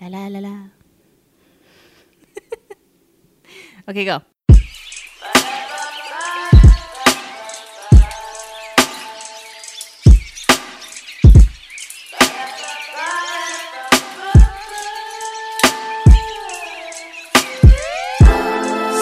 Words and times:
La 0.00 0.08
la 0.08 0.28
la 0.28 0.40
la. 0.40 0.54
okay, 3.88 4.04
go. 4.04 4.22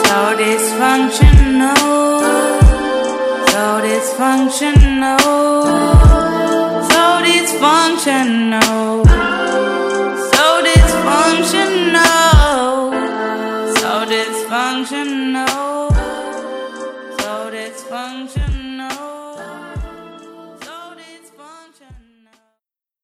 So 0.03 0.19
dysfunctional, 0.41 1.77
so 3.53 3.65
dysfunctional, 3.85 5.21
so 6.91 7.05
dysfunctional, 7.27 8.66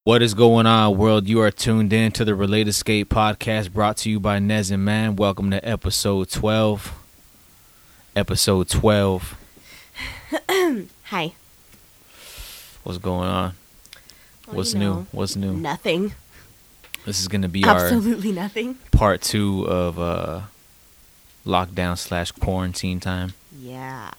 What 0.04 0.20
is 0.20 0.34
going 0.34 0.66
on, 0.66 0.98
world? 0.98 1.28
You 1.28 1.40
are 1.42 1.52
tuned 1.52 1.92
in 1.92 2.10
to 2.12 2.24
the 2.24 2.34
Relate 2.34 2.66
Escape 2.66 3.08
podcast 3.08 3.72
brought 3.72 3.98
to 3.98 4.10
you 4.10 4.18
by 4.18 4.40
Nez 4.40 4.70
and 4.72 4.84
Man. 4.84 5.14
Welcome 5.14 5.50
to 5.52 5.64
episode 5.66 6.28
12. 6.28 6.92
Episode 8.16 8.68
12. 8.68 9.36
Hi. 11.04 11.32
What's 12.82 12.98
going 12.98 13.28
on? 13.28 13.54
Well, 14.48 14.56
What's 14.56 14.72
you 14.72 14.80
new? 14.80 15.06
What's 15.12 15.36
new? 15.36 15.52
Nothing. 15.52 16.14
This 17.06 17.20
is 17.20 17.28
going 17.28 17.42
to 17.42 17.48
be 17.48 17.64
our 17.64 17.76
Absolutely 17.84 18.32
nothing. 18.32 18.74
part 18.90 19.22
two 19.22 19.64
of 19.68 20.00
uh, 20.00 20.40
lockdown 21.46 21.96
slash 21.96 22.32
quarantine 22.32 22.98
time. 22.98 23.34
Yeah. 23.56 24.10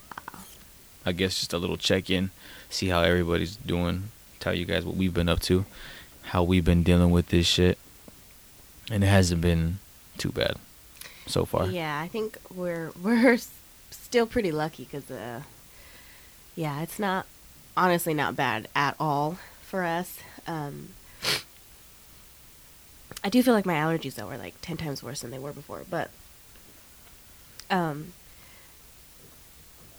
I 1.06 1.12
guess 1.12 1.38
just 1.40 1.52
a 1.52 1.58
little 1.58 1.76
check 1.76 2.10
in, 2.10 2.32
see 2.70 2.88
how 2.88 3.02
everybody's 3.02 3.58
doing, 3.58 4.04
tell 4.44 4.54
you 4.54 4.66
guys 4.66 4.86
what 4.86 4.96
we've 4.96 5.14
been 5.14 5.30
up 5.30 5.40
to, 5.42 5.66
how 6.24 6.44
we've 6.44 6.66
been 6.66 6.84
dealing 6.84 7.12
with 7.12 7.28
this 7.28 7.48
shit. 7.48 7.78
And 8.92 9.04
it 9.04 9.08
hasn't 9.08 9.40
been 9.42 9.80
too 10.18 10.32
bad 10.32 10.58
so 11.26 11.46
far. 11.46 11.68
Yeah, 11.68 12.00
I 12.00 12.10
think 12.10 12.38
we're 12.54 12.92
we're 13.02 13.38
still 13.90 14.26
pretty 14.26 14.52
lucky 14.52 14.84
because 14.84 15.10
uh, 15.10 15.42
yeah, 16.56 16.82
it's 16.82 17.00
not 17.00 17.26
honestly 17.78 18.14
not 18.14 18.36
bad 18.36 18.68
at 18.76 18.96
all 19.00 19.38
for 19.62 19.84
us. 19.84 20.20
Um, 20.46 20.90
I 23.24 23.30
do 23.30 23.42
feel 23.42 23.54
like 23.54 23.66
my 23.66 23.76
allergies 23.76 24.16
though 24.16 24.28
are 24.28 24.38
like 24.38 24.56
ten 24.62 24.76
times 24.76 25.02
worse 25.02 25.22
than 25.22 25.32
they 25.32 25.40
were 25.40 25.54
before, 25.54 25.84
but 25.90 26.12
um, 27.70 28.12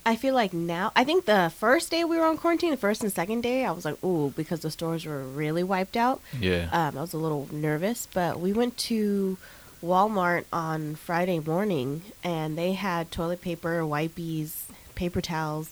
I 0.07 0.17
feel 0.17 0.35
like 0.35 0.53
now. 0.53 0.93
I 0.95 1.05
think 1.05 1.25
the 1.25 1.51
first 1.57 1.91
day 1.91 2.05
we 2.05 2.17
were 2.19 2.25
on 2.27 2.37
quarantine, 2.37 2.71
the 2.71 2.77
first 2.77 3.03
and 3.03 3.13
second 3.13 3.41
day, 3.43 3.65
I 3.65 3.71
was 3.73 3.85
like, 3.85 4.03
ooh, 4.05 4.33
because 4.37 4.61
the 4.61 4.71
stores 4.71 5.07
were 5.07 5.23
really 5.23 5.63
wiped 5.63 5.97
out. 5.97 6.21
Yeah. 6.39 6.69
Um, 6.73 6.99
I 6.99 7.01
was 7.01 7.15
a 7.15 7.19
little 7.19 7.49
nervous, 7.51 8.07
but 8.13 8.39
we 8.39 8.53
went 8.53 8.77
to 8.79 9.39
Walmart 9.83 10.45
on 10.53 10.95
Friday 10.95 11.41
morning 11.41 12.03
and 12.23 12.57
they 12.59 12.73
had 12.75 13.11
toilet 13.11 13.41
paper, 13.41 13.81
wipies, 13.83 14.65
paper 14.95 15.21
towels, 15.21 15.71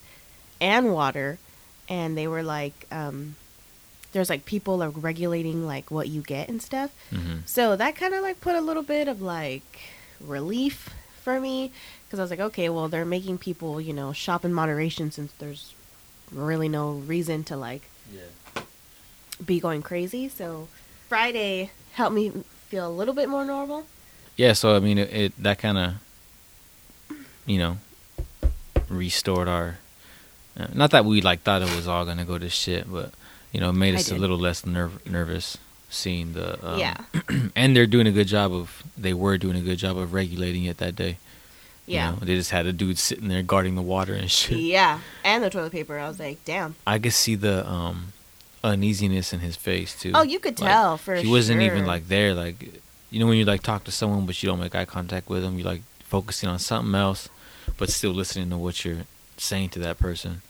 and 0.61 0.93
water. 0.93 1.39
And 1.89 2.17
they 2.17 2.27
were 2.27 2.43
like, 2.43 2.87
um, 2.91 3.37
there's 4.13 4.31
like 4.31 4.45
people 4.47 4.79
like 4.79 4.93
regulating 4.97 5.67
like 5.67 5.91
what 5.91 6.09
you 6.09 6.23
get 6.23 6.49
and 6.49 6.63
stuff. 6.63 6.91
hmm 7.11 7.41
So 7.45 7.77
that 7.77 7.97
kind 7.97 8.15
of 8.15 8.23
like 8.23 8.41
put 8.41 8.55
a 8.55 8.61
little 8.63 8.83
bit 8.83 9.09
of 9.09 9.21
like 9.21 9.81
relief 10.21 10.91
for 11.23 11.39
me 11.41 11.71
because 12.13 12.21
I 12.21 12.25
was 12.25 12.31
like, 12.31 12.41
okay, 12.41 12.69
well, 12.69 12.89
they're 12.89 13.07
making 13.07 13.39
people, 13.39 13.81
you 13.81 13.95
know, 13.95 14.13
shop 14.13 14.45
in 14.45 14.53
moderation 14.53 15.11
since 15.11 15.33
there's 15.39 15.73
really 16.31 16.69
no 16.69 16.91
reason 16.93 17.43
to 17.45 17.57
like 17.57 17.89
Yeah. 18.13 18.63
be 19.43 19.59
going 19.59 19.81
crazy. 19.81 20.29
So 20.29 20.69
Friday 21.09 21.71
helped 21.95 22.15
me 22.15 22.31
feel 22.69 22.87
a 22.87 22.93
little 22.93 23.15
bit 23.15 23.31
more 23.31 23.47
normal. 23.47 23.87
Yeah, 24.37 24.53
so 24.53 24.77
I 24.77 24.81
mean, 24.81 24.99
it, 24.99 25.11
it 25.11 25.43
that 25.43 25.59
kind 25.59 25.79
of, 25.79 27.17
you 27.47 27.57
know, 27.57 27.79
restored 28.91 29.49
our. 29.49 29.79
Uh, 30.55 30.67
not 30.75 30.91
that 30.91 31.07
we 31.07 31.23
like 31.23 31.41
thought 31.41 31.63
it 31.63 31.75
was 31.75 31.89
all 31.89 32.05
gonna 32.05 32.27
go 32.27 32.37
to 32.37 32.51
shit, 32.51 32.93
but 32.93 33.11
you 33.53 33.61
know, 33.61 33.71
it 33.71 33.75
made 33.75 33.95
us 33.95 34.11
a 34.11 34.17
little 34.17 34.37
less 34.39 34.63
nerv- 34.63 35.07
nervous 35.07 35.57
seeing 35.89 36.35
the. 36.35 36.59
Um, 36.67 36.79
yeah, 36.79 36.97
and 37.57 37.75
they're 37.75 37.87
doing 37.87 38.07
a 38.07 38.13
good 38.13 38.27
job 38.29 38.53
of. 38.53 38.83
They 38.99 39.15
were 39.15 39.39
doing 39.39 39.57
a 39.57 39.63
good 39.63 39.79
job 39.79 39.97
of 39.97 40.13
regulating 40.13 40.65
it 40.65 40.77
that 40.77 40.95
day. 40.95 41.17
You 41.93 41.99
yeah, 41.99 42.11
know. 42.11 42.17
they 42.23 42.35
just 42.35 42.51
had 42.51 42.67
a 42.67 42.73
dude 42.73 42.99
sitting 42.99 43.29
there 43.29 43.43
guarding 43.43 43.75
the 43.75 43.83
water 43.83 44.15
and 44.15 44.31
shit. 44.39 44.59
yeah, 44.59 45.01
and 45.25 45.43
the 45.45 45.51
toilet 45.51 45.73
paper. 45.73 45.99
I 45.99 46.09
was 46.09 46.19
like, 46.19 46.45
damn. 46.45 46.75
I 46.87 46.99
could 46.99 47.13
see 47.13 47.35
the 47.37 47.57
um 47.69 48.13
uneasiness 48.65 49.33
in 49.33 49.41
his 49.41 49.57
face 49.57 49.99
too. 50.01 50.13
Oh, 50.15 50.23
you 50.23 50.39
could 50.39 50.59
Like, 50.61 50.71
tell 50.71 50.97
for 50.97 51.17
sure. 51.17 51.25
he 51.25 51.31
wasn't 51.31 51.63
even 51.63 51.85
like 51.87 52.09
there 52.09 52.33
like 52.35 52.57
you 53.11 53.19
know 53.21 53.27
when 53.27 53.37
you 53.37 53.45
like 53.45 53.63
talk 53.63 53.85
to 53.85 53.91
someone 53.93 54.25
but 54.27 54.41
you 54.43 54.49
don't 54.49 54.61
make 54.61 54.75
eye 54.75 54.85
contact 54.85 55.29
with 55.29 55.43
them 55.43 55.59
you 55.59 55.65
like 55.65 55.83
focusing 56.01 56.49
on 56.49 56.59
something 56.61 56.95
else 56.95 57.29
but 57.77 57.91
still 57.91 58.13
listening 58.13 58.51
to 58.51 58.57
what 58.57 58.85
you're 58.85 59.05
saying 59.37 59.69
to 59.71 59.79
that 59.81 59.99
person 59.99 60.43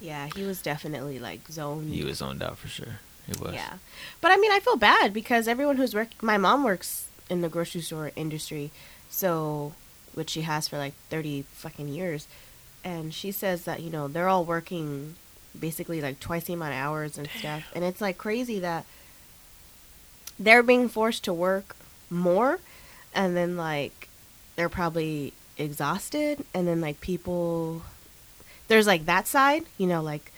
Yeah, 0.00 0.28
he 0.36 0.42
was 0.44 0.62
definitely 0.62 1.18
like 1.18 1.40
zoned. 1.50 1.92
he 1.92 2.04
was 2.04 2.18
zoned 2.18 2.42
out 2.42 2.58
for 2.58 2.68
sure 2.68 3.00
it 3.28 3.40
was 3.40 3.54
Yeah, 3.54 3.74
but 4.20 4.30
I 4.30 4.36
mean, 4.36 4.52
I 4.52 4.60
feel 4.60 4.76
bad 4.76 5.12
because 5.12 5.48
everyone 5.48 5.76
who's 5.78 5.94
work. 5.94 6.10
My 6.22 6.36
mom 6.38 6.62
works 6.62 7.08
in 7.28 7.40
the 7.40 7.48
grocery 7.48 7.80
store 7.80 8.12
industry, 8.14 8.70
so 9.10 9.72
which 10.14 10.30
she 10.30 10.42
has 10.42 10.68
for 10.68 10.78
like 10.78 10.94
thirty 11.10 11.42
fucking 11.52 11.88
years, 11.88 12.26
and 12.84 13.12
she 13.12 13.32
says 13.32 13.64
that 13.64 13.82
you 13.82 13.90
know 13.90 14.08
they're 14.08 14.28
all 14.28 14.44
working 14.44 15.14
basically 15.58 16.00
like 16.00 16.18
twice 16.20 16.44
the 16.44 16.52
amount 16.52 16.72
of 16.72 16.78
hours 16.78 17.18
and 17.18 17.28
stuff, 17.38 17.62
and 17.74 17.84
it's 17.84 18.00
like 18.00 18.18
crazy 18.18 18.58
that 18.58 18.84
they're 20.38 20.62
being 20.62 20.88
forced 20.88 21.24
to 21.24 21.32
work 21.32 21.76
more, 22.10 22.58
and 23.14 23.36
then 23.36 23.56
like 23.56 24.08
they're 24.56 24.68
probably 24.68 25.32
exhausted, 25.56 26.44
and 26.52 26.66
then 26.66 26.80
like 26.80 27.00
people, 27.00 27.82
there's 28.68 28.86
like 28.86 29.06
that 29.06 29.26
side, 29.26 29.64
you 29.78 29.86
know, 29.86 30.02
like 30.02 30.32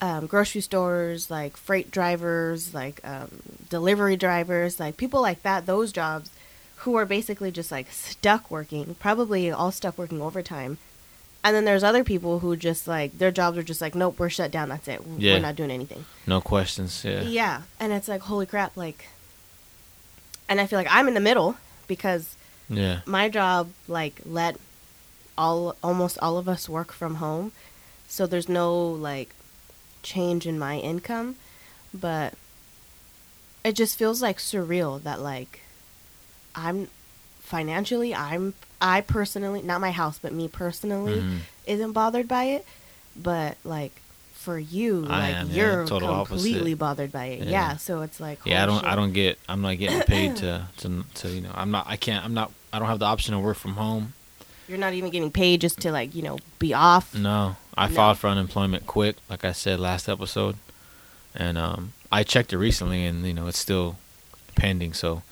um, 0.00 0.26
grocery 0.26 0.60
stores, 0.60 1.30
like 1.30 1.56
freight 1.56 1.90
drivers, 1.90 2.74
like 2.74 3.00
um, 3.04 3.42
delivery 3.68 4.16
drivers, 4.16 4.80
like 4.80 4.96
people 4.96 5.20
like 5.20 5.42
that, 5.42 5.66
those 5.66 5.92
jobs 5.92 6.30
who 6.80 6.94
are 6.96 7.06
basically 7.06 7.50
just 7.50 7.70
like 7.70 7.90
stuck 7.90 8.50
working, 8.50 8.94
probably 9.00 9.50
all 9.50 9.70
stuck 9.72 9.96
working 9.98 10.20
overtime. 10.22 10.78
And 11.42 11.56
then 11.56 11.64
there's 11.64 11.82
other 11.82 12.04
people 12.04 12.40
who 12.40 12.54
just 12.56 12.86
like 12.86 13.16
their 13.18 13.30
jobs 13.30 13.56
are 13.56 13.62
just 13.62 13.80
like, 13.80 13.94
nope, 13.94 14.18
we're 14.18 14.28
shut 14.28 14.50
down. 14.50 14.68
That's 14.68 14.88
it. 14.88 15.00
Yeah. 15.18 15.34
We're 15.34 15.40
not 15.40 15.56
doing 15.56 15.70
anything. 15.70 16.04
no 16.26 16.40
questions 16.40 17.02
yeah 17.04 17.22
Yeah. 17.22 17.62
And 17.78 17.92
it's 17.92 18.08
like, 18.08 18.22
holy 18.22 18.46
crap. 18.46 18.76
Like, 18.76 19.06
and 20.48 20.60
I 20.60 20.66
feel 20.66 20.78
like 20.78 20.88
I'm 20.90 21.08
in 21.08 21.14
the 21.14 21.20
middle 21.20 21.56
because 21.86 22.36
yeah 22.68 23.00
my 23.04 23.28
job 23.28 23.70
like 23.88 24.20
let 24.24 24.56
all 25.36 25.74
almost 25.82 26.16
all 26.22 26.38
of 26.38 26.48
us 26.48 26.68
work 26.68 26.92
from 26.92 27.16
home 27.16 27.50
so 28.06 28.26
there's 28.26 28.48
no 28.48 28.72
like 28.86 29.34
change 30.04 30.46
in 30.46 30.56
my 30.56 30.78
income 30.78 31.34
but 31.92 32.34
it 33.64 33.72
just 33.74 33.98
feels 33.98 34.22
like 34.22 34.38
surreal 34.38 35.02
that 35.02 35.20
like 35.20 35.62
i'm 36.54 36.88
financially 37.40 38.14
i'm 38.14 38.54
i 38.80 39.00
personally 39.00 39.62
not 39.62 39.80
my 39.80 39.90
house 39.90 40.18
but 40.18 40.32
me 40.32 40.48
personally 40.48 41.20
Mhm. 41.20 41.38
isn't 41.66 41.92
bothered 41.92 42.28
by 42.28 42.44
it 42.44 42.64
but 43.16 43.56
like 43.64 43.92
for 44.34 44.58
you 44.58 45.04
I 45.08 45.18
like 45.18 45.36
am, 45.36 45.48
yeah, 45.50 45.54
you're 45.54 45.86
total 45.86 46.24
completely 46.24 46.72
opposite. 46.72 46.78
bothered 46.78 47.12
by 47.12 47.26
it 47.26 47.40
Yeah. 47.40 47.50
yeah, 47.50 47.76
so 47.76 48.00
it's 48.02 48.20
like 48.20 48.38
yeah 48.46 48.62
i 48.62 48.66
don't 48.66 48.84
i 48.84 48.94
don't 48.94 49.12
get 49.12 49.38
i'm 49.48 49.60
not 49.60 49.76
getting 49.78 50.00
paid 50.02 50.36
to, 50.36 50.66
to 50.78 51.04
to 51.14 51.28
you 51.28 51.40
know 51.42 51.50
i'm 51.54 51.70
not 51.70 51.86
i 51.88 51.96
can't 51.96 52.24
i'm 52.24 52.32
not 52.34 52.50
i 52.72 52.78
don't 52.78 52.88
have 52.88 53.00
the 53.00 53.04
option 53.04 53.34
to 53.34 53.40
work 53.40 53.56
from 53.58 53.74
home 53.74 54.14
you're 54.68 54.78
not 54.78 54.94
even 54.94 55.10
getting 55.10 55.30
paid 55.32 55.60
just 55.60 55.80
to 55.80 55.90
like 55.92 56.14
you 56.14 56.22
know 56.22 56.38
be 56.58 56.72
off 56.72 57.12
No, 57.14 57.56
I 57.76 57.88
No. 57.88 57.94
filed 57.94 58.18
for 58.18 58.28
unemployment 58.28 58.86
quick, 58.86 59.16
like 59.28 59.44
I 59.44 59.50
said 59.52 59.80
last 59.80 60.08
episode, 60.08 60.54
and 61.34 61.58
um, 61.58 61.92
I 62.12 62.22
checked 62.22 62.52
it 62.52 62.58
recently, 62.58 63.04
and 63.04 63.26
you 63.26 63.34
know 63.34 63.48
it's 63.48 63.58
still 63.58 63.96
pending. 64.54 64.92
So 64.92 65.22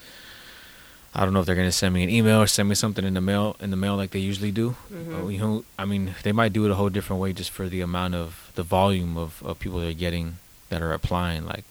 I 1.19 1.25
don't 1.25 1.35
know 1.35 1.41
if 1.41 1.47
they're 1.47 1.57
gonna 1.57 1.73
send 1.73 1.93
me 1.95 2.05
an 2.05 2.11
email 2.11 2.41
or 2.41 2.47
send 2.47 2.69
me 2.69 2.77
something 2.77 3.05
in 3.05 3.15
the 3.15 3.21
mail 3.21 3.57
in 3.61 3.71
the 3.71 3.77
mail 3.77 3.97
like 3.97 4.11
they 4.13 4.21
usually 4.21 4.53
do. 4.53 4.77
Mhm. 4.93 5.15
Uh, 5.25 5.29
you 5.29 5.39
know, 5.39 5.65
I 5.77 5.85
mean, 5.85 6.15
they 6.23 6.31
might 6.33 6.53
do 6.53 6.65
it 6.65 6.71
a 6.71 6.77
whole 6.77 6.91
different 6.91 7.21
way 7.21 7.33
just 7.33 7.51
for 7.51 7.69
the 7.69 7.81
amount 7.81 8.15
of 8.15 8.53
the 8.55 8.63
volume 8.63 9.17
of, 9.19 9.43
of 9.45 9.59
people 9.59 9.81
they're 9.81 9.93
getting 10.07 10.37
that 10.69 10.81
are 10.81 10.93
applying. 10.93 11.45
Like, 11.45 11.65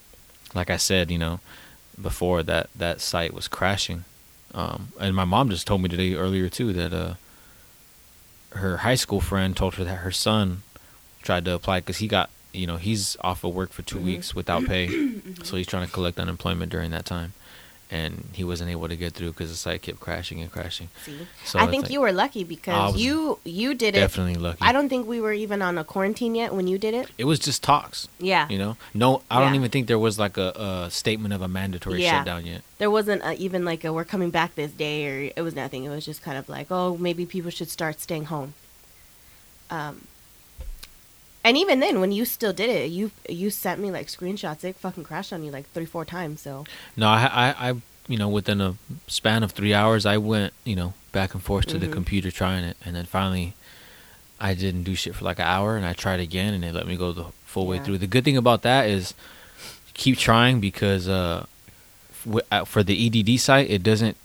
like 0.54 0.70
I 0.70 0.76
said, 0.78 1.10
you 1.12 1.18
know, 1.18 1.40
before 2.02 2.44
that 2.44 2.70
that 2.76 3.00
site 3.00 3.34
was 3.34 3.48
crashing, 3.48 4.04
um, 4.54 4.90
and 5.00 5.16
my 5.16 5.24
mom 5.26 5.50
just 5.50 5.66
told 5.66 5.82
me 5.82 5.88
today 5.90 6.14
earlier 6.14 6.50
too 6.50 6.74
that 6.74 6.92
uh, 6.94 7.14
her 8.52 8.78
high 8.78 8.96
school 8.96 9.22
friend 9.22 9.56
told 9.56 9.76
her 9.76 9.84
that 9.86 9.98
her 10.08 10.12
son 10.12 10.64
tried 11.24 11.46
to 11.46 11.54
apply 11.54 11.80
because 11.80 11.98
he 11.98 12.08
got 12.08 12.30
you 12.54 12.68
know 12.68 12.78
he's 12.78 13.16
off 13.22 13.44
of 13.46 13.54
work 13.54 13.72
for 13.72 13.82
2 13.84 13.98
Mhm. 14.00 14.04
weeks 14.04 14.36
without 14.36 14.66
pay, 14.66 14.88
so 15.44 15.56
he's 15.58 15.68
trying 15.68 15.86
to 15.86 15.92
collect 15.92 16.20
unemployment 16.20 16.72
during 16.72 16.92
that 16.92 17.06
time, 17.06 17.32
and 17.90 18.26
he 18.34 18.44
wasn't 18.44 18.70
able 18.70 18.88
to 18.90 18.96
get 18.98 19.14
through 19.14 19.32
because 19.32 19.50
the 19.50 19.56
site 19.56 19.82
kept 19.82 20.00
crashing 20.00 20.42
and 20.42 20.52
crashing. 20.52 20.90
See, 21.06 21.26
So 21.46 21.58
I 21.58 21.68
think 21.68 21.90
you 21.90 22.02
were 22.02 22.12
lucky 22.12 22.44
because 22.44 22.98
you 22.98 23.40
you 23.46 23.74
did 23.74 23.96
it. 23.96 24.00
Definitely 24.02 24.36
lucky. 24.36 24.60
I 24.62 24.72
don't 24.74 24.90
think 24.90 25.08
we 25.08 25.22
were 25.22 25.32
even 25.34 25.62
on 25.62 25.78
a 25.78 25.84
quarantine 25.86 26.36
yet 26.36 26.54
when 26.54 26.68
you 26.68 26.78
did 26.78 26.94
it. 26.94 27.10
It 27.18 27.24
was 27.26 27.40
just 27.40 27.64
talks. 27.64 28.08
Yeah, 28.20 28.48
You 28.50 28.58
know, 28.58 28.78
no, 28.94 29.22
I 29.32 29.40
don't 29.40 29.56
even 29.56 29.70
think 29.72 29.88
there 29.88 30.00
was 30.00 30.20
like 30.20 30.38
a, 30.38 30.52
a 30.88 30.92
statement 30.92 31.34
of 31.34 31.42
a 31.42 31.48
mandatory 31.48 32.04
Yeah. 32.04 32.18
shutdown 32.20 32.46
yet. 32.46 32.62
there 32.78 32.92
wasn't 32.92 33.24
a, 33.24 33.34
even 33.38 33.64
like 33.64 33.84
a 33.86 33.94
we're 33.94 34.04
coming 34.06 34.32
back 34.32 34.56
this 34.56 34.72
day 34.72 35.08
or 35.08 35.32
it 35.36 35.42
was 35.42 35.56
nothing. 35.56 35.86
It 35.86 35.90
was 35.90 36.06
just 36.06 36.22
kind 36.22 36.38
of 36.38 36.50
like 36.50 36.68
oh 36.72 36.98
maybe 36.98 37.26
people 37.26 37.52
should 37.52 37.70
start 37.70 38.02
staying 38.02 38.26
home. 38.26 38.54
Um, 39.70 40.08
and 41.48 41.58
even 41.58 41.80
then 41.80 42.02
when 42.02 42.12
you 42.12 42.26
still 42.26 42.54
did 42.62 42.70
it, 42.70 42.92
you 42.92 43.12
you 43.30 43.50
sent 43.50 43.80
me 43.80 43.90
like 43.98 44.08
screenshots. 44.08 44.64
It 44.64 44.76
fucking 44.76 45.06
crashed 45.06 45.32
on 45.34 45.44
you 45.46 45.52
like 45.52 45.66
three 45.72 45.86
four 45.86 46.04
times. 46.06 46.42
So 46.42 46.66
No, 46.96 47.08
I, 47.08 47.24
I, 47.44 47.70
I, 47.70 47.74
you 48.08 48.18
know, 48.18 48.28
within 48.30 48.60
a 48.62 48.76
span 49.08 49.44
of 49.44 49.52
three 49.52 49.74
hours, 49.74 50.06
I 50.06 50.18
went, 50.18 50.54
you 50.66 50.76
know, 50.76 50.94
back 51.12 51.34
and 51.34 51.42
forth 51.42 51.66
to 51.68 51.78
the 51.78 51.88
Mhm. 51.88 51.94
computer 51.94 52.32
trying 52.32 52.64
it, 52.66 52.76
and 52.86 52.96
then 52.96 53.06
finally, 53.06 53.54
I 54.40 54.54
didn't 54.54 54.84
do 54.84 54.94
shit 54.96 55.16
for 55.16 55.24
like 55.26 55.40
an 55.40 55.48
hour, 55.56 55.78
and 55.78 55.86
I 55.86 55.94
tried 55.94 56.20
again, 56.20 56.54
and 56.54 56.62
they 56.64 56.72
let 56.72 56.86
me 56.88 56.96
go 56.98 57.12
the 57.14 57.26
full 57.46 57.66
way 57.66 57.80
through. 57.80 57.98
The 57.98 58.08
good 58.16 58.24
thing 58.26 58.38
about 58.38 58.62
that 58.64 58.84
is, 58.90 59.14
keep 59.94 60.18
trying 60.18 60.60
because 60.60 61.08
uh, 61.08 61.46
uh, 62.52 62.66
for 62.66 62.84
the 62.84 62.96
EDD 63.06 63.40
site, 63.40 63.70
it 63.70 63.82
doesn't 63.84 64.16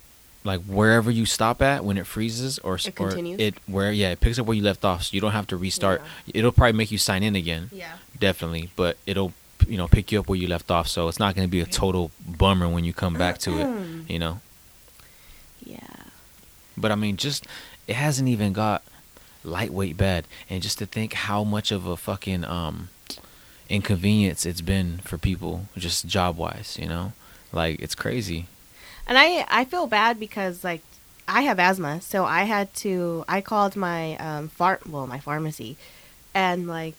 like 0.44 0.60
wherever 0.62 1.10
you 1.10 1.24
stop 1.24 1.62
at 1.62 1.84
when 1.84 1.96
it 1.96 2.06
freezes 2.06 2.58
or 2.60 2.74
It 2.76 3.00
or 3.00 3.16
it 3.16 3.54
where 3.66 3.92
yeah 3.92 4.10
it 4.10 4.20
picks 4.20 4.38
up 4.38 4.46
where 4.46 4.56
you 4.56 4.62
left 4.62 4.84
off, 4.84 5.04
so 5.04 5.14
you 5.14 5.20
don't 5.20 5.32
have 5.32 5.46
to 5.48 5.56
restart. 5.56 6.02
It'll 6.32 6.52
probably 6.52 6.72
make 6.72 6.90
you 6.90 6.98
sign 6.98 7.22
in 7.22 7.36
again. 7.36 7.70
Yeah, 7.72 7.92
definitely 8.18 8.70
but 8.76 8.96
it'll 9.06 9.32
you 9.66 9.76
know 9.76 9.88
pick 9.88 10.12
you 10.12 10.20
up 10.20 10.28
where 10.28 10.38
you 10.38 10.48
left 10.48 10.70
off 10.70 10.88
so 10.88 11.08
it's 11.08 11.18
not 11.18 11.34
going 11.34 11.46
to 11.46 11.50
be 11.50 11.60
a 11.60 11.66
total 11.66 12.10
bummer 12.26 12.68
when 12.68 12.84
you 12.84 12.92
come 12.92 13.14
back 13.14 13.38
to 13.38 13.58
it 13.58 14.10
you 14.10 14.18
know? 14.18 14.40
Yeah. 15.64 15.78
but 16.76 16.90
i 16.90 16.94
mean 16.94 17.16
just 17.16 17.46
it 17.86 17.96
hasn't 17.96 18.28
even 18.28 18.52
got 18.52 18.82
lightweight 19.44 19.96
bad 19.96 20.26
and 20.48 20.62
just 20.62 20.78
to 20.78 20.86
think 20.86 21.12
how 21.12 21.44
much 21.44 21.70
of 21.72 21.86
a 21.86 21.96
fucking 21.96 22.44
um 22.44 22.88
inconvenience 23.68 24.44
it's 24.46 24.60
been 24.60 24.98
for 24.98 25.18
people 25.18 25.66
just 25.76 26.06
job 26.06 26.36
wise 26.36 26.76
you 26.80 26.86
know? 26.86 27.12
Like 27.52 27.80
it's 27.80 27.94
crazy 27.94 28.46
And 29.06 29.18
I 29.18 29.44
I 29.48 29.64
feel 29.64 29.86
bad 29.86 30.18
because 30.20 30.62
like 30.64 30.82
I 31.28 31.42
have 31.42 31.58
asthma, 31.58 32.00
so 32.00 32.24
I 32.24 32.42
had 32.44 32.72
to 32.76 33.24
I 33.28 33.40
called 33.40 33.76
my 33.76 34.16
um 34.16 34.48
far 34.48 34.80
well 34.88 35.06
my 35.06 35.18
pharmacy, 35.18 35.76
and 36.34 36.66
like 36.66 36.94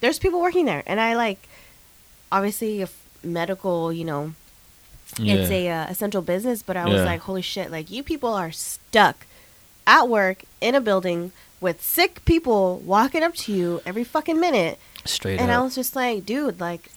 there's 0.00 0.18
people 0.18 0.40
working 0.40 0.66
there, 0.66 0.82
and 0.86 1.00
I 1.00 1.14
like 1.16 1.48
obviously 2.32 2.80
if 2.82 2.96
medical 3.22 3.92
you 3.92 4.04
know 4.04 4.32
it's 5.18 5.50
a 5.50 5.68
uh, 5.68 5.86
essential 5.88 6.22
business, 6.22 6.62
but 6.62 6.76
I 6.76 6.86
was 6.86 7.00
Yeah. 7.00 7.06
like 7.06 7.20
holy 7.22 7.42
shit 7.42 7.70
like 7.70 7.90
you 7.90 8.02
people 8.02 8.32
are 8.32 8.52
stuck 8.52 9.26
at 9.86 10.08
work 10.08 10.44
in 10.60 10.74
a 10.74 10.80
building 10.80 11.32
with 11.60 11.82
sick 11.82 12.24
people 12.24 12.78
walking 12.78 13.22
up 13.22 13.34
to 13.34 13.52
you 13.52 13.82
every 13.84 14.04
fucking 14.04 14.38
minute. 14.40 14.78
Straight 15.04 15.40
and 15.40 15.50
I 15.50 15.60
was 15.60 15.74
just 15.74 15.96
like, 15.96 16.24
dude, 16.24 16.60
like 16.60 16.90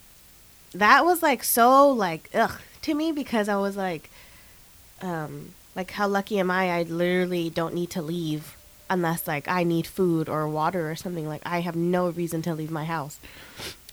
that 0.74 1.04
was 1.06 1.24
like 1.24 1.44
so 1.44 1.90
like 1.90 2.30
ugh 2.34 2.60
to 2.84 2.94
me 2.94 3.12
because 3.12 3.50
I 3.50 3.56
was 3.58 3.76
like, 3.76 4.10
um, 5.04 5.54
like 5.76 5.92
how 5.92 6.08
lucky 6.08 6.40
am 6.40 6.50
I? 6.50 6.72
I 6.72 6.84
literally 6.84 7.50
don't 7.50 7.76
need 7.76 7.90
to 7.92 8.02
leave 8.02 8.56
unless 8.90 9.28
like 9.28 9.48
I 9.48 9.64
need 9.64 9.86
food 9.86 10.30
or 10.30 10.48
water 10.48 10.90
or 10.90 10.96
something. 10.96 11.28
Like 11.28 11.42
I 11.46 11.60
have 11.62 11.76
no 11.76 12.10
reason 12.10 12.42
to 12.44 12.56
leave 12.56 12.72
my 12.72 12.86
house, 12.86 13.20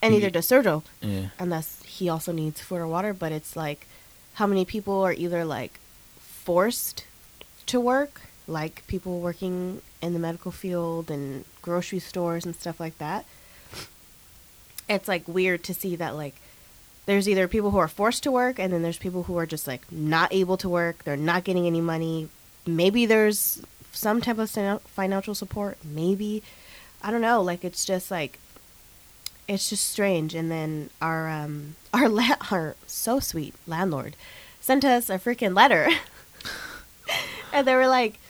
and 0.01 0.15
neither 0.15 0.31
does 0.31 0.49
Sergio 0.49 0.83
yeah 1.01 1.29
unless 1.39 1.83
he 1.83 2.09
also 2.09 2.33
needs 2.33 2.61
food 2.61 2.77
or 2.77 2.87
water. 2.87 3.13
But 3.13 3.33
it's 3.33 3.57
like 3.57 3.87
how 4.35 4.47
many 4.47 4.65
people 4.65 5.03
are 5.03 5.13
either 5.13 5.45
like 5.45 5.81
forced 6.19 7.05
to 7.67 7.81
work, 7.81 8.23
like 8.47 8.87
people 8.87 9.21
working 9.21 9.83
in 10.01 10.13
the 10.13 10.19
medical 10.19 10.53
field 10.53 11.11
and 11.11 11.45
grocery 11.61 11.99
stores 11.99 12.47
and 12.47 12.55
stuff 12.55 12.79
like 12.79 12.97
that. 12.99 13.25
It's 14.89 15.09
like 15.09 15.27
weird 15.29 15.63
to 15.65 15.75
see 15.75 15.97
that 15.97 16.17
like 16.17 16.35
there's 17.07 17.29
either 17.29 17.49
people 17.49 17.71
who 17.71 17.79
are 17.79 17.89
forced 17.89 18.23
to 18.25 18.31
work 18.31 18.59
and 18.59 18.73
then 18.73 18.83
there's 18.83 18.99
people 18.99 19.25
who 19.25 19.37
are 19.37 19.47
just 19.47 19.67
like 19.67 19.91
not 19.91 20.33
able 20.33 20.57
to 20.59 20.69
work, 20.69 21.05
they're 21.05 21.17
not 21.17 21.45
getting 21.45 21.67
any 21.67 21.81
money. 21.81 22.29
Maybe 22.67 23.07
there's 23.07 23.63
some 23.93 24.21
type 24.21 24.39
of 24.39 24.51
financial 24.83 25.35
support, 25.35 25.79
maybe. 25.85 26.43
I 27.03 27.11
don't 27.11 27.23
know, 27.23 27.43
like 27.43 27.65
it's 27.65 27.85
just 27.85 28.11
like 28.11 28.39
it's 29.49 29.69
just 29.71 29.89
strange. 29.89 30.35
And 30.35 30.51
then 30.51 30.91
our 31.01 31.29
um 31.29 31.77
our 31.95 32.09
la- 32.09 32.37
our 32.51 32.77
so 32.87 33.19
sweet 33.21 33.55
landlord 33.67 34.15
sent 34.61 34.85
us 34.85 35.11
a 35.11 35.19
freaking 35.19 35.55
letter. 35.57 35.89
And 37.53 37.67
they 37.67 37.75
were 37.75 37.89
like 37.89 38.21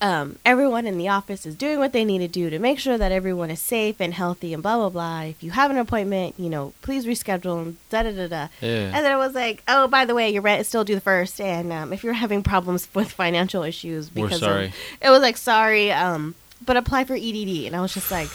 um, 0.00 0.38
everyone 0.44 0.86
in 0.86 0.98
the 0.98 1.08
office 1.08 1.46
is 1.46 1.54
doing 1.54 1.78
what 1.78 1.92
they 1.92 2.04
need 2.04 2.18
to 2.18 2.28
do 2.28 2.50
to 2.50 2.58
make 2.58 2.78
sure 2.78 2.98
that 2.98 3.12
everyone 3.12 3.50
is 3.50 3.60
safe 3.60 4.00
and 4.00 4.12
healthy 4.14 4.52
and 4.52 4.62
blah 4.62 4.76
blah 4.76 4.88
blah. 4.90 5.22
If 5.22 5.42
you 5.42 5.52
have 5.52 5.70
an 5.70 5.78
appointment, 5.78 6.34
you 6.38 6.50
know, 6.50 6.72
please 6.82 7.06
reschedule 7.06 7.62
and 7.62 7.76
da 7.90 8.02
da 8.02 8.12
da 8.12 8.26
da. 8.26 8.48
yeah 8.60 8.90
And 8.94 9.04
then 9.04 9.12
it 9.12 9.16
was 9.16 9.34
like, 9.34 9.62
oh, 9.68 9.88
by 9.88 10.04
the 10.04 10.14
way, 10.14 10.30
your 10.30 10.42
rent 10.42 10.60
is 10.60 10.68
still 10.68 10.84
due 10.84 10.94
the 10.94 11.00
first, 11.00 11.40
and 11.40 11.72
um, 11.72 11.92
if 11.92 12.04
you're 12.04 12.12
having 12.12 12.42
problems 12.42 12.88
with 12.94 13.10
financial 13.12 13.62
issues 13.62 14.14
We're 14.14 14.26
because 14.26 14.40
sorry. 14.40 14.66
Of, 14.66 14.74
it 15.00 15.10
was 15.10 15.22
like 15.22 15.36
sorry, 15.36 15.92
um, 15.92 16.34
but 16.64 16.76
apply 16.76 17.04
for 17.04 17.14
EDD, 17.14 17.66
and 17.66 17.76
I 17.76 17.80
was 17.80 17.94
just 17.94 18.10
like, 18.10 18.28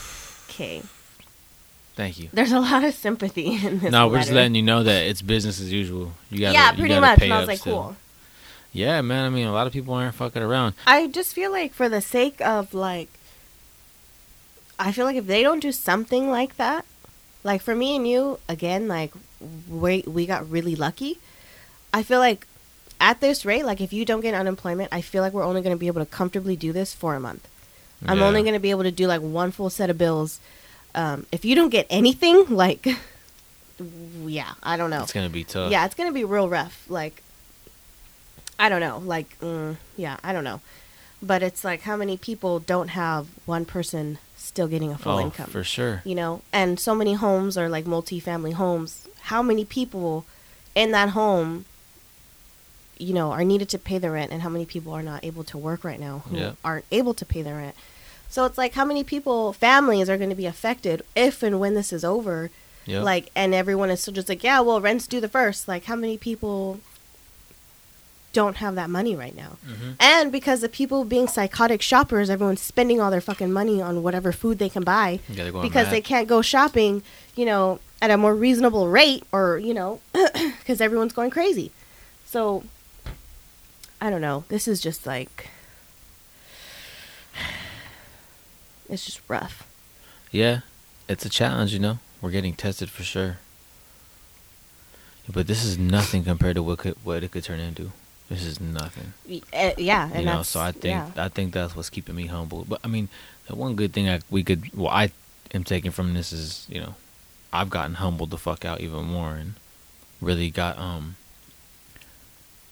okay, 0.49 0.81
thank 1.95 2.17
you 2.17 2.29
there's 2.31 2.53
a 2.53 2.59
lot 2.61 2.85
of 2.85 2.93
sympathy 2.93 3.57
in 3.65 3.79
this. 3.79 3.91
no 3.91 4.07
we're 4.07 4.19
just 4.19 4.31
letting 4.31 4.55
you 4.55 4.61
know 4.61 4.83
that 4.83 5.03
it's 5.07 5.21
business 5.21 5.59
as 5.59 5.69
usual 5.69 6.13
you 6.29 6.39
gotta 6.39 6.53
yeah, 6.53 6.71
pretty 6.71 6.87
gotta 6.87 7.01
much. 7.01 7.21
And 7.21 7.33
I 7.33 7.39
was 7.39 7.47
like, 7.47 7.59
still. 7.59 7.73
cool. 7.73 7.95
Yeah 8.71 9.01
man 9.01 9.25
i 9.25 9.29
mean 9.29 9.47
a 9.47 9.51
lot 9.51 9.67
of 9.67 9.73
people 9.73 9.93
aren't 9.93 10.15
fucking 10.15 10.41
around 10.41 10.73
I 10.85 11.07
just 11.07 11.33
feel 11.33 11.51
like 11.51 11.73
for 11.73 11.89
the 11.89 12.01
sake 12.01 12.39
of 12.41 12.73
like 12.73 13.09
I 14.79 14.93
feel 14.93 15.05
like 15.05 15.17
if 15.17 15.27
they 15.27 15.43
don't 15.43 15.59
do 15.59 15.73
something 15.73 16.31
like 16.31 16.55
that, 16.55 16.85
like 17.43 17.61
for 17.61 17.75
me 17.75 17.97
and 17.97 18.07
you, 18.07 18.39
again, 18.47 18.87
like 18.87 19.11
we 19.69 20.03
we 20.07 20.25
got 20.25 20.49
really 20.49 20.75
lucky. 20.75 21.19
I 21.93 22.01
feel 22.01 22.19
like 22.19 22.47
at 23.01 23.19
this 23.19 23.45
rate, 23.45 23.65
like 23.65 23.81
if 23.81 23.91
you 23.91 24.05
don't 24.05 24.21
get 24.21 24.33
unemployment, 24.33 24.89
I 24.93 25.01
feel 25.01 25.21
like 25.21 25.33
we're 25.33 25.43
only 25.43 25.61
going 25.61 25.75
to 25.75 25.79
be 25.79 25.87
able 25.87 25.99
to 25.99 26.05
comfortably 26.09 26.55
do 26.55 26.71
this 26.71 26.93
for 26.93 27.13
a 27.13 27.19
month. 27.19 27.45
I'm 28.05 28.21
only 28.21 28.41
going 28.43 28.53
to 28.53 28.61
be 28.61 28.71
able 28.71 28.83
to 28.83 28.91
do 28.91 29.07
like 29.07 29.19
one 29.19 29.51
full 29.51 29.69
set 29.69 29.89
of 29.89 29.97
bills. 29.97 30.39
Um, 30.95 31.25
if 31.33 31.43
you 31.43 31.55
don't 31.55 31.69
get 31.69 31.85
anything, 31.89 32.45
like, 32.49 32.87
yeah, 34.25 34.53
I 34.63 34.77
don't 34.77 34.89
know. 34.89 35.03
it's 35.03 35.11
gonna 35.11 35.29
be 35.29 35.43
tough 35.43 35.71
Yeah, 35.71 35.85
it's 35.85 35.95
gonna 35.95 36.13
be 36.13 36.23
real 36.23 36.47
rough. 36.47 36.85
Like, 36.89 37.21
I 38.59 38.69
don't 38.69 38.81
know. 38.81 38.97
Like, 38.99 39.39
mm, 39.39 39.77
yeah, 39.97 40.17
I 40.23 40.33
don't 40.33 40.43
know. 40.43 40.59
But 41.21 41.41
it's 41.41 41.63
like 41.63 41.81
how 41.81 41.95
many 41.95 42.17
people 42.17 42.59
don't 42.59 42.89
have 42.89 43.27
one 43.45 43.65
person 43.65 44.19
still 44.37 44.67
getting 44.67 44.91
a 44.91 44.97
full 44.97 45.13
oh 45.17 45.19
income? 45.19 45.49
for 45.49 45.63
sure 45.63 46.01
You 46.05 46.15
know, 46.15 46.41
and 46.53 46.79
so 46.79 46.93
many 46.95 47.13
homes 47.13 47.57
are 47.57 47.69
like 47.69 47.85
multi-family 47.87 48.51
homes. 48.51 49.07
How 49.23 49.41
many 49.41 49.65
people 49.65 50.25
in 50.75 50.91
that 50.91 51.09
home, 51.09 51.65
you 52.97 53.13
know, 53.13 53.31
are 53.31 53.43
needed 53.43 53.69
to 53.69 53.77
pay 53.79 53.97
the 53.97 54.11
rent, 54.11 54.31
and 54.31 54.41
how 54.41 54.49
many 54.49 54.65
people 54.65 54.93
are 54.93 55.03
not 55.03 55.23
able 55.23 55.43
to 55.45 55.57
work 55.57 55.83
right 55.83 55.99
now 55.99 56.23
who 56.29 56.37
Yeah. 56.37 56.51
aren't 56.63 56.85
able 56.91 57.13
to 57.15 57.25
pay 57.25 57.41
the 57.41 57.53
rent? 57.53 57.75
So 58.29 58.45
it's 58.45 58.57
like 58.57 58.73
how 58.73 58.85
many 58.85 59.03
people, 59.03 59.53
families, 59.53 60.09
are 60.09 60.17
going 60.17 60.29
to 60.29 60.35
be 60.35 60.45
affected 60.45 61.03
if 61.15 61.41
and 61.43 61.59
when 61.59 61.73
this 61.73 61.91
is 61.91 62.03
over 62.05 62.49
Yep. 62.85 63.03
like 63.03 63.29
and 63.35 63.53
everyone 63.53 63.89
is 63.91 64.01
still 64.01 64.13
just 64.15 64.29
like 64.29 64.43
yeah 64.43 64.61
well 64.61 64.81
rent's 64.81 65.05
due 65.05 65.19
the 65.21 65.27
first 65.29 65.67
like 65.67 65.83
how 65.85 65.95
many 65.95 66.17
people 66.17 66.79
don't 68.33 68.57
have 68.57 68.75
that 68.75 68.89
money 68.89 69.15
right 69.15 69.35
now 69.35 69.57
Mhm. 69.67 69.95
and 69.99 70.31
because 70.31 70.61
of 70.63 70.71
people 70.71 71.03
being 71.03 71.27
psychotic 71.27 71.81
shoppers 71.81 72.29
everyone's 72.29 72.61
spending 72.61 73.01
all 73.01 73.09
their 73.11 73.21
fucking 73.21 73.51
money 73.51 73.81
on 73.81 74.03
whatever 74.03 74.31
food 74.31 74.59
they 74.59 74.69
can 74.69 74.83
buy 74.83 75.19
You 75.27 75.51
because 75.61 75.85
mad. 75.87 75.91
they 75.91 76.01
can't 76.01 76.27
go 76.27 76.41
shopping 76.41 77.01
you 77.35 77.45
know 77.45 77.79
at 78.01 78.11
a 78.11 78.17
more 78.17 78.35
reasonable 78.35 78.87
rate 78.87 79.23
or 79.31 79.57
you 79.57 79.73
know 79.73 79.99
because 80.59 80.79
everyone's 80.79 81.13
going 81.13 81.31
crazy 81.31 81.71
so 82.25 82.63
i 83.99 84.09
don't 84.09 84.21
know 84.21 84.43
this 84.49 84.67
is 84.67 84.79
just 84.79 85.05
like 85.07 85.49
it's 88.89 89.05
just 89.05 89.21
rough 89.27 89.65
Yeah, 90.31 90.59
it's 91.07 91.25
a 91.25 91.29
challenge, 91.29 91.73
you 91.73 91.79
know. 91.79 91.97
We're 92.21 92.29
getting 92.29 92.53
tested 92.53 92.89
for 92.91 93.01
sure. 93.03 93.39
But 95.27 95.47
this 95.47 95.63
is 95.65 95.75
nothing 95.77 96.23
compared 96.23 96.53
to 96.55 96.61
what 96.63 96.77
could 96.79 96.95
what 97.03 97.23
it 97.23 97.31
could 97.31 97.43
turn 97.43 97.59
into. 97.59 97.91
This 98.29 98.43
is 98.43 98.59
nothing. 98.61 99.13
Uh, 99.51 99.71
yeah 99.77 100.17
you 100.17 100.25
know, 100.25 100.43
so 100.43 100.59
I 100.59 100.71
think 100.71 100.85
yeah. 100.85 101.09
I 101.17 101.29
think 101.29 101.53
that's 101.53 101.75
what's 101.75 101.89
keeping 101.89 102.15
me 102.15 102.27
humble. 102.27 102.65
But 102.67 102.79
I 102.83 102.87
mean, 102.87 103.09
the 103.47 103.55
one 103.55 103.75
good 103.75 103.91
thing 103.91 104.07
I 104.07 104.19
we 104.29 104.43
could 104.43 104.71
well 104.75 104.89
I 104.89 105.11
am 105.53 105.63
taking 105.63 105.91
from 105.91 106.13
this 106.13 106.31
is 106.31 106.65
you 106.69 106.79
know, 106.79 106.95
I've 107.51 107.69
gotten 107.71 107.95
humbled 107.95 108.29
the 108.29 108.37
fuck 108.37 108.65
out 108.65 108.81
even 108.81 109.03
more 109.05 109.33
and 109.33 109.53
really 110.21 110.49
got 110.51 110.77
um 110.77 111.15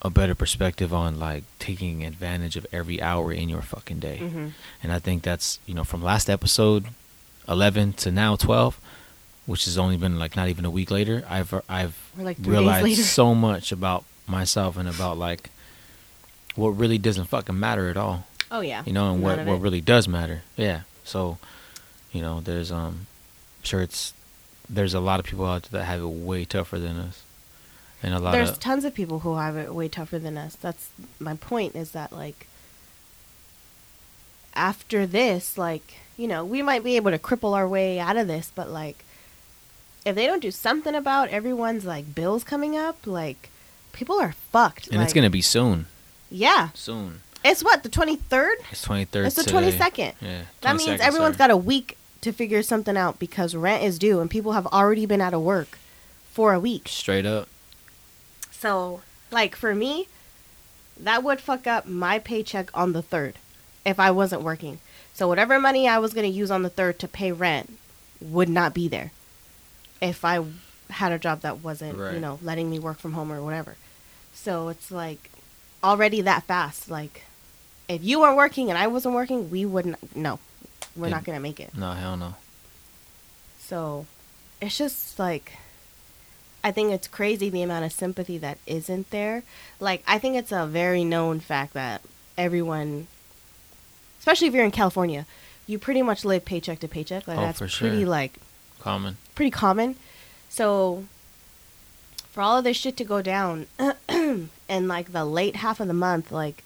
a 0.04 0.10
better 0.12 0.36
perspective 0.36 0.94
on 0.94 1.20
like 1.20 1.44
taking 1.58 2.06
advantage 2.06 2.56
of 2.56 2.68
every 2.72 3.02
hour 3.02 3.32
in 3.34 3.50
your 3.50 3.64
fucking 3.64 3.98
day. 4.00 4.20
Mhm. 4.22 4.52
And 4.84 4.92
I 4.94 5.00
think 5.00 5.24
that's, 5.24 5.58
you 5.66 5.74
know, 5.74 5.84
from 5.84 6.04
last 6.04 6.30
episode 6.30 6.86
11 7.48 7.94
to 7.94 8.12
now 8.12 8.36
12, 8.36 8.80
which 9.48 9.66
has 9.66 9.76
only 9.76 9.98
been 9.98 10.20
like 10.20 10.36
not 10.36 10.50
even 10.50 10.66
a 10.66 10.70
week 10.70 10.92
later, 10.92 11.24
I've 11.28 11.52
I've 11.68 11.98
like 12.16 12.38
realized 12.42 13.06
so 13.06 13.34
much 13.34 13.72
about 13.72 14.04
myself 14.28 14.78
and 14.78 14.88
about 14.88 15.18
like 15.18 15.50
what 16.56 16.70
really 16.70 16.98
doesn't 16.98 17.26
fucking 17.26 17.60
matter 17.60 17.90
at 17.90 17.98
all. 17.98 18.26
Oh 18.52 18.62
yeah. 18.62 18.84
You 18.86 18.94
know, 18.94 19.14
and 19.14 19.22
None 19.22 19.38
what 19.38 19.46
what 19.46 19.62
really 19.62 19.82
does 19.82 20.08
matter. 20.08 20.44
Yeah. 20.56 20.82
So, 21.04 21.38
you 22.12 22.22
know, 22.22 22.42
there's 22.42 22.72
um, 22.72 23.08
I'm 23.60 23.64
sure 23.64 23.82
it's 23.82 24.14
there's 24.70 24.94
a 24.94 25.00
lot 25.00 25.20
of 25.20 25.26
people 25.26 25.46
out 25.46 25.64
there 25.64 25.80
that 25.80 25.86
have 25.86 26.02
it 26.02 26.08
way 26.08 26.46
tougher 26.46 26.80
than 26.80 26.98
us, 26.98 27.24
and 28.04 28.14
a 28.14 28.20
lot 28.20 28.34
There's 28.34 28.52
of 28.52 28.60
tons 28.60 28.84
of 28.86 28.94
people 28.94 29.20
who 29.20 29.36
have 29.38 29.56
it 29.56 29.74
way 29.74 29.88
tougher 29.88 30.20
than 30.20 30.38
us. 30.38 30.56
That's 30.56 30.90
my 31.20 31.36
point. 31.36 31.76
Is 31.76 31.92
that 31.92 32.12
like 32.12 32.48
after 34.54 35.06
this, 35.06 35.58
like 35.58 36.00
you 36.18 36.28
know, 36.28 36.44
we 36.44 36.62
might 36.62 36.84
be 36.84 36.96
able 36.96 37.12
to 37.12 37.20
cripple 37.20 37.54
our 37.54 37.68
way 37.68 38.00
out 38.00 38.18
of 38.18 38.28
this, 38.28 38.52
but 38.54 38.70
like 38.70 39.06
if 40.06 40.16
they 40.16 40.26
don't 40.26 40.42
do 40.42 40.52
something 40.52 40.96
about 40.96 41.30
everyone's 41.30 41.86
like 41.86 42.16
bills 42.16 42.44
coming 42.44 42.76
up, 42.76 43.06
like 43.06 43.50
people 43.94 44.20
are 44.20 44.34
fucked. 44.52 44.88
and 44.90 45.02
it's 45.02 45.14
gonna 45.14 45.30
be 45.30 45.42
soon. 45.42 45.86
yeah. 46.30 46.70
Soon. 46.74 47.22
It's 47.46 47.64
what 47.64 47.84
the 47.84 47.90
twenty 47.90 48.16
third. 48.18 48.58
It's 48.72 48.82
twenty 48.82 49.06
third. 49.06 49.28
It's 49.28 49.36
the 49.36 49.44
twenty 49.44 49.72
second. 49.72 50.14
Yeah. 50.22 50.42
That 50.62 50.76
means 50.76 51.00
22nd, 51.00 51.06
everyone's 51.08 51.38
sorry. 51.38 51.50
got 51.50 51.52
a 51.54 51.58
week 51.58 51.98
to 52.22 52.32
figure 52.34 52.62
something 52.64 52.98
out 52.98 53.20
because 53.20 53.56
rent 53.56 53.84
is 53.84 53.98
due 54.00 54.20
and 54.20 54.30
people 54.30 54.54
have 54.54 54.68
already 54.68 55.06
been 55.06 55.22
out 55.22 55.34
of 55.34 55.42
work 55.42 55.78
for 56.32 56.54
a 56.54 56.60
week. 56.60 56.88
straight 56.88 57.26
up. 57.26 57.48
So, 58.52 59.02
like 59.32 59.56
for 59.56 59.74
me, 59.76 60.08
that 61.00 61.24
would 61.24 61.40
fuck 61.40 61.68
up 61.68 61.86
my 61.86 62.18
paycheck 62.20 62.76
on 62.76 62.94
the 62.94 63.04
3rd 63.04 63.34
if 63.86 64.00
I 64.00 64.10
wasn't 64.12 64.42
working. 64.42 64.80
So, 65.14 65.28
whatever 65.28 65.60
money 65.60 65.88
I 65.88 66.00
was 66.00 66.14
going 66.14 66.30
to 66.30 66.36
use 66.38 66.50
on 66.52 66.64
the 66.64 66.70
3rd 66.72 66.98
to 67.00 67.08
pay 67.08 67.32
rent 67.32 67.78
would 68.20 68.50
not 68.50 68.74
be 68.74 68.88
there 68.88 69.12
if 70.02 70.26
I 70.26 70.44
had 70.90 71.12
a 71.12 71.20
job 71.20 71.42
that 71.42 71.64
wasn't, 71.64 71.98
you 72.14 72.20
know, 72.20 72.40
letting 72.42 72.70
me 72.70 72.80
work 72.80 72.98
from 73.00 73.14
home 73.14 73.32
or 73.32 73.42
whatever. 73.42 73.76
So, 74.34 74.70
it's 74.70 74.92
like 74.92 75.30
already 75.84 76.22
that 76.22 76.44
fast. 76.44 76.90
Like, 76.90 77.24
if 77.90 78.04
you 78.04 78.20
weren't 78.20 78.38
working 78.38 78.70
and 78.70 78.78
I 78.78 78.88
wasn't 78.88 79.16
working, 79.16 79.50
we 79.50 79.66
wouldn't, 79.66 80.16
no, 80.16 80.40
we're 80.96 81.08
Yeah. 81.08 81.16
not 81.16 81.24
going 81.24 81.36
to 81.38 81.42
make 81.42 81.60
it. 81.60 81.76
No 81.78 81.92
hell 81.94 82.18
no. 82.18 82.36
So 83.60 84.06
it's 84.62 84.78
just 84.78 85.20
like 85.20 85.54
I 86.64 86.72
think 86.72 86.92
it's 86.92 87.08
crazy 87.08 87.50
the 87.50 87.62
amount 87.62 87.86
of 87.86 87.92
sympathy 87.92 88.38
that 88.40 88.58
isn't 88.66 89.10
there. 89.12 89.44
Like 89.80 90.04
I 90.08 90.20
think 90.20 90.36
it's 90.36 90.52
a 90.52 90.66
very 90.66 91.04
known 91.04 91.40
fact 91.40 91.74
that 91.74 92.02
everyone 92.38 93.08
especially 94.20 94.48
if 94.48 94.54
you're 94.54 94.66
in 94.66 94.72
California, 94.72 95.26
you 95.66 95.78
pretty 95.80 96.02
much 96.02 96.24
live 96.26 96.46
paycheck 96.46 96.80
to 96.80 96.88
paycheck. 96.88 97.28
Like 97.28 97.38
Oh, 97.38 97.42
that's 97.42 97.60
pretty 97.60 97.74
sure. 97.74 98.06
like 98.08 98.34
Common. 98.80 99.18
pretty 99.36 99.52
common. 99.52 99.96
So 100.50 101.06
for 102.32 102.42
all 102.42 102.58
of 102.58 102.64
this 102.64 102.78
shit 102.78 102.98
to 102.98 103.04
go 103.04 103.22
down 103.22 103.68
in 104.10 104.50
like 104.70 105.12
the 105.12 105.26
late 105.26 105.58
half 105.58 105.80
of 105.80 105.88
the 105.88 105.94
month, 105.94 106.32
like 106.32 106.64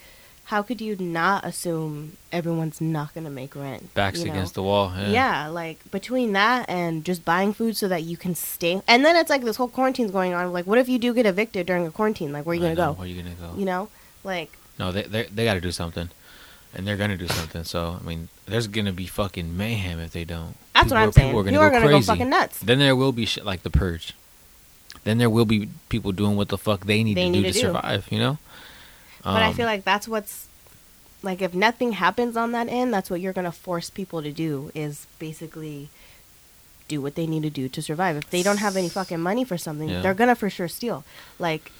how 0.51 0.61
could 0.61 0.81
you 0.81 0.97
not 0.97 1.45
assume 1.45 2.17
everyone's 2.29 2.81
not 2.81 3.13
gonna 3.13 3.29
make 3.29 3.55
rent? 3.55 3.93
Backs 3.93 4.19
you 4.19 4.25
know? 4.25 4.33
against 4.33 4.53
the 4.53 4.63
wall. 4.63 4.91
Yeah. 4.97 5.09
Yeah. 5.09 5.47
like 5.47 5.89
between 5.91 6.33
that 6.33 6.69
and 6.69 7.05
just 7.05 7.23
buying 7.23 7.53
food 7.53 7.77
so 7.77 7.87
that 7.87 8.03
you 8.03 8.17
can 8.17 8.35
stay. 8.35 8.81
And 8.85 9.05
then 9.05 9.15
it's 9.15 9.29
like 9.29 9.43
this 9.43 9.55
whole 9.55 9.69
quarantine's 9.69 10.11
going 10.11 10.33
on. 10.33 10.51
Like, 10.51 10.67
what 10.67 10.77
if 10.77 10.89
you 10.89 10.99
do 10.99 11.13
get 11.13 11.25
evicted 11.25 11.67
during 11.67 11.87
a 11.87 11.91
quarantine? 11.91 12.33
Like, 12.33 12.45
where 12.45 12.51
are 12.51 12.55
you 12.55 12.61
gonna 12.61 12.75
go? 12.75 12.91
Where 12.91 13.05
are 13.05 13.07
you 13.07 13.23
gonna 13.23 13.35
go? 13.35 13.57
You 13.57 13.63
know, 13.63 13.89
like 14.25 14.51
No, 14.77 14.91
they 14.91 15.03
they 15.03 15.23
they 15.23 15.45
got 15.45 15.53
to 15.53 15.61
do 15.61 15.71
something, 15.71 16.09
and 16.73 16.87
they're 16.87 16.97
gonna 16.97 17.17
do 17.17 17.27
something. 17.27 17.63
So 17.63 17.97
I 18.01 18.05
mean, 18.07 18.29
there's 18.45 18.67
gonna 18.67 18.93
be 18.93 19.05
fucking 19.07 19.55
mayhem 19.57 19.99
if 19.99 20.11
they 20.11 20.23
don't. 20.25 20.55
that's 20.73 20.85
People 20.85 20.95
what 20.97 21.01
I'm 21.03 21.09
are- 21.09 21.11
saying. 21.11 21.27
People 21.29 21.39
are 21.39 21.43
gonna 21.43 21.51
People 21.51 21.63
are 21.63 21.69
go 21.69 21.75
gonna 21.79 21.87
crazy. 21.87 22.07
go 22.07 22.13
fucking 22.13 22.29
nuts. 22.29 22.59
Then 22.59 22.79
there 22.79 22.95
will 22.95 23.11
be 23.11 23.25
shit 23.25 23.45
like 23.45 23.63
the 23.63 23.69
purge. 23.69 24.13
Then 25.03 25.17
there 25.17 25.29
will 25.29 25.45
be 25.45 25.69
people 25.89 26.11
doing 26.11 26.35
what 26.35 26.49
the 26.49 26.57
fuck 26.57 26.85
they 26.85 27.03
need 27.03 27.15
They 27.17 27.25
to 27.25 27.29
need 27.31 27.41
do 27.43 27.47
to 27.47 27.53
to 27.53 27.59
do. 27.59 27.67
survive. 27.67 28.07
You 28.11 28.19
know. 28.19 28.37
but 29.23 29.43
I 29.43 29.47
Um, 29.47 29.53
feel 29.53 29.65
like 29.65 29.83
that's 29.83 30.07
what's 30.07 30.47
like 31.23 31.41
if 31.41 31.53
nothing 31.53 31.91
happens 31.93 32.35
on 32.37 32.51
that 32.53 32.67
end, 32.69 32.93
that's 32.93 33.09
what 33.09 33.21
you're 33.21 33.33
gonna 33.33 33.51
force 33.51 33.89
people 33.89 34.21
to 34.23 34.31
do 34.31 34.71
is 34.73 35.07
basically 35.19 35.89
do 36.87 36.99
what 37.01 37.15
they 37.15 37.25
need 37.27 37.43
to 37.43 37.49
do 37.49 37.69
to 37.69 37.81
survive. 37.81 38.15
If 38.17 38.29
they 38.31 38.43
don't 38.43 38.57
have 38.57 38.75
any 38.75 38.89
fucking 38.89 39.19
money 39.21 39.43
for 39.45 39.57
something, 39.57 39.87
Yeah. 39.89 40.01
they're 40.01 40.13
gonna 40.13 40.35
for 40.35 40.49
sure 40.49 40.67
steal. 40.67 41.03
Like 41.39 41.71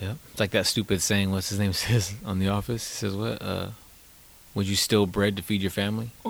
Yeah, 0.00 0.14
it's 0.30 0.38
like 0.40 0.52
that 0.52 0.66
stupid 0.66 1.02
saying. 1.02 1.30
What's 1.32 1.48
his 1.50 1.58
name 1.58 1.72
says 1.84 2.14
on 2.24 2.38
The 2.38 2.48
Office? 2.48 2.86
He 2.88 2.94
says, 2.94 3.14
"What? 3.14 3.42
Uh, 3.42 3.68
would 4.58 4.66
you 4.66 4.74
steal 4.74 5.06
bread 5.06 5.36
to 5.36 5.42
feed 5.42 5.62
your 5.62 5.70
family?" 5.70 6.10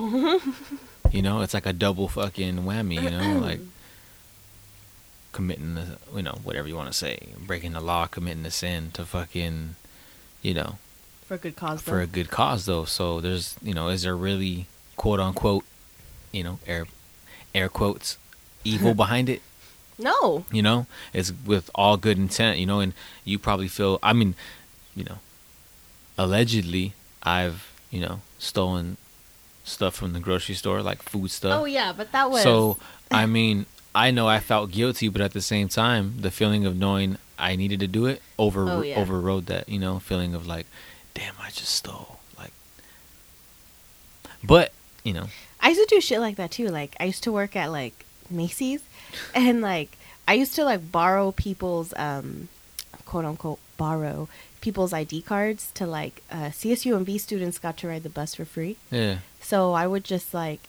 you 1.11 1.21
know, 1.21 1.41
it's 1.41 1.53
like 1.53 1.65
a 1.65 1.73
double 1.73 2.07
fucking 2.07 2.59
whammy. 2.59 3.01
You 3.01 3.09
know, 3.09 3.39
like 3.39 3.59
committing, 5.31 5.73
the, 5.73 5.97
you 6.15 6.21
know, 6.21 6.37
whatever 6.43 6.67
you 6.67 6.75
want 6.75 6.91
to 6.91 6.97
say, 6.97 7.19
breaking 7.39 7.73
the 7.73 7.81
law, 7.81 8.05
committing 8.05 8.43
the 8.43 8.51
sin 8.51 8.91
to 8.93 9.05
fucking, 9.05 9.75
you 10.41 10.53
know, 10.53 10.77
for 11.25 11.33
a 11.33 11.37
good 11.37 11.55
cause. 11.55 11.81
for 11.81 11.97
though. 11.97 12.03
a 12.03 12.07
good 12.07 12.29
cause 12.29 12.65
though. 12.65 12.85
So 12.85 13.19
there's, 13.19 13.55
you 13.61 13.73
know, 13.73 13.89
is 13.89 14.03
there 14.03 14.15
really 14.15 14.67
quote 14.95 15.19
unquote, 15.19 15.65
you 16.31 16.43
know, 16.43 16.59
air, 16.67 16.85
air 17.55 17.69
quotes, 17.69 18.17
evil 18.63 18.93
behind 19.03 19.27
it? 19.27 19.41
no. 19.99 20.45
you 20.49 20.61
know 20.61 20.87
it's 21.11 21.33
with 21.45 21.69
all 21.75 21.97
good 21.97 22.17
intent 22.17 22.57
you 22.57 22.65
know 22.65 22.79
and 22.79 22.93
you 23.25 23.37
probably 23.37 23.67
feel 23.67 23.99
i 24.01 24.13
mean 24.13 24.33
you 24.95 25.03
know 25.03 25.17
allegedly 26.17 26.93
i've 27.21 27.68
you 27.89 27.99
know 27.99 28.21
stolen 28.37 28.97
stuff 29.63 29.95
from 29.95 30.13
the 30.13 30.19
grocery 30.19 30.55
store 30.55 30.81
like 30.81 31.01
food 31.01 31.29
stuff 31.29 31.61
Oh 31.61 31.65
yeah, 31.65 31.93
but 31.95 32.11
that 32.11 32.29
was 32.31 32.41
so 32.43 32.77
i 33.11 33.25
mean 33.25 33.65
i 33.95 34.11
know 34.11 34.27
i 34.27 34.39
felt 34.39 34.71
guilty 34.71 35.09
but 35.09 35.21
at 35.21 35.33
the 35.33 35.41
same 35.41 35.67
time 35.67 36.15
the 36.19 36.31
feeling 36.31 36.65
of 36.65 36.75
knowing 36.77 37.17
i 37.37 37.55
needed 37.55 37.79
to 37.79 37.87
do 37.87 38.05
it 38.05 38.21
over 38.37 38.67
Oh, 38.69 38.81
yeah. 38.81 38.99
overrode 38.99 39.47
that 39.47 39.67
you 39.69 39.79
know 39.79 39.99
feeling 39.99 40.33
of 40.35 40.45
like 40.47 40.65
damn 41.13 41.33
i 41.41 41.49
just 41.49 41.73
stole 41.75 42.19
like 42.37 42.51
but 44.43 44.71
you 45.03 45.13
know 45.13 45.27
I 45.61 45.69
used 45.69 45.81
to 45.89 45.93
do 45.95 45.99
shit 45.99 46.21
like 46.21 46.37
that 46.37 46.51
too. 46.51 46.69
Like 46.69 46.95
I 47.01 47.03
used 47.03 47.23
to 47.23 47.33
work 47.33 47.53
at 47.57 47.69
like 47.69 48.05
Macy's, 48.29 48.81
and 49.35 49.59
like 49.59 49.97
I 50.25 50.35
used 50.35 50.55
to 50.55 50.63
like 50.63 50.89
borrow 50.89 51.33
people's 51.33 51.93
um, 51.97 52.47
quote 53.05 53.25
unquote 53.25 53.59
borrow 53.75 54.29
people's 54.61 54.93
ID 54.93 55.21
cards 55.21 55.71
to 55.75 55.85
like 55.85 56.21
uh, 56.31 56.49
CSUMB 56.49 57.19
students 57.19 57.57
got 57.59 57.77
to 57.77 57.87
ride 57.87 58.03
the 58.03 58.09
bus 58.09 58.35
for 58.35 58.45
free. 58.45 58.77
yeah 58.91 59.19
So 59.41 59.73
I 59.73 59.87
would 59.87 60.03
just 60.03 60.33
like 60.33 60.59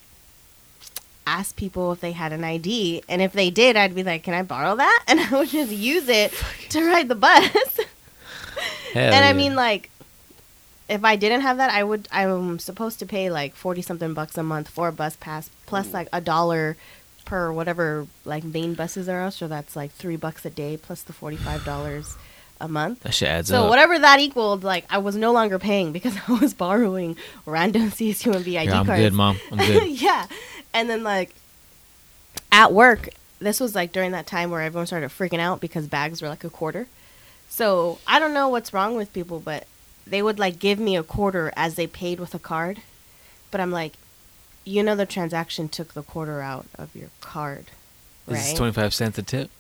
ask 1.27 1.55
people 1.57 1.93
if 1.93 2.01
they 2.01 2.13
had 2.13 2.33
an 2.33 2.43
ID, 2.45 3.03
and 3.09 3.23
if 3.23 3.33
they 3.33 3.51
did, 3.51 3.77
I'd 3.77 3.95
be 3.95 4.03
like, 4.03 4.23
"Can 4.25 4.35
I 4.35 4.43
borrow 4.43 4.75
that?" 4.77 5.05
And 5.09 5.21
I 5.21 5.31
would 5.31 5.49
just 5.49 5.73
use 5.73 6.09
it 6.09 6.33
to 6.71 6.85
ride 6.85 7.09
the 7.09 7.15
bus. 7.15 7.51
Hell 8.93 9.13
and 9.15 9.25
I 9.25 9.29
yeah. 9.29 9.33
mean, 9.33 9.55
like, 9.55 9.91
if 10.89 11.05
I 11.05 11.15
didn't 11.17 11.43
have 11.43 11.59
that, 11.59 11.71
I 11.71 11.85
would. 11.85 12.09
I'm 12.11 12.59
supposed 12.59 12.99
to 12.99 13.07
pay 13.07 13.31
like 13.31 13.55
forty 13.55 13.83
something 13.83 14.15
bucks 14.15 14.37
a 14.37 14.43
month 14.43 14.69
for 14.69 14.89
a 14.89 14.93
bus 14.93 15.17
pass, 15.17 15.51
plus 15.67 15.93
like 15.93 16.09
a 16.13 16.21
dollar 16.21 16.77
per 17.25 17.53
whatever 17.53 18.07
like 18.25 18.43
main 18.43 18.75
buses 18.75 19.09
are. 19.09 19.31
So 19.31 19.47
that's 19.47 19.77
like 19.77 19.93
three 19.93 20.17
bucks 20.17 20.45
a 20.45 20.51
day 20.51 20.77
plus 20.77 21.03
the 21.03 21.13
forty 21.13 21.37
five 21.37 21.65
dollars 21.65 22.17
a 22.61 22.69
month. 22.69 23.01
that 23.01 23.15
shit 23.15 23.29
adds 23.29 23.49
So 23.49 23.65
up 23.65 23.71
whatever 23.71 23.99
that 23.99 24.21
equaled, 24.21 24.63
like 24.65 24.85
I 24.91 24.99
was 24.99 25.17
no 25.17 25.33
longer 25.33 25.59
paying 25.59 25.93
because 25.99 26.17
I 26.29 26.33
was 26.33 26.55
borrowing 26.55 27.17
random 27.47 27.91
CSUMB 27.91 28.37
ID 28.41 28.65
yeah, 28.69 28.81
i'm 28.81 28.87
cards. 28.87 29.01
good 29.03 29.13
mom 29.13 29.39
i'm 29.53 29.59
good 29.59 29.89
yeah. 29.89 30.27
And 30.75 30.89
then 30.89 31.03
like 31.03 31.35
at 32.53 32.73
work, 32.73 33.09
this 33.41 33.59
was 33.61 33.75
like 33.75 33.93
during 33.93 34.13
that 34.13 34.27
time 34.27 34.51
where 34.51 34.61
everyone 34.61 34.87
started 34.87 35.11
freaking 35.11 35.39
out 35.41 35.61
because 35.61 35.87
bags 35.87 36.21
were 36.23 36.29
like 36.29 36.45
a 36.45 36.51
quarter. 36.51 36.87
So 37.49 37.99
I 38.07 38.19
don't 38.19 38.35
know 38.35 38.49
what's 38.49 38.73
wrong 38.73 38.95
with 38.97 39.13
people, 39.13 39.41
but 39.41 39.67
they 40.07 40.23
would 40.23 40.39
like 40.39 40.59
give 40.59 40.79
me 40.79 40.97
a 40.97 41.03
quarter 41.03 41.53
as 41.57 41.75
they 41.75 41.87
paid 41.87 42.21
with 42.21 42.35
a 42.35 42.39
card. 42.39 42.83
But 43.51 43.61
I'm 43.61 43.71
like, 43.73 43.95
you 44.65 44.83
know, 44.83 44.95
the 44.95 45.07
transaction 45.07 45.69
took 45.69 45.95
the 45.95 46.03
quarter 46.03 46.41
out 46.41 46.67
of 46.77 46.95
your 46.95 47.09
card, 47.21 47.67
Is 48.29 48.35
this 48.37 48.49
right? 48.51 48.57
25 48.57 48.95
cents 48.95 49.19
a 49.19 49.23
tip 49.23 49.51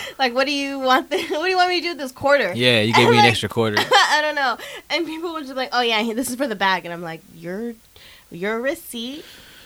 like, 0.18 0.34
what 0.34 0.46
do 0.46 0.52
you 0.52 0.78
want? 0.78 1.10
The, 1.10 1.16
what 1.30 1.44
do 1.44 1.50
you 1.50 1.56
want 1.56 1.68
me 1.70 1.76
to 1.80 1.82
do 1.82 1.88
with 1.90 1.98
this 1.98 2.12
quarter? 2.12 2.52
Yeah, 2.54 2.80
you 2.80 2.92
gave 2.98 3.08
me 3.10 3.18
an 3.18 3.24
extra 3.24 3.48
quarter. 3.48 3.76
I 3.78 4.20
don't 4.22 4.34
know. 4.34 4.56
And 4.90 5.06
people 5.06 5.32
were 5.32 5.40
just 5.42 5.54
like, 5.54 5.70
"Oh 5.72 5.80
yeah, 5.82 6.02
this 6.14 6.28
is 6.30 6.36
for 6.36 6.46
the 6.46 6.56
bag," 6.56 6.84
and 6.84 6.92
I'm 6.94 7.02
like, 7.02 7.20
"Your, 7.34 7.74
your 8.30 8.60
receipt, 8.60 9.24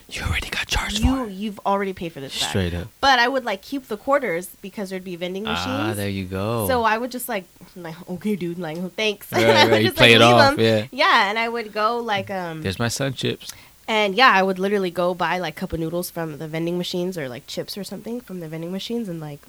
You 0.08 0.22
already 0.22 0.48
got 0.50 0.66
charged 0.66 0.98
you 1.00 1.16
for 1.16 1.26
it. 1.28 1.32
you've 1.32 1.60
already 1.64 1.92
paid 1.92 2.12
for 2.12 2.20
this 2.20 2.38
bag." 2.40 2.48
Straight 2.50 2.74
up. 2.74 2.88
But 3.00 3.18
I 3.18 3.28
would 3.28 3.44
like 3.44 3.62
keep 3.62 3.88
the 3.88 3.96
quarters 3.96 4.48
because 4.60 4.90
there'd 4.90 5.04
be 5.04 5.16
vending 5.16 5.44
machines. 5.44 5.66
Ah, 5.68 5.92
there 5.94 6.08
you 6.08 6.24
go. 6.24 6.66
So 6.68 6.82
I 6.82 6.98
would 6.98 7.10
just 7.10 7.28
like, 7.28 7.44
like 7.76 7.96
okay, 8.10 8.36
dude, 8.36 8.58
like 8.58 8.78
thanks. 8.94 9.30
Right, 9.32 9.44
and 9.44 9.58
I 9.58 9.64
would 9.64 9.72
right, 9.72 9.84
just 9.84 9.96
play 9.96 10.16
like 10.18 10.22
it 10.22 10.24
leave 10.26 10.34
off, 10.34 10.56
them. 10.56 10.64
yeah. 10.64 10.86
Yeah, 10.90 11.30
and 11.30 11.38
I 11.38 11.48
would 11.48 11.72
go 11.72 11.98
like 11.98 12.30
um 12.30 12.62
There's 12.62 12.78
my 12.78 12.88
sun 12.88 13.14
chips. 13.14 13.52
and 13.88 14.14
yeah, 14.14 14.30
I 14.32 14.42
would 14.42 14.58
literally 14.58 14.90
go 14.90 15.14
buy 15.14 15.38
like 15.38 15.54
cup 15.56 15.72
of 15.72 15.80
noodles 15.80 16.10
from 16.10 16.38
the 16.38 16.46
vending 16.48 16.76
machines 16.78 17.16
or 17.18 17.28
like 17.28 17.46
chips 17.46 17.76
or 17.78 17.84
something 17.84 18.20
from 18.20 18.40
the 18.40 18.48
vending 18.48 18.72
machines 18.72 19.08
and 19.08 19.20
like 19.20 19.40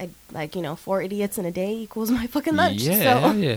I 0.00 0.10
like 0.32 0.54
you 0.56 0.62
know 0.62 0.76
four 0.76 1.02
idiots 1.02 1.38
in 1.38 1.44
a 1.44 1.50
day 1.50 1.74
equals 1.74 2.10
my 2.20 2.26
fucking 2.26 2.54
lunch. 2.56 2.80
Yeah, 2.82 3.20
so 3.20 3.32
yeah. 3.32 3.56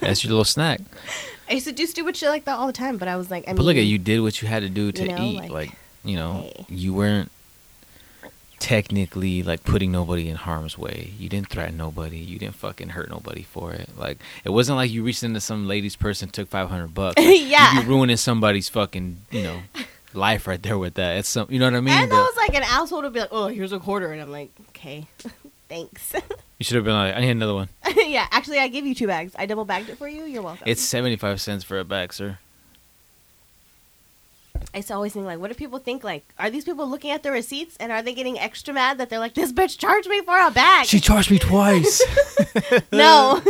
That's 0.00 0.22
your 0.24 0.30
little 0.30 0.44
snack. 0.44 0.80
I 1.48 1.52
used 1.54 1.66
to 1.66 1.72
do 1.72 1.86
stupid 1.86 2.16
shit 2.16 2.28
like 2.28 2.44
that 2.46 2.58
all 2.58 2.66
the 2.66 2.72
time, 2.72 2.96
but 2.96 3.06
I 3.08 3.16
was 3.16 3.30
like, 3.30 3.44
I 3.46 3.50
mean, 3.50 3.56
but 3.56 3.62
look 3.64 3.76
at 3.76 3.84
you 3.84 3.98
did 3.98 4.20
what 4.20 4.42
you 4.42 4.48
had 4.48 4.62
to 4.62 4.68
do 4.68 4.90
to 4.90 5.02
you 5.02 5.08
know, 5.10 5.22
eat. 5.22 5.36
like, 5.38 5.50
Like, 5.50 5.72
you 6.04 6.16
know, 6.16 6.50
hey. 6.56 6.66
you 6.68 6.92
weren't 6.92 7.30
technically 8.58 9.42
like 9.42 9.62
putting 9.64 9.92
nobody 9.92 10.28
in 10.28 10.36
harm's 10.36 10.78
way. 10.78 11.12
You 11.18 11.28
didn't 11.28 11.48
threaten 11.48 11.76
nobody. 11.76 12.18
You 12.18 12.38
didn't 12.38 12.54
fucking 12.56 12.90
hurt 12.90 13.10
nobody 13.10 13.42
for 13.42 13.72
it. 13.72 13.90
Like 13.98 14.18
it 14.44 14.50
wasn't 14.50 14.76
like 14.76 14.90
you 14.90 15.02
reached 15.04 15.22
into 15.22 15.40
some 15.40 15.68
lady's 15.68 15.94
purse 15.96 16.22
and 16.22 16.32
took 16.32 16.48
five 16.48 16.68
hundred 16.68 16.94
bucks. 16.94 17.20
Like, 17.22 17.40
Yeah. 17.42 17.74
you'd 17.74 17.82
be 17.82 17.88
ruining 17.88 18.16
somebody's 18.16 18.68
fucking 18.68 19.18
you 19.30 19.42
know 19.42 19.60
life 20.14 20.46
right 20.46 20.62
there 20.62 20.78
with 20.78 20.94
that. 20.94 21.18
It's 21.18 21.28
some 21.28 21.46
you 21.50 21.58
know 21.58 21.66
what 21.66 21.74
I 21.74 21.80
mean. 21.80 21.94
and 21.94 22.10
But 22.10 22.16
that 22.16 22.22
was 22.22 22.36
like 22.36 22.54
an 22.56 22.62
asshole 22.64 23.02
to 23.02 23.10
be 23.10 23.20
like, 23.20 23.28
"Oh, 23.30 23.48
here's 23.48 23.72
a 23.72 23.78
quarter," 23.78 24.10
and 24.12 24.20
I'm 24.22 24.32
like, 24.32 24.50
"Okay, 24.70 25.06
thanks." 25.68 26.14
you 26.58 26.64
should 26.64 26.76
have 26.76 26.84
been 26.84 26.94
like, 26.94 27.14
I 27.14 27.20
need 27.20 27.30
another 27.30 27.54
one. 27.54 27.68
yeah, 27.96 28.26
actually, 28.30 28.58
I 28.58 28.68
gave 28.68 28.86
you 28.86 28.94
two 28.94 29.06
bags. 29.06 29.32
I 29.38 29.46
double 29.46 29.64
bagged 29.64 29.88
it 29.88 29.98
for 29.98 30.08
you. 30.08 30.24
You're 30.24 30.42
welcome. 30.42 30.64
It's 30.66 30.82
seventy 30.82 31.16
five 31.16 31.40
cents 31.40 31.64
for 31.64 31.78
a 31.78 31.84
bag, 31.84 32.12
sir. 32.12 32.38
I 34.74 34.78
used 34.78 34.88
to 34.88 34.94
always 34.94 35.12
think 35.12 35.26
like, 35.26 35.38
what 35.38 35.48
do 35.48 35.54
people 35.54 35.78
think? 35.78 36.04
Like, 36.04 36.24
are 36.38 36.50
these 36.50 36.64
people 36.64 36.88
looking 36.88 37.10
at 37.10 37.22
the 37.22 37.30
receipts 37.30 37.76
and 37.78 37.92
are 37.92 38.02
they 38.02 38.14
getting 38.14 38.38
extra 38.38 38.74
mad 38.74 38.98
that 38.98 39.08
they're 39.08 39.18
like, 39.18 39.34
this 39.34 39.52
bitch 39.52 39.78
charged 39.78 40.08
me 40.08 40.20
for 40.22 40.38
a 40.38 40.50
bag? 40.50 40.86
She 40.86 41.00
charged 41.00 41.30
me 41.30 41.38
twice. 41.38 42.02
no. 42.92 43.42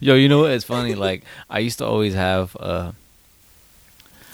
Yo, 0.00 0.14
you 0.14 0.28
know 0.28 0.40
what? 0.40 0.50
It's 0.50 0.64
funny. 0.64 0.94
Like 0.94 1.24
I 1.48 1.60
used 1.60 1.78
to 1.78 1.86
always 1.86 2.14
have. 2.14 2.56
uh 2.58 2.92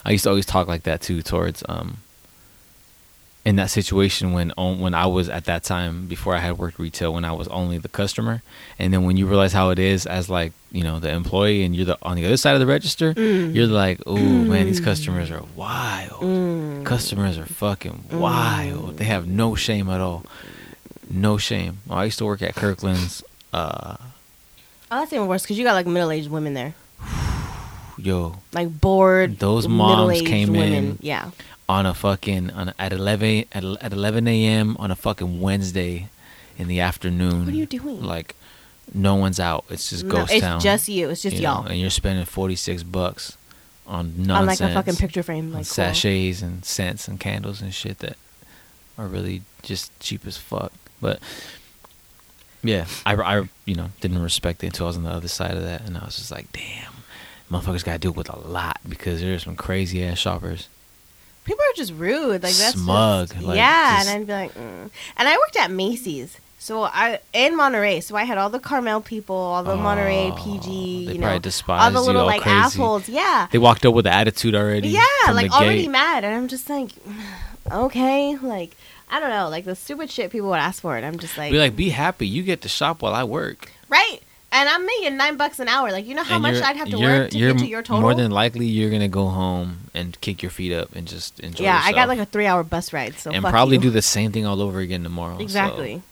I 0.05 0.11
used 0.13 0.25
to 0.25 0.31
always 0.31 0.47
talk 0.47 0.69
like 0.69 0.85
that 0.85 1.01
too 1.01 1.23
towards 1.23 1.63
um. 1.69 1.99
In 3.47 3.55
that 3.57 3.71
situation 3.71 4.33
when 4.33 4.51
when 4.57 4.93
I 4.93 5.07
was 5.07 5.29
at 5.29 5.45
that 5.45 5.63
time 5.63 6.07
before 6.07 6.35
I 6.35 6.41
had 6.41 6.59
worked 6.59 6.79
retail 6.81 7.15
when 7.15 7.25
I 7.25 7.33
was 7.33 7.47
only 7.49 7.79
the 7.79 7.89
customer. 7.89 8.43
And 8.79 8.93
then 8.93 9.05
when 9.07 9.17
you 9.17 9.27
realize 9.27 9.53
how 9.53 9.71
it 9.71 9.79
is 9.79 10.05
as 10.05 10.29
like 10.29 10.53
you 10.73 10.83
know 10.83 10.99
the 10.99 11.11
employee 11.11 11.63
and 11.65 11.75
you're 11.75 11.87
the 11.93 11.99
on 12.03 12.17
the 12.17 12.27
other 12.27 12.37
side 12.37 12.55
of 12.55 12.61
the 12.61 12.67
register 12.67 13.13
you're 13.57 13.69
like 13.69 14.01
oh 14.05 14.17
man 14.19 14.67
these 14.67 14.81
customers 14.81 15.31
are 15.31 15.45
wild. 15.55 16.21
Mm. 16.23 16.85
customers 16.85 17.39
are 17.39 17.47
fucking 17.47 18.05
wild. 18.11 18.97
They 18.99 19.05
have 19.05 19.29
no 19.29 19.55
shame 19.55 19.89
at 19.89 20.01
all. 20.01 20.25
No 21.09 21.39
shame. 21.39 21.79
I 21.89 22.05
used 22.07 22.19
to 22.19 22.25
work 22.27 22.43
at 22.43 22.55
Kirkland's 22.57 23.23
uh 23.53 23.97
Oh, 24.91 25.01
that's 25.01 25.13
even 25.13 25.29
worse 25.29 25.43
because 25.43 25.57
you 25.59 25.65
got 25.65 25.75
like 25.75 25.87
middle 25.87 26.11
aged 26.11 26.31
women 26.31 26.55
there, 26.55 26.75
yo 27.99 28.37
like 28.53 28.81
bored. 28.81 29.39
Those 29.39 29.67
moms 29.69 30.21
came 30.23 30.53
women. 30.53 30.73
in. 30.73 30.99
Yeah. 31.01 31.31
on 31.69 31.87
a 31.87 31.95
fucking 31.95 32.51
on 32.51 32.69
a, 32.69 32.75
at 32.79 32.93
11 32.93 33.45
at, 33.53 33.65
at 33.65 33.93
11 33.93 34.29
a.m. 34.29 34.77
on 34.79 34.91
a 34.91 34.97
fucking 34.97 35.41
Wednesday 35.41 36.09
in 36.59 36.69
the 36.69 36.81
afternoon. 36.81 37.45
What 37.47 37.55
are 37.55 37.57
you 37.57 37.67
doing? 37.67 38.03
Like 38.03 38.35
no 38.95 39.15
one's 39.17 39.41
out. 39.41 39.65
It's 39.69 39.91
just 39.91 40.05
No, 40.05 40.13
ghost 40.13 40.33
it's 40.33 40.41
town. 40.43 40.61
just 40.61 40.89
you. 40.89 41.09
It's 41.11 41.23
just 41.23 41.37
you 41.37 41.43
y'all 41.43 41.67
and 41.67 41.79
you're 41.81 41.91
spending 41.91 42.25
46 42.25 42.83
bucks 42.85 43.37
on 43.87 44.15
nothing. 44.19 44.31
on 44.31 44.47
like 44.47 44.61
a 44.61 44.73
fucking 44.73 44.97
picture 44.97 45.23
frame, 45.23 45.53
like 45.53 45.61
cool. 45.61 45.65
sachets 45.65 46.43
and 46.43 46.65
scents 46.65 47.09
and 47.09 47.19
candles 47.21 47.61
and 47.63 47.73
shit 47.75 47.99
that 48.01 48.17
are 48.99 49.07
really 49.07 49.43
just 49.63 49.99
cheap 50.01 50.27
as 50.27 50.37
fuck. 50.37 50.73
But 51.01 51.21
yeah, 52.63 52.87
I, 53.05 53.15
I 53.15 53.49
you 53.65 53.75
know 53.75 53.91
didn't 54.01 54.23
respect 54.23 54.63
it 54.65 54.69
until 54.69 54.87
I 54.87 54.89
was 54.89 54.97
on 54.97 55.05
the 55.05 55.11
other 55.11 55.29
side 55.29 55.57
of 55.57 55.63
that, 55.63 55.83
and 55.83 55.97
I 55.97 56.05
was 56.05 56.17
just 56.17 56.31
like, 56.33 56.51
damn, 56.53 56.93
motherfuckers 57.51 57.85
got 57.85 57.93
to 57.93 57.99
deal 57.99 58.13
with 58.13 58.29
a 58.29 58.39
lot 58.39 58.79
because 58.89 59.21
there's 59.21 59.45
some 59.45 59.57
crazy 59.57 60.05
ass 60.05 60.19
shoppers. 60.19 60.69
People 61.45 61.63
are 61.63 61.77
just 61.77 61.93
rude. 61.93 62.43
Like 62.43 62.55
that's 62.55 62.73
Smug, 62.75 63.29
just- 63.29 63.43
like, 63.43 63.57
yeah, 63.57 63.99
just- 63.99 64.09
and 64.11 64.21
I'd 64.23 64.27
be 64.27 64.33
like, 64.33 64.55
mm. 64.55 64.91
and 65.17 65.29
I 65.29 65.37
worked 65.37 65.57
at 65.57 65.71
Macy's. 65.71 66.39
So 66.59 66.83
I 66.83 67.21
in 67.33 67.57
Monterey, 67.57 68.01
so 68.01 68.17
I 68.17 68.25
had 68.25 68.39
all 68.39 68.51
the 68.51 68.59
Carmel 68.59 69.01
people, 69.01 69.37
all 69.37 69.63
the 69.63 69.77
Monterey 69.77 70.33
Oh, 70.33 70.37
PG, 70.43 70.71
you 71.13 71.19
know, 71.19 71.29
all 71.69 71.91
the 71.93 72.01
little 72.01 72.25
like 72.27 72.43
crazy. 72.43 72.57
assholes. 72.57 73.09
Yeah, 73.09 73.47
They 73.53 73.59
walked 73.59 73.87
up 73.87 73.95
with 73.95 74.07
an 74.07 74.13
attitude 74.13 74.57
already. 74.57 74.89
yeah, 74.89 75.03
like 75.33 75.53
already 75.53 75.83
gate. 75.83 75.91
mad, 75.91 76.25
and 76.25 76.35
I'm 76.35 76.49
just 76.49 76.69
like, 76.69 76.91
okay, 77.71 78.37
like 78.39 78.77
I 79.09 79.21
don't 79.21 79.31
know, 79.31 79.49
like 79.49 79.65
the 79.65 79.77
stupid 79.77 80.11
shit 80.11 80.33
people 80.33 80.49
would 80.49 80.59
ask 80.59 80.83
for 80.83 80.97
and 80.97 81.07
I'm 81.07 81.19
just 81.19 81.39
like, 81.39 81.53
Be 81.53 81.59
like, 81.59 81.77
be 81.77 81.91
happy. 81.91 82.27
You 82.27 82.43
get 82.43 82.63
to 82.63 82.69
shop 82.69 83.03
while 83.03 83.15
I 83.15 83.23
work. 83.23 83.71
right? 83.89 84.19
And 84.57 84.71
I'm 84.71 84.87
making 84.87 85.19
nine 85.19 85.37
bucks 85.37 85.61
an 85.61 85.69
hour. 85.69 85.93
Like 85.93 86.07
you 86.07 86.15
know 86.15 86.23
how 86.23 86.37
And 86.37 86.43
much 86.43 86.63
I'd 86.63 86.77
have 86.77 86.89
to 86.89 86.99
work 86.99 87.31
to 87.31 87.39
get 87.39 87.59
to 87.59 87.67
your 87.67 87.83
total. 87.83 88.01
More 88.01 88.15
than 88.15 88.31
likely, 88.31 88.65
you're 88.67 88.91
gonna 88.91 89.07
go 89.07 89.27
home 89.29 89.91
and 89.93 90.19
kick 90.23 90.43
your 90.43 90.51
feet 90.51 90.73
up 90.73 90.97
and 90.97 91.07
just 91.07 91.39
enjoy. 91.41 91.65
yeah, 91.65 91.81
I 91.85 91.93
got 91.93 92.09
like 92.09 92.19
a 92.19 92.25
three 92.25 92.47
hour 92.47 92.65
bus 92.65 92.93
ride, 92.93 93.17
so 93.17 93.31
and 93.31 93.45
probably 93.45 93.77
you. 93.77 93.83
do 93.83 93.91
the 93.91 94.01
same 94.03 94.33
thing 94.33 94.47
all 94.47 94.63
over 94.63 94.81
again 94.81 95.03
tomorrow. 95.03 95.37
so 95.37 95.43
exactly. 95.43 96.03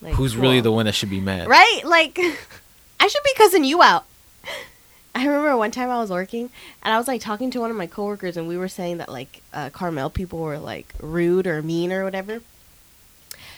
Like, 0.00 0.14
who's 0.14 0.36
really 0.36 0.60
the 0.60 0.70
one 0.70 0.86
that 0.86 0.94
should 0.94 1.10
be 1.10 1.20
mad? 1.20 1.48
Right? 1.48 1.80
Like, 1.84 2.18
I 3.00 3.08
should 3.08 3.24
be 3.24 3.34
cussing 3.36 3.64
you 3.64 3.82
out. 3.82 4.04
I 5.14 5.26
remember 5.26 5.56
one 5.56 5.70
time 5.70 5.90
I 5.90 5.96
was 5.98 6.10
working 6.10 6.50
and 6.82 6.94
I 6.94 6.98
was 6.98 7.08
like 7.08 7.22
talking 7.22 7.50
to 7.52 7.60
one 7.60 7.70
of 7.70 7.76
my 7.76 7.86
coworkers 7.86 8.36
and 8.36 8.46
we 8.46 8.58
were 8.58 8.68
saying 8.68 8.98
that 8.98 9.08
like 9.08 9.40
uh, 9.54 9.70
Carmel 9.70 10.10
people 10.10 10.38
were 10.40 10.58
like 10.58 10.92
rude 11.00 11.46
or 11.46 11.62
mean 11.62 11.90
or 11.90 12.04
whatever. 12.04 12.42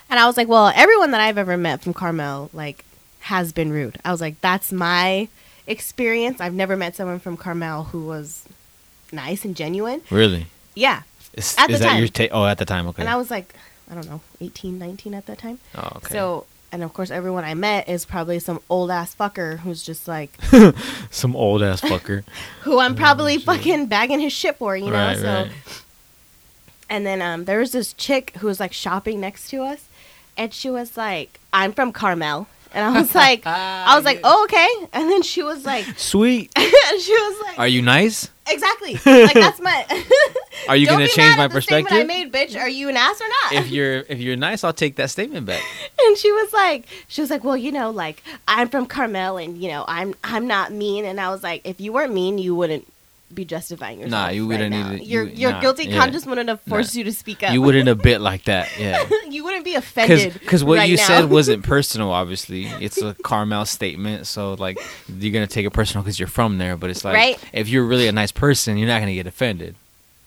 And 0.08 0.18
I 0.20 0.26
was 0.26 0.36
like, 0.36 0.46
well, 0.46 0.72
everyone 0.74 1.10
that 1.10 1.20
I've 1.20 1.36
ever 1.36 1.56
met 1.56 1.82
from 1.82 1.92
Carmel 1.92 2.48
like 2.52 2.84
has 3.28 3.52
been 3.52 3.70
rude. 3.70 3.98
I 4.04 4.10
was 4.10 4.22
like, 4.22 4.40
that's 4.40 4.72
my 4.72 5.28
experience. 5.66 6.40
I've 6.40 6.54
never 6.54 6.76
met 6.76 6.96
someone 6.96 7.18
from 7.18 7.36
Carmel 7.36 7.84
who 7.84 8.06
was 8.06 8.44
nice 9.12 9.44
and 9.44 9.54
genuine. 9.54 10.00
Really? 10.10 10.46
Yeah. 10.74 11.02
Is, 11.34 11.54
At 11.58 11.68
is 11.68 11.78
the 11.78 11.84
that 11.84 11.90
time. 11.90 11.98
your 11.98 12.08
take? 12.08 12.30
Oh, 12.32 12.46
at 12.46 12.56
the 12.56 12.64
time, 12.64 12.86
okay. 12.88 13.02
And 13.02 13.08
I 13.08 13.16
was 13.16 13.30
like, 13.30 13.54
I 13.90 13.94
don't 13.94 14.08
know, 14.08 14.22
18, 14.40 14.78
19 14.78 15.12
at 15.12 15.26
that 15.26 15.38
time. 15.38 15.58
oh, 15.76 15.92
okay. 15.96 16.14
So, 16.14 16.46
and 16.72 16.82
of 16.82 16.94
course, 16.94 17.10
everyone 17.10 17.44
I 17.44 17.52
met 17.52 17.86
is 17.88 18.06
probably 18.06 18.38
some 18.38 18.60
old 18.70 18.90
ass 18.90 19.14
fucker 19.14 19.58
who's 19.58 19.82
just 19.82 20.08
like, 20.08 20.30
some 21.10 21.36
old 21.36 21.62
ass 21.62 21.82
fucker. 21.82 22.24
who 22.62 22.78
I'm 22.80 22.94
probably 22.94 23.34
shit. 23.36 23.44
fucking 23.44 23.86
bagging 23.86 24.20
his 24.20 24.32
shit 24.32 24.56
for, 24.56 24.74
you 24.74 24.86
know? 24.86 24.92
right, 24.92 25.18
so, 25.18 25.34
right. 25.42 25.50
and 26.88 27.04
then 27.04 27.20
um, 27.20 27.44
there 27.44 27.58
was 27.58 27.72
this 27.72 27.92
chick 27.92 28.36
who 28.38 28.46
was 28.46 28.58
like 28.58 28.72
shopping 28.72 29.20
next 29.20 29.48
to 29.50 29.62
us, 29.64 29.84
and 30.36 30.54
she 30.54 30.70
was 30.70 30.96
like, 30.96 31.40
"I'm 31.52 31.72
from 31.72 31.92
Carmel," 31.92 32.46
and 32.74 32.84
I 32.84 33.00
was 33.00 33.14
like, 33.14 33.46
I 33.46 33.96
was 33.96 34.04
like, 34.04 34.20
"Oh, 34.24 34.44
okay," 34.44 34.88
and 34.92 35.10
then 35.10 35.22
she 35.22 35.42
was 35.42 35.64
like, 35.64 35.84
Sweet. 35.98 36.52
and 36.56 37.00
she 37.00 37.12
was 37.12 37.46
like, 37.46 37.58
Are 37.58 37.68
you 37.68 37.82
nice? 37.82 38.30
exactly, 38.50 38.94
like 39.04 39.34
that's 39.34 39.60
my. 39.60 39.84
Are 40.68 40.76
you 40.76 40.86
gonna 40.86 41.06
change 41.08 41.36
my 41.36 41.44
at 41.44 41.52
the 41.52 41.60
statement 41.60 41.88
perspective? 41.88 41.98
I 41.98 42.04
made, 42.04 42.32
bitch. 42.32 42.58
Are 42.58 42.68
you 42.68 42.88
an 42.88 42.96
ass 42.96 43.20
or 43.20 43.28
not? 43.28 43.62
if 43.62 43.70
you're 43.70 44.04
if 44.08 44.18
you're 44.20 44.36
nice, 44.36 44.64
I'll 44.64 44.72
take 44.72 44.96
that 44.96 45.10
statement 45.10 45.46
back. 45.46 45.62
and 46.06 46.16
she 46.16 46.32
was 46.32 46.52
like 46.52 46.86
she 47.08 47.20
was 47.20 47.30
like 47.30 47.44
well 47.44 47.56
you 47.56 47.70
know 47.72 47.90
like 47.90 48.22
i'm 48.46 48.68
from 48.68 48.86
carmel 48.86 49.36
and 49.36 49.58
you 49.60 49.68
know 49.68 49.84
i'm 49.88 50.14
i'm 50.24 50.46
not 50.46 50.72
mean 50.72 51.04
and 51.04 51.20
i 51.20 51.28
was 51.28 51.42
like 51.42 51.60
if 51.64 51.80
you 51.80 51.92
weren't 51.92 52.12
mean 52.12 52.38
you 52.38 52.54
wouldn't 52.54 52.86
be 53.34 53.44
justifying 53.44 54.00
yourself 54.00 54.10
Nah, 54.10 54.28
you 54.30 54.46
wouldn't 54.46 54.70
now. 54.70 54.90
need 54.90 54.98
to- 55.00 55.04
your 55.04 55.24
you- 55.24 55.34
your 55.36 55.52
nah, 55.52 55.60
guilty 55.60 55.84
yeah. 55.84 55.98
conscience 55.98 56.24
wouldn't 56.26 56.48
have 56.48 56.60
forced 56.62 56.94
Nah. 56.94 56.98
you 56.98 57.04
to 57.04 57.12
speak 57.12 57.42
up 57.42 57.52
You 57.52 57.60
wouldn't 57.60 57.86
have 57.86 58.00
bit 58.02 58.20
like 58.20 58.44
that. 58.44 58.68
Yeah. 58.78 59.04
you 59.28 59.44
wouldn't 59.44 59.64
be 59.64 59.74
offended 59.74 60.32
Because 60.32 60.64
what 60.64 60.78
right 60.78 60.88
you 60.88 60.96
now. 60.96 61.06
said 61.06 61.24
wasn't 61.30 61.62
personal. 61.74 62.10
Obviously, 62.10 62.64
it's 62.80 63.00
a 63.02 63.14
Carmel 63.22 63.64
statement. 63.66 64.26
So 64.26 64.54
like 64.54 64.78
you're 65.18 65.32
gonna 65.32 65.46
take 65.46 65.66
it 65.66 65.70
personal 65.72 66.02
because 66.02 66.18
you're 66.18 66.26
from 66.28 66.58
there. 66.58 66.76
But 66.76 66.90
it's 66.90 67.04
like 67.04 67.14
Right. 67.14 67.38
if 67.52 67.68
you're 67.68 67.84
really 67.84 68.08
a 68.08 68.12
nice 68.12 68.32
person, 68.32 68.78
you're 68.78 68.88
not 68.88 69.00
gonna 69.00 69.14
get 69.14 69.26
offended. 69.26 69.74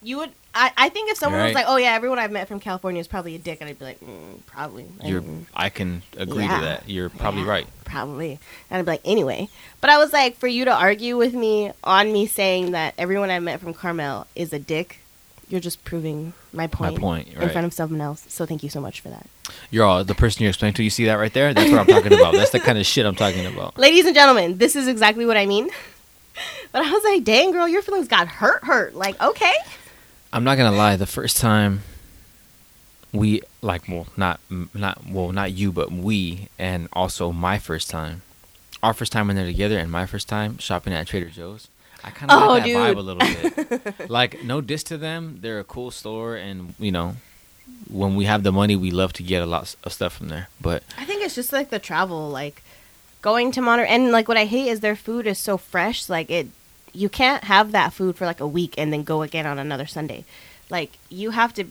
you 0.04 0.18
would 0.18 0.30
I, 0.54 0.70
I 0.76 0.88
think 0.90 1.10
if 1.10 1.16
someone 1.16 1.42
was 1.42 1.54
like 1.54 1.64
oh 1.68 1.76
yeah 1.76 1.94
everyone 1.94 2.18
i've 2.18 2.30
met 2.30 2.48
from 2.48 2.60
california 2.60 3.00
is 3.00 3.08
probably 3.08 3.34
a 3.34 3.38
dick 3.38 3.60
and 3.60 3.70
i'd 3.70 3.78
be 3.78 3.84
like 3.84 4.00
mm, 4.00 4.44
probably 4.46 4.86
You're. 5.02 5.22
Mm, 5.22 5.46
I 5.54 5.70
can 5.70 6.02
agree 6.16 6.44
Yeah. 6.44 6.58
to 6.58 6.64
that. 6.64 6.88
You're 6.88 7.08
probably 7.08 7.42
yeah, 7.42 7.48
right. 7.48 7.66
probably 7.84 8.38
and 8.70 8.78
i'd 8.78 8.84
be 8.84 8.90
like 8.90 9.00
anyway 9.04 9.48
but 9.80 9.90
i 9.90 9.98
was 9.98 10.12
like 10.12 10.36
for 10.36 10.46
you 10.46 10.64
to 10.64 10.72
argue 10.72 11.16
with 11.16 11.34
me 11.34 11.72
on 11.82 12.12
me 12.12 12.26
saying 12.26 12.72
that 12.72 12.94
everyone 12.98 13.30
i 13.30 13.38
met 13.38 13.60
from 13.60 13.72
carmel 13.72 14.26
is 14.34 14.52
a 14.52 14.58
dick 14.58 14.98
you're 15.52 15.60
just 15.60 15.84
proving 15.84 16.32
my 16.54 16.66
point, 16.66 16.98
point, 16.98 17.28
in 17.28 17.34
right. 17.34 17.44
in 17.44 17.50
front 17.50 17.66
of 17.66 17.74
someone 17.74 18.00
else. 18.00 18.24
So 18.28 18.46
thank 18.46 18.62
you 18.62 18.70
so 18.70 18.80
much 18.80 19.00
for 19.00 19.10
that. 19.10 19.26
You're 19.70 19.84
all 19.84 20.02
the 20.02 20.14
person 20.14 20.42
you're 20.42 20.48
explaining 20.48 20.74
to. 20.74 20.82
You 20.82 20.88
see 20.88 21.04
that 21.04 21.14
right 21.14 21.32
there? 21.32 21.52
That's 21.52 21.70
what 21.70 21.80
I'm 21.80 21.86
talking 21.86 22.14
about. 22.14 22.32
That's 22.32 22.50
the 22.50 22.58
kind 22.58 22.78
of 22.78 22.86
shit 22.86 23.04
I'm 23.04 23.14
talking 23.14 23.44
about. 23.44 23.76
Ladies 23.78 24.06
and 24.06 24.14
gentlemen, 24.14 24.56
this 24.56 24.74
is 24.74 24.88
exactly 24.88 25.26
what 25.26 25.36
I 25.36 25.46
mean. 25.46 25.70
But 26.72 26.86
I 26.86 26.90
was 26.90 27.04
like, 27.04 27.24
dang 27.24 27.52
girl, 27.52 27.68
your 27.68 27.82
feelings 27.82 28.08
got 28.08 28.26
hurt 28.26 28.64
hurt. 28.64 28.94
Like, 28.94 29.20
okay. 29.20 29.52
I'm 30.32 30.44
not 30.44 30.56
gonna 30.56 30.76
lie. 30.76 30.96
The 30.96 31.06
first 31.06 31.36
time 31.36 31.82
we 33.12 33.42
like, 33.60 33.88
well, 33.88 34.06
not 34.16 34.40
not 34.74 35.06
well, 35.08 35.32
not 35.32 35.52
you, 35.52 35.72
but 35.72 35.92
we, 35.92 36.48
and 36.58 36.88
also 36.92 37.32
my 37.32 37.58
first 37.58 37.90
time, 37.90 38.22
our 38.82 38.94
first 38.94 39.12
time 39.12 39.26
when 39.26 39.36
they're 39.36 39.44
together, 39.46 39.78
and 39.78 39.90
my 39.90 40.06
first 40.06 40.28
time 40.28 40.58
shopping 40.58 40.92
at 40.92 41.06
Trader 41.06 41.28
Joe's. 41.28 41.68
I 42.04 42.10
kind 42.10 42.32
of 42.32 42.42
Oh, 42.42 42.46
got 42.46 42.54
that 42.58 42.64
dude. 42.64 42.76
vibe 42.76 42.96
a 42.96 43.00
little 43.00 43.80
bit. 44.00 44.10
like, 44.10 44.42
no 44.42 44.60
diss 44.60 44.82
to 44.84 44.98
them. 44.98 45.38
They're 45.40 45.60
a 45.60 45.64
cool 45.64 45.90
store, 45.92 46.34
and 46.36 46.74
you 46.78 46.90
know, 46.90 47.16
when 47.88 48.16
we 48.16 48.24
have 48.24 48.42
the 48.42 48.50
money, 48.50 48.74
we 48.74 48.90
love 48.90 49.12
to 49.14 49.22
get 49.22 49.40
a 49.42 49.46
lot 49.46 49.76
of 49.84 49.92
stuff 49.92 50.14
from 50.14 50.28
there. 50.28 50.48
But 50.60 50.82
I 50.98 51.04
think 51.04 51.22
it's 51.24 51.34
just 51.36 51.52
like 51.52 51.70
the 51.70 51.78
travel, 51.78 52.28
like 52.28 52.62
going 53.20 53.52
to 53.52 53.60
Monterey 53.60 53.86
and 53.86 54.10
like 54.10 54.26
what 54.26 54.36
I 54.36 54.46
hate 54.46 54.66
is 54.68 54.80
their 54.80 54.96
food 54.96 55.26
is 55.28 55.38
so 55.38 55.56
fresh, 55.56 56.08
like 56.08 56.28
it 56.28 56.48
you 56.92 57.08
can't 57.08 57.44
have 57.44 57.72
that 57.72 57.92
food 57.92 58.16
for 58.16 58.26
like 58.26 58.40
a 58.40 58.46
week 58.46 58.74
and 58.76 58.92
then 58.92 59.02
go 59.02 59.22
again 59.22 59.46
on 59.46 59.58
another 59.58 59.86
Sunday. 59.86 60.24
Like 60.70 60.98
you 61.08 61.30
have 61.30 61.54
to 61.54 61.64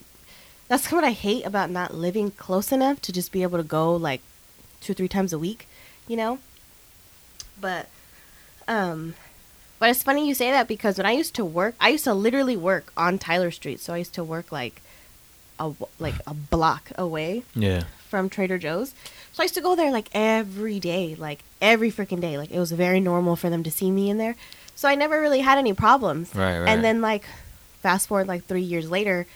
that's 0.68 0.90
what 0.90 1.04
I 1.04 1.10
hate 1.12 1.44
about 1.44 1.70
not 1.70 1.94
living 1.94 2.30
close 2.30 2.72
enough 2.72 3.00
to 3.02 3.12
just 3.12 3.30
be 3.32 3.42
able 3.42 3.58
to 3.58 3.64
go 3.64 3.94
like 3.94 4.20
two, 4.80 4.92
or 4.92 4.94
three 4.94 5.08
times 5.08 5.32
a 5.32 5.38
week, 5.38 5.68
you 6.08 6.16
know? 6.16 6.38
But 7.60 7.88
um 8.68 9.14
but 9.78 9.90
it's 9.90 10.02
funny 10.02 10.28
you 10.28 10.34
say 10.34 10.50
that 10.50 10.68
because 10.68 10.96
when 10.96 11.06
I 11.06 11.12
used 11.12 11.34
to 11.34 11.44
work, 11.44 11.74
I 11.80 11.88
used 11.88 12.04
to 12.04 12.14
literally 12.14 12.56
work 12.56 12.92
on 12.96 13.18
Tyler 13.18 13.50
Street. 13.50 13.80
So 13.80 13.92
I 13.92 13.98
used 13.98 14.14
to 14.14 14.22
work 14.24 14.52
like 14.52 14.80
a 15.58 15.72
like 15.98 16.14
a 16.26 16.34
block 16.34 16.90
away 16.96 17.42
Yeah. 17.54 17.84
from 18.08 18.28
Trader 18.30 18.58
Joe's. 18.58 18.94
So 19.32 19.42
I 19.42 19.44
used 19.44 19.54
to 19.54 19.60
go 19.60 19.74
there 19.74 19.90
like 19.90 20.08
every 20.14 20.78
day, 20.78 21.14
like 21.18 21.40
every 21.60 21.90
freaking 21.90 22.20
day. 22.20 22.38
Like 22.38 22.50
it 22.52 22.58
was 22.60 22.72
very 22.72 23.00
normal 23.00 23.34
for 23.36 23.50
them 23.50 23.62
to 23.64 23.70
see 23.70 23.90
me 23.90 24.08
in 24.08 24.18
there. 24.18 24.36
So 24.82 24.88
I 24.88 24.96
never 24.96 25.20
really 25.20 25.38
had 25.40 25.58
any 25.58 25.72
problems. 25.74 26.34
Right, 26.34 26.58
right. 26.58 26.68
And 26.68 26.82
then 26.82 27.00
like 27.00 27.24
fast 27.82 28.08
forward 28.08 28.26
like 28.26 28.46
3 28.46 28.60
years 28.60 28.90
later, 28.90 29.26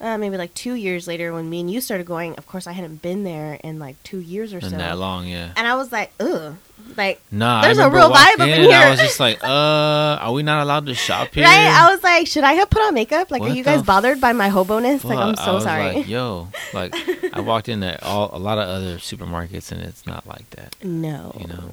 uh, 0.00 0.18
maybe 0.18 0.36
like 0.36 0.52
2 0.54 0.74
years 0.74 1.06
later 1.06 1.32
when 1.32 1.48
me 1.48 1.60
and 1.60 1.70
you 1.70 1.80
started 1.80 2.06
going, 2.06 2.34
of 2.34 2.46
course 2.48 2.66
I 2.66 2.72
hadn't 2.72 3.02
been 3.02 3.22
there 3.22 3.60
in 3.62 3.78
like 3.78 4.02
2 4.02 4.18
years 4.18 4.52
or 4.52 4.58
And 4.58 4.70
so. 4.70 4.76
that 4.76 4.98
long, 4.98 5.28
yeah. 5.28 5.52
And 5.56 5.64
I 5.64 5.76
was 5.76 5.92
like, 5.92 6.10
"Ugh." 6.18 6.56
Like 6.96 7.20
Nah, 7.30 7.62
There's 7.62 7.78
I 7.78 7.82
a 7.82 7.86
remember 7.86 7.98
real 7.98 8.10
walking 8.10 8.26
vibe 8.26 8.40
up 8.42 8.48
in 8.48 8.64
and 8.64 8.72
I 8.72 8.80
here. 8.82 8.90
was 8.90 9.00
just 9.00 9.20
like, 9.20 9.38
uh, 9.54 10.24
are 10.26 10.32
we 10.32 10.42
not 10.42 10.62
allowed 10.64 10.86
to 10.86 10.94
shop 10.94 11.28
here? 11.34 11.44
Right? 11.44 11.66
I 11.82 11.92
was 11.92 12.02
like, 12.02 12.26
should 12.26 12.42
I 12.44 12.54
have 12.54 12.68
put 12.70 12.82
on 12.82 12.92
makeup? 12.94 13.30
Like, 13.30 13.42
What 13.42 13.52
are 13.52 13.54
you 13.54 13.62
guys 13.62 13.82
the 13.82 13.86
bothered 13.86 14.20
by 14.20 14.32
my 14.32 14.48
hobo-ness? 14.48 15.04
Like, 15.04 15.18
I'm 15.18 15.34
Fuck. 15.36 15.42
I 15.42 15.46
so 15.46 15.54
was 15.54 15.64
sorry. 15.64 15.92
Like, 15.94 16.08
Yo, 16.08 16.48
like 16.74 16.92
I 17.32 17.40
walked 17.50 17.68
in 17.68 17.78
there 17.80 17.98
all 18.02 18.28
a 18.32 18.38
lot 18.48 18.58
of 18.58 18.68
other 18.68 18.96
supermarkets 18.98 19.70
and 19.70 19.80
it's 19.82 20.04
not 20.04 20.26
like 20.26 20.50
that. 20.50 20.74
no. 20.82 21.34
You 21.40 21.46
know. 21.46 21.70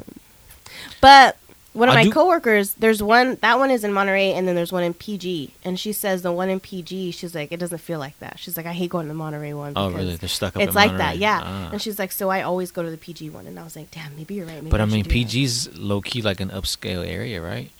But 1.01 1.37
one 1.73 1.89
of 1.89 1.93
I 1.93 1.99
my 1.99 2.03
do- 2.05 2.11
coworkers, 2.11 2.73
there's 2.75 3.01
one, 3.01 3.35
that 3.41 3.57
one 3.57 3.71
is 3.71 3.83
in 3.83 3.91
Monterey, 3.93 4.33
and 4.33 4.47
then 4.47 4.55
there's 4.55 4.71
one 4.71 4.83
in 4.83 4.93
PG. 4.93 5.51
And 5.65 5.79
she 5.79 5.91
says 5.91 6.21
the 6.21 6.31
one 6.31 6.49
in 6.49 6.59
PG, 6.59 7.11
she's 7.11 7.33
like, 7.33 7.51
it 7.51 7.57
doesn't 7.59 7.79
feel 7.79 7.99
like 7.99 8.17
that. 8.19 8.37
She's 8.39 8.55
like, 8.57 8.65
I 8.65 8.73
hate 8.73 8.91
going 8.91 9.05
to 9.05 9.09
the 9.09 9.13
Monterey 9.15 9.53
one. 9.53 9.73
Oh, 9.75 9.89
really? 9.89 10.15
They're 10.15 10.29
stuck 10.29 10.55
up. 10.55 10.61
It's 10.61 10.69
in 10.69 10.75
like 10.75 10.91
Monterey. 10.91 11.05
that, 11.07 11.17
yeah. 11.17 11.41
Ah. 11.43 11.69
And 11.71 11.81
she's 11.81 11.97
like, 11.97 12.11
so 12.11 12.29
I 12.29 12.41
always 12.43 12.71
go 12.71 12.83
to 12.83 12.91
the 12.91 12.97
PG 12.97 13.31
one. 13.31 13.47
And 13.47 13.59
I 13.59 13.63
was 13.63 13.75
like, 13.75 13.89
damn, 13.91 14.15
maybe 14.15 14.35
you're 14.35 14.45
right. 14.45 14.55
Maybe 14.55 14.69
but 14.69 14.81
I 14.81 14.85
should 14.85 14.93
mean, 14.93 15.03
do 15.03 15.09
that." 15.09 15.15
PG's 15.27 15.77
low 15.77 16.01
key 16.01 16.21
like 16.21 16.39
an 16.39 16.49
upscale 16.49 17.05
area, 17.07 17.41
right? 17.41 17.71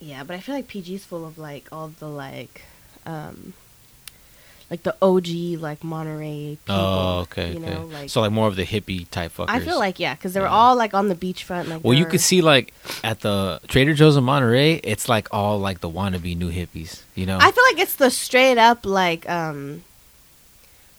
Yeah, 0.00 0.22
but 0.22 0.36
I 0.36 0.40
feel 0.40 0.54
like 0.54 0.68
PG's 0.68 1.04
full 1.04 1.26
of 1.26 1.36
like 1.38 1.68
all 1.72 1.88
the 1.98 2.08
like, 2.08 2.62
um, 3.06 3.54
like 4.74 4.82
the 4.82 4.96
OG 5.00 5.60
like 5.62 5.84
Monterey 5.84 6.58
people. 6.64 6.74
oh, 6.74 7.18
okay. 7.20 7.52
You 7.52 7.58
okay. 7.64 7.74
know, 7.74 7.82
like 7.86 8.10
so 8.10 8.20
like 8.20 8.32
more 8.32 8.48
of 8.48 8.56
the 8.56 8.64
hippie 8.64 9.08
type 9.10 9.32
fuckers. 9.36 9.46
I 9.48 9.60
feel 9.60 9.78
like 9.78 10.00
yeah, 10.00 10.14
because 10.14 10.34
they 10.34 10.40
were 10.40 10.46
Yeah. 10.46 10.52
all 10.52 10.74
like 10.76 10.94
on 10.94 11.08
the 11.08 11.14
beachfront. 11.14 11.68
Like 11.68 11.84
Well, 11.84 11.94
you 11.94 12.06
could 12.06 12.20
see 12.20 12.40
like 12.42 12.74
at 13.04 13.20
the 13.20 13.60
Trader 13.68 13.94
Joe's 13.94 14.16
in 14.16 14.24
Monterey, 14.24 14.74
it's 14.82 15.08
like 15.08 15.28
all 15.32 15.58
like 15.58 15.80
the 15.80 15.88
wannabe 15.90 16.36
new 16.36 16.50
hippies. 16.50 17.02
You 17.14 17.26
know? 17.26 17.38
I 17.40 17.50
feel 17.52 17.64
like 17.70 17.78
it's 17.78 17.94
the 17.96 18.10
straight 18.10 18.58
up 18.58 18.84
like 18.84 19.28
um 19.30 19.84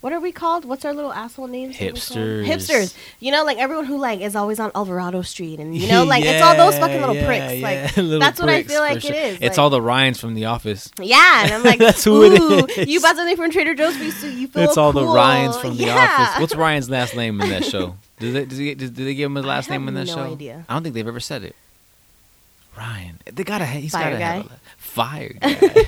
what 0.05 0.13
are 0.13 0.19
we 0.19 0.31
called? 0.31 0.65
What's 0.65 0.85
our 0.85 0.93
little 0.93 1.11
asshole 1.11 1.47
names? 1.47 1.79
that 1.79 1.93
we 1.95 1.99
call? 1.99 2.17
Hipsters. 2.17 2.45
Hipsters. 2.45 2.95
You 3.19 3.31
know, 3.31 3.43
like 3.43 3.57
everyone 3.57 3.85
who 3.85 3.97
like 3.97 4.21
is 4.21 4.35
always 4.35 4.59
on 4.59 4.69
Alvarado 4.75 5.23
Street 5.23 5.59
and 5.59 5.75
you 5.75 5.87
know, 5.91 6.03
like 6.03 6.23
it's 6.23 6.43
all 6.43 6.55
those 6.55 6.77
fucking 6.77 6.99
little 6.99 7.15
Yeah, 7.15 7.25
pricks. 7.25 7.53
yeah, 7.55 7.67
Like 7.85 7.97
little 7.97 8.19
that's 8.19 8.39
what 8.39 8.49
I 8.49 8.61
feel 8.61 8.81
like 8.81 9.01
sure. 9.01 9.09
it 9.11 9.17
is. 9.17 9.33
It's 9.41 9.57
like- 9.57 9.57
all 9.57 9.71
the 9.71 9.81
Ryans 9.81 10.19
from 10.19 10.35
The 10.35 10.45
Office. 10.45 10.91
Yeah, 11.01 11.45
and 11.45 11.53
I'm 11.53 11.63
like, 11.71 11.79
That's 11.79 12.03
who 12.03 12.21
it 12.23 12.39
"Ooh, 12.39 12.65
is. 12.67 12.87
You 12.87 13.01
bought 13.01 13.15
something 13.15 13.35
from 13.35 13.49
Trader 13.49 13.73
Joe's, 13.73 13.97
but 13.97 14.03
you, 14.05 14.11
so 14.11 14.27
you 14.27 14.47
feel 14.47 14.61
It's 14.61 14.77
all 14.77 14.91
the 14.93 15.03
cool." 15.03 15.15
Ryans 15.15 15.57
from 15.57 15.75
The 15.75 15.85
Yeah. 15.85 15.95
Office. 16.19 16.39
What's 16.41 16.55
Ryan's 16.55 16.87
last 16.87 17.15
name 17.15 17.41
in 17.41 17.49
that 17.49 17.65
show? 17.65 17.95
Do 18.19 18.31
they, 18.31 18.45
do 18.45 18.87
they 18.89 19.15
give 19.15 19.25
him 19.31 19.35
his 19.37 19.45
last 19.45 19.71
name 19.71 19.87
in 19.87 19.95
that 19.95 20.07
show? 20.07 20.17
no 20.17 20.25
show? 20.27 20.33
idea. 20.33 20.65
I 20.69 20.73
don't 20.75 20.83
think 20.83 20.93
they've 20.93 21.07
ever 21.07 21.19
said 21.19 21.43
it. 21.43 21.55
Ryan. 22.77 23.17
They 23.25 23.43
gotta. 23.43 23.65
He's 23.65 23.91
Fire 23.91 24.11
gotta 24.11 24.23
have 24.23 24.45
a, 24.45 24.59
fire 24.77 25.33
guy. 25.41 25.85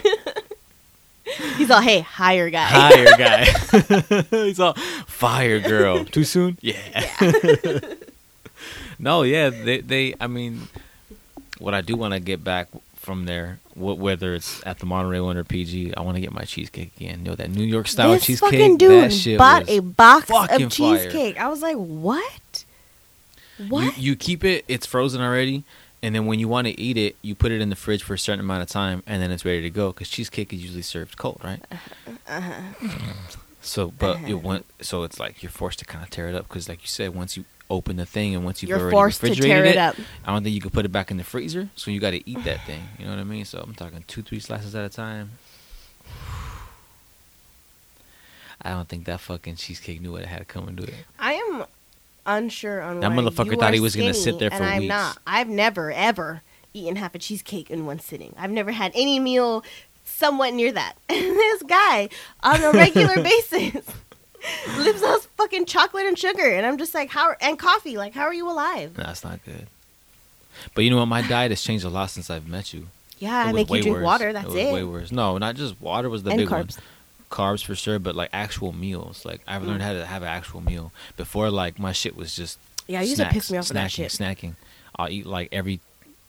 He's 1.57 1.69
all, 1.71 1.81
hey, 1.81 2.01
hire 2.01 2.49
guy. 2.49 2.69
Fire 2.69 3.17
guy. 3.17 4.21
He's 4.45 4.59
all 4.59 4.73
fire 5.07 5.59
girl. 5.59 6.05
Too 6.05 6.23
soon? 6.23 6.57
Yeah. 6.61 6.79
no, 8.99 9.23
yeah. 9.23 9.49
They, 9.49 9.81
they. 9.81 10.15
I 10.19 10.27
mean, 10.27 10.67
what 11.59 11.73
I 11.73 11.81
do 11.81 11.95
want 11.95 12.13
to 12.13 12.19
get 12.19 12.43
back 12.43 12.67
from 12.95 13.25
there, 13.25 13.59
wh- 13.73 13.97
whether 13.99 14.33
it's 14.33 14.65
at 14.65 14.79
the 14.79 14.85
Monterey 14.85 15.19
one 15.19 15.37
or 15.37 15.43
PG, 15.43 15.93
I 15.95 16.01
want 16.01 16.15
to 16.15 16.21
get 16.21 16.31
my 16.33 16.43
cheesecake 16.43 16.91
again. 16.97 17.25
Yo, 17.25 17.35
that 17.35 17.49
New 17.49 17.63
York 17.63 17.87
style 17.87 18.11
this 18.11 18.25
cheesecake. 18.25 18.51
fucking 18.51 18.77
dude 18.77 19.37
bought 19.37 19.69
a 19.69 19.79
box 19.79 20.29
of 20.29 20.47
fire. 20.47 20.69
cheesecake. 20.69 21.37
I 21.39 21.47
was 21.47 21.61
like, 21.61 21.77
what? 21.77 22.65
What? 23.69 23.97
You, 23.97 24.11
you 24.11 24.15
keep 24.15 24.43
it, 24.43 24.65
it's 24.67 24.85
frozen 24.85 25.21
already, 25.21 25.63
and 26.03 26.13
then 26.13 26.25
when 26.25 26.39
you 26.39 26.47
want 26.47 26.67
to 26.67 26.79
eat 26.79 26.97
it, 26.97 27.15
you 27.21 27.35
put 27.35 27.51
it 27.51 27.61
in 27.61 27.69
the 27.69 27.75
fridge 27.75 28.03
for 28.03 28.13
a 28.13 28.19
certain 28.19 28.39
amount 28.39 28.61
of 28.61 28.69
time, 28.69 29.03
and 29.07 29.21
then 29.21 29.31
it's 29.31 29.43
ready 29.45 29.61
to 29.61 29.69
go. 29.69 29.91
Because 29.91 30.09
cheesecake 30.09 30.53
is 30.53 30.61
usually 30.61 30.81
served 30.81 31.17
cold, 31.17 31.41
right? 31.43 31.61
Uh-huh. 32.27 32.51
So, 33.61 33.91
but 33.97 34.21
it 34.21 34.35
went. 34.35 34.65
So 34.81 35.03
it's 35.03 35.19
like 35.19 35.41
you're 35.41 35.49
forced 35.49 35.79
to 35.79 35.85
kind 35.85 36.03
of 36.03 36.09
tear 36.09 36.29
it 36.29 36.35
up 36.35 36.47
because, 36.47 36.69
like 36.69 36.81
you 36.81 36.87
said, 36.87 37.15
once 37.15 37.35
you 37.35 37.45
open 37.69 37.97
the 37.97 38.05
thing 38.05 38.33
and 38.33 38.45
once 38.45 38.61
you've 38.61 38.69
You're 38.69 38.79
already 38.79 38.93
forced 38.93 39.19
to 39.21 39.27
refrigerated 39.27 39.63
tear 39.63 39.65
it 39.65 39.75
it, 39.75 39.77
up. 39.77 39.95
I 40.25 40.31
don't 40.31 40.43
think 40.43 40.55
you 40.55 40.61
can 40.61 40.69
put 40.69 40.85
it 40.85 40.91
back 40.91 41.11
in 41.11 41.17
the 41.17 41.23
freezer. 41.23 41.69
So 41.75 41.91
you 41.91 41.99
got 41.99 42.11
to 42.11 42.29
eat 42.29 42.43
that 42.45 42.65
thing. 42.65 42.83
You 42.97 43.05
know 43.05 43.11
what 43.11 43.19
I 43.19 43.25
mean? 43.25 43.43
So 43.45 43.59
I'm 43.59 43.73
talking 43.73 44.03
two, 44.07 44.21
three 44.21 44.39
slices 44.39 44.73
at 44.75 44.85
a 44.85 44.89
time. 44.89 45.31
I 48.61 48.69
don't 48.71 48.87
think 48.87 49.05
that 49.05 49.19
fucking 49.19 49.55
cheesecake 49.57 50.01
knew 50.01 50.13
what 50.13 50.21
it 50.21 50.27
had 50.27 50.47
coming 50.47 50.75
to 50.77 50.83
it. 50.83 50.93
I 51.19 51.33
am 51.33 51.65
unsure 52.27 52.81
on 52.81 52.99
That 52.99 53.11
motherfucker 53.11 53.51
you 53.51 53.57
thought 53.57 53.73
he 53.73 53.79
was 53.79 53.95
gonna 53.95 54.13
sit 54.13 54.37
there 54.39 54.49
for 54.51 54.57
and 54.57 54.65
I'm 54.65 54.79
weeks. 54.81 54.89
not. 54.89 55.17
I've 55.25 55.49
never 55.49 55.91
ever 55.91 56.41
eaten 56.73 56.95
half 56.97 57.15
a 57.15 57.19
cheesecake 57.19 57.71
in 57.71 57.85
one 57.87 57.99
sitting. 57.99 58.35
I've 58.37 58.51
never 58.51 58.71
had 58.71 58.91
any 58.93 59.19
meal 59.19 59.63
somewhat 60.05 60.53
near 60.53 60.71
that. 60.71 60.93
And 61.09 61.17
this 61.37 61.63
guy 61.63 62.09
on 62.43 62.61
a 62.63 62.71
regular 62.71 63.15
basis 63.23 63.85
lives 64.77 65.01
off 65.03 65.27
fucking 65.37 65.65
chocolate 65.65 66.05
and 66.05 66.17
sugar, 66.19 66.45
and 66.45 66.65
I'm 66.65 66.77
just 66.77 66.93
like, 66.93 67.09
how 67.09 67.33
and 67.41 67.57
coffee. 67.57 67.97
Like, 67.97 68.13
how 68.13 68.23
are 68.23 68.33
you 68.33 68.49
alive? 68.49 68.93
That's 68.95 69.23
not 69.23 69.43
good. 69.43 69.67
But 70.75 70.83
you 70.83 70.89
know 70.89 70.97
what? 70.97 71.05
My 71.07 71.21
diet 71.21 71.51
has 71.51 71.61
changed 71.61 71.85
a 71.85 71.89
lot 71.89 72.09
since 72.09 72.29
I've 72.29 72.47
met 72.47 72.73
you. 72.73 72.87
Yeah, 73.19 73.45
It 73.45 73.49
I 73.49 73.51
make 73.53 73.69
you 73.69 73.81
drink 73.81 73.95
worse. 73.97 74.03
water. 74.03 74.33
That's 74.33 74.45
was 74.47 74.55
it. 74.55 74.73
Way 74.73 74.83
worse. 74.83 75.11
No, 75.11 75.37
not 75.39 75.55
just 75.55 75.79
water 75.81 76.09
was 76.09 76.21
the 76.23 76.29
And 76.31 76.39
big 76.39 76.47
carbs. 76.47 76.77
one. 76.77 76.85
Carbs 77.29 77.63
for 77.63 77.75
sure, 77.75 77.99
but 77.99 78.15
like 78.15 78.29
actual 78.33 78.71
meals. 78.73 79.25
Like 79.25 79.41
I've 79.47 79.63
learned 79.63 79.81
how 79.81 79.93
to 79.93 80.05
have 80.05 80.21
an 80.21 80.29
actual 80.29 80.61
meal. 80.61 80.91
Before, 81.17 81.49
like 81.51 81.77
my 81.79 81.91
shit 81.91 82.15
was 82.15 82.35
just 82.35 82.57
Yeah, 82.87 83.01
you 83.01 83.09
used 83.09 83.21
to 83.21 83.29
piss 83.29 83.51
me 83.51 83.57
off 83.57 83.65
with 83.67 83.73
that 83.75 83.89
snacking, 83.91 83.95
shit. 83.95 84.11
snacking. 84.11 84.53
I'll 84.95 85.09
eat 85.09 85.25
like 85.25 85.49
every 85.51 85.79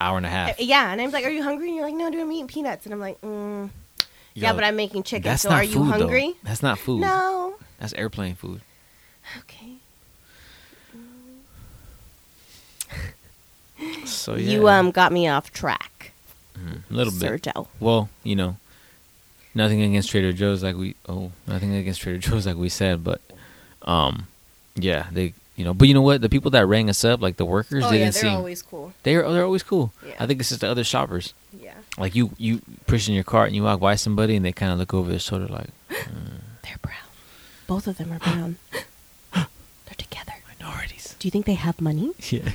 hour 0.01 0.17
and 0.17 0.27
a 0.27 0.29
half. 0.29 0.61
Yeah, 0.61 0.91
and 0.93 1.01
I'm 1.01 1.11
like, 1.13 1.25
"Are 1.25 1.31
you 1.31 1.43
hungry?" 1.43 1.69
And 1.69 1.77
you're 1.77 1.87
like, 1.87 1.95
"No, 1.95 2.11
dude, 2.11 2.21
I'm 2.21 2.33
eating 2.33 2.49
peanuts." 2.49 2.85
And 2.85 2.93
I'm 2.93 3.01
like, 3.01 3.21
mm, 3.21 3.71
"Yeah, 4.35 4.53
but 4.53 4.65
I'm 4.65 4.77
making 4.77 5.05
chicken. 5.05 5.23
That's 5.31 5.43
So 5.43 5.51
not 5.51 5.61
are 5.61 5.65
you 5.65 5.73
food, 5.75 5.95
though. 5.95 5.99
hungry?" 6.09 6.35
That's 6.43 6.63
not 6.63 6.79
food. 6.79 7.01
No. 7.03 7.55
That's 7.79 7.93
airplane 7.95 8.35
food. 8.35 8.61
Okay. 9.39 9.75
So 14.05 14.35
yeah, 14.35 14.51
You 14.51 14.69
um 14.69 14.91
got 14.91 15.13
me 15.13 15.29
off 15.29 15.53
track, 15.53 16.13
Mhm, 16.59 16.83
a 16.91 16.93
little 16.95 17.13
bit. 17.13 17.43
Sergio. 17.43 17.69
Well, 17.79 18.09
you 18.25 18.35
know, 18.35 18.57
nothing 19.59 19.83
against 19.83 20.09
Trader 20.11 20.33
Joe's 20.33 20.63
like 20.63 20.77
we 20.77 20.95
oh 21.09 21.33
nothing 21.47 21.75
against 21.75 22.01
Trader 22.01 22.19
Joe's 22.27 22.47
like 22.47 22.57
we 22.57 22.71
said, 22.71 23.05
but 23.05 23.21
um, 23.83 24.27
yeah, 24.77 25.07
they 25.13 25.35
you 25.57 25.65
know, 25.65 25.75
but 25.75 25.89
you 25.89 25.95
know 25.95 26.03
what? 26.03 26.21
The 26.21 26.29
people 26.29 26.53
that 26.53 26.65
rang 26.67 26.89
us 26.89 27.05
up, 27.05 27.21
like 27.21 27.37
the 27.37 27.45
workers, 27.45 27.85
Oh 27.85 27.91
they 27.91 27.99
yeah, 27.99 28.05
didn't 28.07 28.15
they're 28.15 28.23
seem 28.23 28.33
always 28.33 28.63
cool. 28.63 28.93
they're 29.03 29.31
they're 29.31 29.45
always 29.45 29.63
cool. 29.65 29.93
Yeah. 30.07 30.15
I 30.21 30.27
think 30.27 30.41
it's 30.41 30.49
just 30.51 30.61
the 30.63 30.71
other 30.71 30.85
shoppers. 30.85 31.35
Yeah, 31.61 31.75
Like 31.99 32.15
you 32.15 32.31
you 32.39 32.63
push 32.87 33.09
in 33.09 33.15
your 33.15 33.25
cart 33.25 33.49
and 33.49 33.57
you 33.57 33.65
walk 33.65 33.81
by 33.81 33.97
somebody 33.97 34.37
and 34.37 34.45
they 34.45 34.53
kind 34.53 34.73
of 34.73 34.79
look 34.79 34.95
over 34.95 35.11
their 35.11 35.19
shoulder 35.19 35.49
like 35.49 35.69
they're 36.63 36.79
brown. 36.81 37.09
Both 37.67 37.87
of 37.89 37.99
them 37.99 38.13
are 38.13 38.19
brown. 38.21 38.57
they're 39.35 39.47
together. 39.99 40.33
minorities. 40.59 41.17
Do 41.19 41.27
you 41.27 41.33
think 41.33 41.45
they 41.47 41.55
have 41.55 41.81
money? 41.81 42.13
Yeah. 42.31 42.53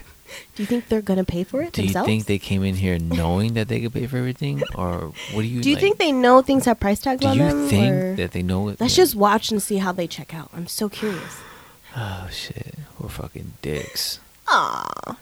Do 0.56 0.64
you 0.64 0.68
think 0.68 0.88
they're 0.90 1.02
gonna 1.02 1.24
pay 1.24 1.44
for 1.44 1.62
it 1.62 1.74
Do 1.74 1.82
themselves? 1.82 2.08
you 2.08 2.14
think 2.14 2.26
they 2.28 2.38
came 2.40 2.64
in 2.64 2.76
here 2.76 2.98
knowing 3.00 3.54
that 3.56 3.68
they 3.68 3.80
could 3.82 3.94
pay 3.94 4.06
for 4.08 4.18
everything, 4.18 4.62
or 4.76 5.14
what 5.34 5.42
do 5.42 5.48
you? 5.48 5.62
Do 5.62 5.70
you 5.70 5.76
like, 5.76 5.82
think 5.84 5.98
they 5.98 6.12
know 6.12 6.42
things 6.42 6.66
have 6.66 6.80
price 6.80 7.00
tags 7.00 7.22
Do 7.22 7.28
on 7.28 7.38
you 7.38 7.44
them? 7.48 7.68
think 7.70 7.94
or- 7.96 8.16
that 8.16 8.32
they 8.32 8.44
know 8.44 8.68
it? 8.70 8.80
Let's 8.82 8.96
just 8.96 9.16
watch 9.16 9.52
and 9.52 9.62
see 9.62 9.78
how 9.78 9.92
they 9.92 10.08
check 10.08 10.34
out. 10.34 10.50
I'm 10.54 10.68
so 10.68 10.90
curious. 10.90 11.38
Oh 11.96 12.28
shit, 12.32 12.74
we're 13.00 13.08
fucking 13.10 13.54
dicks. 13.62 14.20
Aw. 14.48 15.16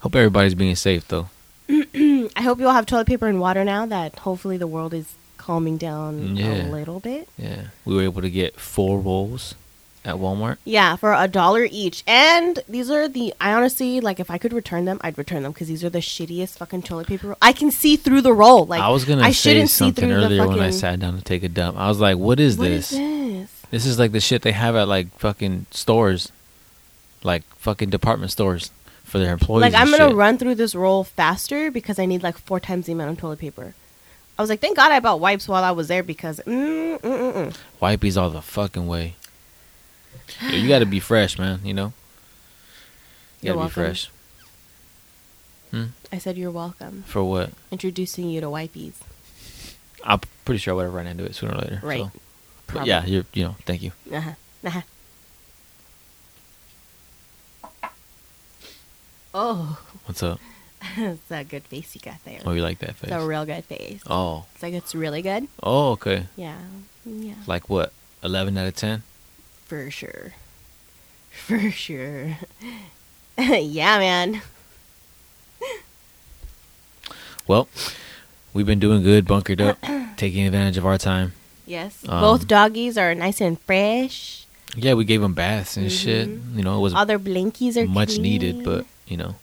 Hope 0.00 0.16
everybody's 0.16 0.56
being 0.56 0.74
safe 0.74 1.06
though. 1.06 1.28
I 1.68 2.40
hope 2.42 2.58
you 2.58 2.66
all 2.66 2.72
have 2.74 2.86
toilet 2.86 3.06
paper 3.06 3.28
and 3.28 3.38
water 3.40 3.64
now 3.64 3.86
that 3.86 4.18
hopefully 4.20 4.56
the 4.56 4.66
world 4.66 4.92
is 4.92 5.14
calming 5.36 5.76
down 5.76 6.36
Yeah. 6.36 6.66
a 6.66 6.70
little 6.70 6.98
bit. 6.98 7.28
Yeah, 7.38 7.66
we 7.84 7.94
were 7.94 8.02
able 8.02 8.22
to 8.22 8.30
get 8.30 8.58
four 8.58 8.98
rolls 8.98 9.54
at 10.04 10.16
Walmart. 10.16 10.58
Yeah, 10.64 10.96
for 10.96 11.12
a 11.12 11.28
dollar 11.28 11.66
each. 11.70 12.02
And 12.06 12.60
these 12.68 12.90
are 12.90 13.08
the, 13.08 13.32
I 13.40 13.52
honestly, 13.52 14.00
like, 14.00 14.18
if 14.18 14.30
I 14.30 14.38
could 14.38 14.52
return 14.52 14.84
them, 14.84 15.00
I'd 15.02 15.16
return 15.16 15.42
them 15.42 15.52
because 15.52 15.68
these 15.68 15.84
are 15.84 15.90
the 15.90 16.00
shittiest 16.00 16.58
fucking 16.58 16.82
toilet 16.82 17.06
paper. 17.06 17.28
roll. 17.28 17.36
I 17.40 17.52
can 17.52 17.70
see 17.70 17.96
through 17.96 18.22
the 18.22 18.32
roll. 18.32 18.66
Like, 18.66 18.80
I 18.80 18.88
was 18.88 19.04
gonna 19.04 19.22
I 19.22 19.30
say 19.30 19.52
shouldn't 19.52 19.70
see 19.70 19.84
something 19.86 20.04
through 20.08 20.14
the 20.20 20.24
earlier 20.24 20.48
when 20.48 20.60
I 20.60 20.70
sat 20.70 20.98
down 21.00 21.16
to 21.16 21.22
take 21.22 21.42
a 21.42 21.48
dump. 21.48 21.78
I 21.78 21.88
was 21.88 22.00
like, 22.00 22.18
"What 22.18 22.40
is 22.40 22.58
What 22.58 22.68
this? 22.68 22.92
is 22.92 22.98
this? 22.98 23.50
This 23.70 23.86
is 23.86 23.98
like 23.98 24.12
the 24.12 24.20
shit 24.20 24.42
they 24.42 24.52
have 24.52 24.74
at 24.76 24.88
like 24.88 25.08
fucking 25.18 25.66
stores, 25.70 26.30
like 27.22 27.44
fucking 27.56 27.90
department 27.90 28.32
stores 28.32 28.70
for 29.04 29.18
their 29.18 29.32
employees." 29.32 29.62
Like, 29.72 29.74
I'm 29.80 29.88
going 29.88 30.00
to 30.00 30.08
shit. 30.08 30.16
run 30.16 30.38
through 30.38 30.56
this 30.56 30.74
roll 30.74 31.04
faster 31.04 31.70
because 31.70 31.98
I 31.98 32.06
need 32.06 32.22
like 32.22 32.36
four 32.38 32.60
times 32.60 32.86
the 32.86 32.92
amount 32.92 33.12
of 33.12 33.18
toilet 33.18 33.38
paper. 33.38 33.74
I 34.38 34.42
was 34.42 34.48
like, 34.50 34.60
thank 34.60 34.76
God 34.76 34.90
I 34.90 34.98
bought 34.98 35.20
wipes 35.20 35.46
while 35.46 35.62
I 35.62 35.70
was 35.72 35.88
there 35.88 36.02
because, 36.02 36.40
mm, 36.46 36.98
mm, 36.98 37.32
mm, 37.32 37.52
mm. 37.80 38.16
All 38.16 38.30
the 38.30 38.42
fucking 38.42 38.86
way. 38.88 39.14
Yo, 40.40 40.56
you 40.56 40.68
got 40.68 40.78
to 40.80 40.86
be 40.86 41.00
fresh, 41.00 41.38
man. 41.38 41.60
You 41.64 41.74
know. 41.74 41.92
You 43.40 43.48
You're 43.48 43.54
gotta 43.56 43.74
be 43.74 43.80
welcome. 43.80 43.94
fresh. 43.94 44.10
Hmm? 45.70 45.84
I 46.12 46.18
said, 46.18 46.36
you're 46.36 46.50
welcome. 46.50 47.02
For 47.06 47.24
what? 47.24 47.50
Introducing 47.70 48.28
you 48.30 48.40
to 48.40 48.46
wipies. 48.48 48.94
I'm 50.04 50.20
pretty 50.44 50.58
sure 50.58 50.74
I 50.74 50.76
would 50.76 50.84
have 50.84 50.94
run 50.94 51.06
into 51.06 51.24
it 51.24 51.34
sooner 51.34 51.54
or 51.54 51.58
later. 51.58 51.80
Right. 51.82 52.04
so. 52.72 52.84
Yeah, 52.84 53.04
you're 53.04 53.24
you 53.32 53.44
know, 53.44 53.56
thank 53.66 53.82
you. 53.82 53.92
Uh-huh. 54.12 54.32
Uh-huh. 54.64 54.80
Oh, 59.34 59.80
What's 60.04 60.22
up? 60.22 60.40
it's 60.96 61.30
a 61.30 61.44
good 61.44 61.62
face 61.64 61.94
you 61.94 62.00
got 62.00 62.22
there. 62.24 62.40
Oh, 62.44 62.52
you 62.52 62.62
like 62.62 62.78
that 62.80 62.96
face? 62.96 63.10
It's 63.10 63.22
a 63.22 63.26
real 63.26 63.46
good 63.46 63.64
face. 63.64 64.02
Oh, 64.06 64.44
It's 64.54 64.62
like 64.62 64.74
it's 64.74 64.94
really 64.94 65.22
good. 65.22 65.48
oh, 65.62 65.92
okay. 65.92 66.26
Yeah, 66.36 66.58
yeah, 67.06 67.34
Like 67.46 67.68
what? 67.70 67.92
Eleven 68.22 68.56
out 68.58 68.66
of 68.66 68.76
ten. 68.76 69.02
For 69.72 69.90
sure, 69.90 70.34
for 71.30 71.70
sure. 71.70 72.36
yeah, 73.38 73.98
man. 73.98 74.42
Well, 77.46 77.68
we've 78.52 78.66
been 78.66 78.78
doing 78.80 79.02
good, 79.02 79.26
bunkered 79.26 79.62
up, 79.62 79.78
taking 80.18 80.44
advantage 80.46 80.76
of 80.76 80.84
our 80.84 80.98
time. 80.98 81.32
Yes, 81.64 82.04
Um, 82.06 82.20
both 82.20 82.46
doggies 82.46 82.98
are 82.98 83.14
nice 83.14 83.40
and 83.40 83.58
fresh. 83.62 84.44
Yeah, 84.76 84.92
we 84.92 85.06
gave 85.06 85.22
them 85.22 85.32
baths 85.32 85.78
and 85.78 85.90
shit. 85.90 86.28
Mhm. 86.28 86.56
You 86.56 86.62
know, 86.64 86.76
it 86.76 86.80
was 86.80 86.92
All 86.92 87.06
their 87.06 87.18
blinkies 87.18 87.78
are 87.78 87.86
much 87.86 88.18
needed, 88.18 88.62
but 88.64 88.84
you 89.06 89.16
know, 89.16 89.36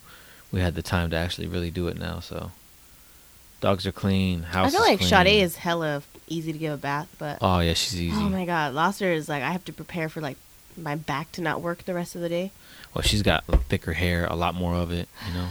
we 0.52 0.60
had 0.60 0.76
the 0.76 0.84
time 0.84 1.10
to 1.10 1.16
actually 1.16 1.48
really 1.48 1.72
do 1.72 1.88
it 1.88 1.98
now. 1.98 2.20
So, 2.20 2.52
dogs 3.62 3.88
are 3.88 3.92
clean. 3.92 4.44
House. 4.44 4.68
I 4.68 4.78
feel 4.78 4.82
like 4.82 5.00
clean. 5.00 5.10
Sade 5.10 5.42
is 5.42 5.56
hella 5.56 6.04
easy 6.30 6.52
to 6.54 6.58
give 6.58 6.74
a 6.74 6.78
bath, 6.78 7.08
but 7.18 7.40
Oh 7.42 7.60
yeah, 7.60 7.74
she's 7.74 8.00
easy. 8.02 8.16
oh 8.16 8.30
my 8.30 8.46
god, 8.46 8.74
Lobster 8.74 9.12
is 9.12 9.28
like 9.30 9.44
I 9.44 9.52
have 9.52 9.66
to 9.66 9.74
prepare 9.74 10.10
for 10.10 10.22
like 10.22 10.38
my 10.78 10.96
back 10.96 11.32
to 11.34 11.42
not 11.42 11.62
work 11.62 11.84
the 11.86 11.94
rest 11.94 12.16
of 12.16 12.22
the 12.22 12.30
day. 12.30 12.52
Well, 12.94 13.02
she's 13.04 13.22
got 13.22 13.44
thicker 13.68 13.94
hair, 13.94 14.26
a 14.26 14.36
lot 14.36 14.56
more 14.56 14.76
of 14.76 14.92
it. 14.92 15.08
You 15.28 15.34
know, 15.34 15.48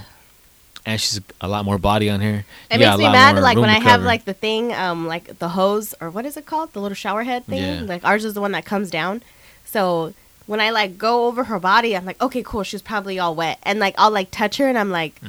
and 0.87 1.01
she's 1.01 1.21
a 1.41 1.47
lot 1.49 1.65
more 1.65 1.79
body 1.79 2.09
on 2.11 2.21
her. 2.21 2.45
It 2.71 2.79
You 2.79 2.87
got 2.87 2.99
makes 2.99 3.07
me 3.09 3.13
mad 3.13 3.39
like 3.43 3.59
when 3.59 3.69
I 3.71 3.79
have 3.81 4.03
like 4.03 4.25
the 4.25 4.33
thing, 4.35 4.73
um, 4.73 5.07
like 5.07 5.39
the 5.39 5.51
hose 5.51 5.95
or 6.01 6.11
what 6.11 6.25
is 6.27 6.37
it 6.37 6.47
called, 6.47 6.73
the 6.73 6.81
little 6.81 6.97
shower 6.97 7.25
head 7.25 7.45
thing. 7.45 7.59
Yeah. 7.63 7.83
Like 7.83 8.05
ours 8.05 8.25
is 8.25 8.35
the 8.35 8.41
one 8.41 8.53
that 8.53 8.65
comes 8.65 8.91
down. 8.91 9.23
So 9.65 10.15
when 10.47 10.61
I 10.61 10.71
like 10.71 10.97
go 10.97 11.27
over 11.27 11.45
her 11.45 11.59
body, 11.61 11.95
I'm 11.95 12.07
like, 12.07 12.21
okay, 12.23 12.43
cool, 12.43 12.63
she's 12.63 12.81
probably 12.83 13.19
all 13.19 13.35
wet, 13.35 13.59
and 13.65 13.79
like 13.79 13.95
I'll 13.99 14.11
like 14.11 14.31
touch 14.31 14.57
her, 14.57 14.67
and 14.67 14.79
I'm 14.79 14.91
like, 14.91 15.21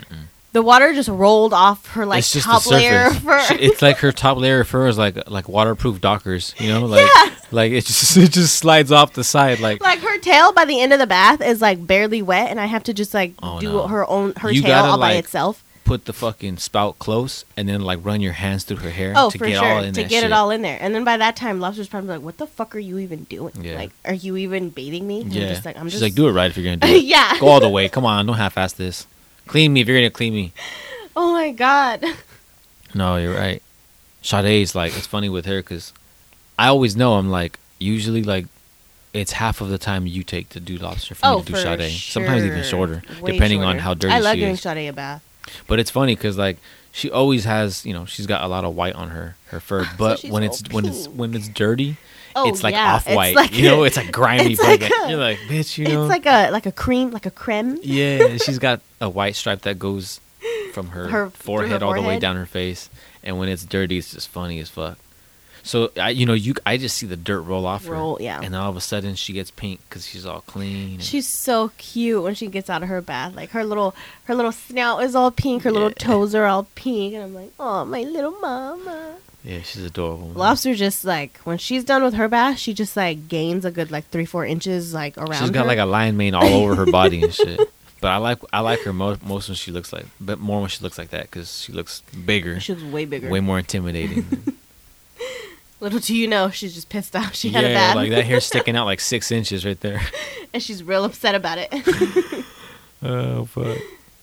the 0.51 0.61
water 0.63 0.93
just 0.93 1.09
rolled 1.09 1.53
off 1.53 1.85
her 1.93 2.05
like 2.05 2.19
it's 2.19 2.33
just 2.33 2.45
top 2.45 2.63
the 2.63 2.71
layer 2.71 3.07
of 3.07 3.17
fur. 3.19 3.39
She- 3.45 3.55
it's 3.55 3.81
like 3.81 3.97
her 3.97 4.11
top 4.11 4.37
layer 4.37 4.61
of 4.61 4.67
fur 4.67 4.87
is 4.87 4.97
like 4.97 5.29
like 5.29 5.47
waterproof 5.47 6.01
Dockers. 6.01 6.55
You 6.59 6.69
know, 6.69 6.85
like 6.85 7.07
Yeah. 7.15 7.35
like 7.51 7.71
it 7.71 7.85
just 7.85 8.17
it 8.17 8.31
just 8.31 8.55
slides 8.57 8.91
off 8.91 9.13
the 9.13 9.23
side. 9.23 9.59
Like, 9.59 9.81
like 9.81 9.99
her 9.99 10.17
tail 10.19 10.51
by 10.51 10.65
the 10.65 10.81
end 10.81 10.91
of 10.93 10.99
the 10.99 11.07
bath 11.07 11.41
is 11.41 11.61
like 11.61 11.85
barely 11.85 12.21
wet, 12.21 12.49
and 12.49 12.59
I 12.59 12.65
have 12.65 12.83
to 12.85 12.93
just 12.93 13.13
like 13.13 13.33
Oh, 13.43 13.59
do 13.59 13.71
no. 13.73 13.87
her 13.87 14.09
own 14.09 14.33
her 14.37 14.51
You 14.51 14.61
tail 14.61 14.71
gotta, 14.71 14.87
all 14.89 14.97
by 14.97 15.13
like, 15.15 15.25
itself. 15.25 15.63
put 15.85 16.05
the 16.05 16.13
fucking 16.13 16.57
spout 16.57 16.97
close 16.99 17.45
and 17.57 17.67
then 17.69 17.81
like 17.81 17.99
run 18.03 18.21
your 18.21 18.33
hands 18.33 18.63
through 18.63 18.77
her 18.77 18.89
hair 18.91 19.13
Oh, 19.15 19.29
to 19.29 19.37
for 19.37 19.45
get 19.47 19.59
sure, 19.59 19.67
all 19.67 19.83
in 19.83 19.93
to 19.93 20.01
get 20.03 20.11
shit. 20.11 20.23
it 20.23 20.31
all 20.31 20.49
in 20.51 20.61
there, 20.63 20.77
and 20.81 20.95
then 20.95 21.03
by 21.03 21.17
that 21.17 21.35
time, 21.35 21.59
Lobster's 21.59 21.87
probably 21.87 22.09
like, 22.09 22.21
"What 22.21 22.37
the 22.37 22.47
fuck 22.47 22.75
are 22.75 22.79
you 22.79 22.97
even 22.97 23.23
doing? 23.25 23.53
Yeah. 23.61 23.75
Like, 23.75 23.91
are 24.05 24.13
you 24.15 24.35
even 24.37 24.69
bathing 24.71 25.05
me?" 25.07 25.21
And 25.21 25.31
I'm 25.31 25.37
Yeah, 25.41 25.49
just 25.49 25.65
like, 25.65 25.77
I'm 25.77 25.85
she's 25.85 25.93
just 25.99 26.03
like, 26.03 26.15
do 26.15 26.27
it 26.27 26.31
right 26.31 26.49
if 26.49 26.57
you're 26.57 26.63
gonna 26.65 26.77
do 26.77 26.87
it. 26.97 27.03
yeah. 27.03 27.39
Go 27.39 27.47
all 27.49 27.59
the 27.59 27.69
way. 27.69 27.87
Come 27.87 28.05
on, 28.05 28.25
don't 28.25 28.35
half-ass 28.37 28.73
this. 28.73 29.05
Clean 29.49 29.73
me 29.73 29.81
if 29.81 29.87
you're 29.87 29.97
gonna 29.97 30.11
clean 30.11 30.35
me. 30.35 30.53
Oh 31.15 31.33
my 31.33 31.51
god. 31.51 32.05
No, 32.93 33.17
you're 33.17 33.33
right. 33.33 33.63
Sade's 34.21 34.75
like 34.75 34.95
it's 34.95 35.07
funny 35.07 35.27
with 35.27 35.47
her 35.47 35.57
because 35.57 35.91
I 36.59 36.67
always 36.67 36.95
know 36.95 37.15
I'm 37.15 37.31
like 37.31 37.57
usually 37.79 38.21
like 38.21 38.45
it's 39.11 39.31
half 39.31 39.59
of 39.59 39.69
the 39.69 39.79
time 39.79 40.05
you 40.05 40.21
take 40.21 40.49
to 40.49 40.59
do 40.59 40.77
lobster 40.77 41.15
for 41.15 41.25
oh, 41.25 41.39
me 41.39 41.45
to 41.45 41.53
do 41.53 41.57
Sade. 41.57 41.91
Sometimes 41.91 42.43
even 42.43 42.61
shorter, 42.63 43.01
Way 43.21 43.31
depending 43.31 43.63
on 43.63 43.79
how 43.79 43.95
dirty 43.95 44.13
I 44.13 44.19
love 44.19 44.35
she 44.35 44.41
giving 44.41 44.53
is. 44.53 44.61
Sade 44.61 44.87
a 44.87 44.93
bath. 44.93 45.23
But 45.65 45.79
it's 45.79 45.89
funny 45.89 46.15
because 46.15 46.37
like 46.37 46.57
she 46.91 47.09
always 47.09 47.45
has 47.45 47.83
you 47.87 47.93
know 47.93 48.05
she's 48.05 48.27
got 48.27 48.43
a 48.43 48.47
lot 48.47 48.65
of 48.65 48.75
white 48.75 48.93
on 48.93 49.09
her 49.09 49.35
her 49.47 49.59
fur, 49.59 49.89
but 49.97 50.19
she's 50.19 50.31
when 50.31 50.43
it's 50.43 50.61
when 50.71 50.85
it's 50.85 51.07
when 51.07 51.33
it's 51.33 51.49
dirty, 51.49 51.97
Oh, 52.45 52.49
it's 52.49 52.63
like 52.63 52.73
yeah. 52.73 52.95
off 52.95 53.07
white. 53.07 53.35
like 53.35 53.53
you 53.55 53.63
know, 53.69 53.83
it's 53.87 53.97
like 53.97 54.11
grimy 54.11 54.53
it's 54.53 54.61
like 54.61 54.81
a- 54.81 55.09
You're 55.09 55.19
like, 55.19 55.37
bitch, 55.47 55.77
you 55.77 55.85
know. 55.87 56.03
It's 56.03 56.09
like 56.09 56.25
a 56.25 56.51
like 56.51 56.65
a 56.65 56.71
cream, 56.71 57.11
like 57.11 57.25
a 57.25 57.31
creme. 57.31 57.77
Yeah, 57.81 58.37
she's 58.37 58.59
got 58.59 58.81
a 59.01 59.09
white 59.17 59.35
stripe 59.35 59.61
that 59.61 59.79
goes 59.79 60.19
from 60.73 60.87
her, 60.89 61.03
Her- 61.03 61.09
through 61.09 61.19
her 61.25 61.29
forehead 61.31 61.83
all 61.83 61.93
the 61.93 62.01
way 62.01 62.19
down 62.19 62.35
her 62.35 62.45
face, 62.45 62.89
and 63.23 63.37
when 63.39 63.49
it's 63.49 63.65
dirty, 63.65 63.97
it's 63.97 64.13
just 64.13 64.27
funny 64.29 64.59
as 64.59 64.69
fuck. 64.69 64.97
So 65.61 65.91
I, 65.97 66.11
you 66.11 66.25
know, 66.25 66.33
you 66.33 66.55
I 66.65 66.77
just 66.77 66.95
see 66.95 67.05
the 67.05 67.17
dirt 67.17 67.41
roll 67.41 67.65
off 67.65 67.85
Roll, 67.85 68.15
her, 68.15 68.23
yeah. 68.23 68.39
and 68.41 68.55
all 68.55 68.69
of 68.69 68.77
a 68.77 68.81
sudden 68.81 69.15
she 69.15 69.33
gets 69.33 69.51
pink 69.51 69.81
because 69.89 70.07
she's 70.07 70.25
all 70.25 70.39
clean. 70.41 70.93
and- 70.93 71.03
She's 71.03 71.27
so 71.27 71.71
cute 71.77 72.23
when 72.23 72.33
she 72.33 72.47
gets 72.47 72.69
out 72.69 72.81
of 72.81 72.87
her 72.89 73.01
bath. 73.01 73.35
Like 73.35 73.49
her 73.51 73.65
little 73.65 73.93
her 74.23 74.35
little 74.35 74.53
snout 74.53 75.03
is 75.03 75.15
all 75.15 75.31
pink, 75.31 75.63
her 75.63 75.71
little 75.71 75.91
toes 75.91 76.33
are 76.33 76.45
all 76.45 76.63
pink, 76.75 77.13
and 77.13 77.23
I'm 77.23 77.33
like, 77.35 77.51
oh 77.59 77.83
my 77.83 78.01
little 78.03 78.31
mama. 78.39 79.15
Yeah, 79.43 79.61
she's 79.61 79.83
adorable. 79.83 80.27
Lobster 80.29 80.75
just 80.75 81.05
like 81.05 81.37
when 81.39 81.57
she's 81.57 81.83
done 81.83 82.03
with 82.03 82.13
her 82.15 82.27
bath, 82.27 82.57
she 82.59 82.73
just 82.73 82.95
like 82.97 83.27
gains 83.27 83.65
a 83.65 83.71
good 83.71 83.89
like 83.91 84.07
three 84.09 84.25
four 84.25 84.45
inches 84.45 84.93
like 84.93 85.17
around. 85.17 85.41
She's 85.41 85.49
got 85.51 85.61
her. 85.61 85.67
like 85.67 85.79
a 85.79 85.85
lion 85.85 86.17
mane 86.17 86.33
all 86.35 86.43
over 86.45 86.75
her 86.75 86.85
body 86.85 87.23
and 87.23 87.33
shit. 87.41 87.59
But 88.01 88.09
I 88.11 88.17
like 88.17 88.39
I 88.53 88.59
like 88.61 88.81
her 88.83 88.93
most 88.93 89.23
most 89.25 89.49
when 89.49 89.55
she 89.55 89.71
looks 89.71 89.91
like, 89.91 90.05
but 90.21 90.39
more 90.39 90.61
when 90.61 90.69
she 90.69 90.81
looks 90.83 90.97
like 90.97 91.09
that 91.09 91.23
because 91.23 91.61
she 91.61 91.73
looks 91.73 92.01
bigger, 92.25 92.59
She 92.59 92.73
was 92.73 92.83
way 92.83 93.05
bigger. 93.05 93.29
way 93.29 93.39
more 93.41 93.59
intimidating. 93.59 94.25
Little 95.81 95.99
do 95.99 96.13
you 96.13 96.27
know, 96.27 96.49
she's 96.49 96.73
just 96.75 96.89
pissed 96.89 97.15
off. 97.15 97.35
She 97.35 97.49
had 97.49 97.63
a 97.63 97.73
bath, 97.73 97.95
like 97.95 98.09
that 98.11 98.25
hair 98.25 98.41
sticking 98.41 98.75
out 98.75 98.85
like 98.85 98.99
six 98.99 99.31
inches 99.31 99.65
right 99.65 99.79
there. 99.79 100.01
and 100.53 100.61
she's 100.61 100.83
real 100.83 101.05
upset 101.05 101.35
about 101.35 101.57
it. 101.61 101.69
Oh 103.01 103.45
fuck. 103.45 103.77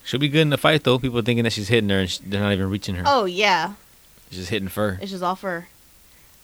She'll 0.05 0.21
be 0.21 0.29
good 0.29 0.43
in 0.43 0.51
the 0.51 0.59
fight 0.59 0.85
though. 0.85 0.99
People 0.99 1.23
thinking 1.23 1.45
that 1.45 1.53
she's 1.55 1.69
hitting 1.69 1.89
her 1.89 2.01
and 2.01 2.19
they're 2.27 2.41
not 2.43 2.53
even 2.53 2.69
reaching 2.71 2.95
her. 2.97 3.05
oh 3.07 3.25
yeah, 3.25 3.73
She's 4.31 4.39
just 4.41 4.51
hitting 4.51 4.69
fur. 4.69 4.99
it's 5.01 5.11
just 5.11 5.23
all 5.23 5.37
fur. 5.37 5.67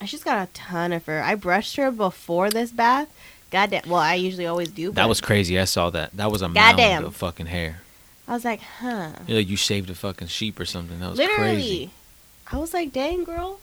And 0.01 0.09
she's 0.09 0.25
got 0.25 0.49
a 0.49 0.53
ton 0.53 0.93
of 0.93 1.03
fur. 1.05 1.21
I 1.21 1.35
brushed 1.35 1.77
her 1.77 1.91
before 1.91 2.51
this 2.51 2.71
bath. 2.73 3.09
Goddamn. 3.51 3.83
Well, 3.89 4.01
I 4.01 4.15
usually 4.15 4.47
always 4.47 4.69
do. 4.71 4.91
That 4.93 5.09
was 5.09 5.21
crazy. 5.21 5.59
I 5.61 5.65
saw 5.65 5.91
that. 5.91 6.11
That 6.17 6.31
was 6.33 6.43
a 6.43 6.49
Goddamn. 6.49 6.77
mound 7.03 7.05
of 7.07 7.15
fucking 7.17 7.47
hair. 7.47 7.83
I 8.27 8.33
was 8.35 8.45
like, 8.45 8.61
huh. 8.81 9.11
You 9.27 9.37
like 9.37 9.49
you 9.49 9.57
shaved 9.57 9.91
a 9.91 9.95
fucking 9.95 10.29
sheep 10.29 10.59
or 10.59 10.65
something. 10.65 10.99
That 11.01 11.11
was 11.11 11.19
Literally. 11.19 11.53
crazy. 11.55 11.91
I 12.51 12.57
was 12.59 12.73
like, 12.73 12.93
dang, 12.93 13.25
girl. 13.25 13.61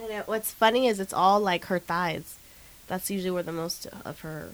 And 0.00 0.10
it, 0.10 0.28
what's 0.28 0.52
funny 0.52 0.86
is 0.86 1.00
it's 1.00 1.12
all 1.12 1.40
like 1.40 1.64
her 1.66 1.78
thighs. 1.78 2.36
That's 2.86 3.10
usually 3.10 3.30
where 3.30 3.42
the 3.42 3.52
most 3.52 3.86
of 4.04 4.20
her 4.20 4.50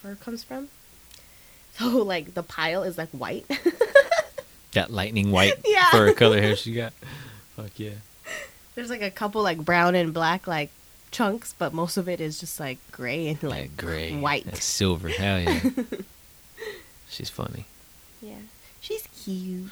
fur 0.00 0.14
comes 0.16 0.42
from. 0.42 0.68
So, 1.74 1.88
like, 2.02 2.34
the 2.34 2.42
pile 2.42 2.82
is 2.82 2.96
like 2.98 3.10
white. 3.10 3.46
That 4.72 4.90
lightning 4.92 5.30
white 5.32 5.54
Yeah. 5.64 5.86
fur 5.90 6.12
color 6.12 6.40
hair 6.42 6.54
she 6.54 6.74
got. 6.74 6.92
Fuck 7.58 7.78
yeah. 7.80 7.90
There's 8.76 8.88
like 8.90 9.02
a 9.02 9.10
couple 9.10 9.42
like 9.42 9.58
brown 9.58 9.94
and 9.96 10.14
black 10.14 10.46
like 10.46 10.70
chunks, 11.10 11.54
but 11.58 11.74
most 11.74 11.96
of 11.96 12.08
it 12.08 12.20
is 12.20 12.38
just 12.38 12.60
like 12.60 12.78
gray 12.92 13.26
and 13.28 13.42
like 13.42 13.50
Like 13.62 13.76
gray. 13.76 14.16
white. 14.16 14.44
That's 14.44 14.64
silver. 14.64 15.08
Hell 15.08 15.40
yeah. 15.40 15.60
She's 17.10 17.28
funny. 17.30 17.64
Yeah. 18.22 18.36
She's 18.80 19.08
cute. 19.24 19.70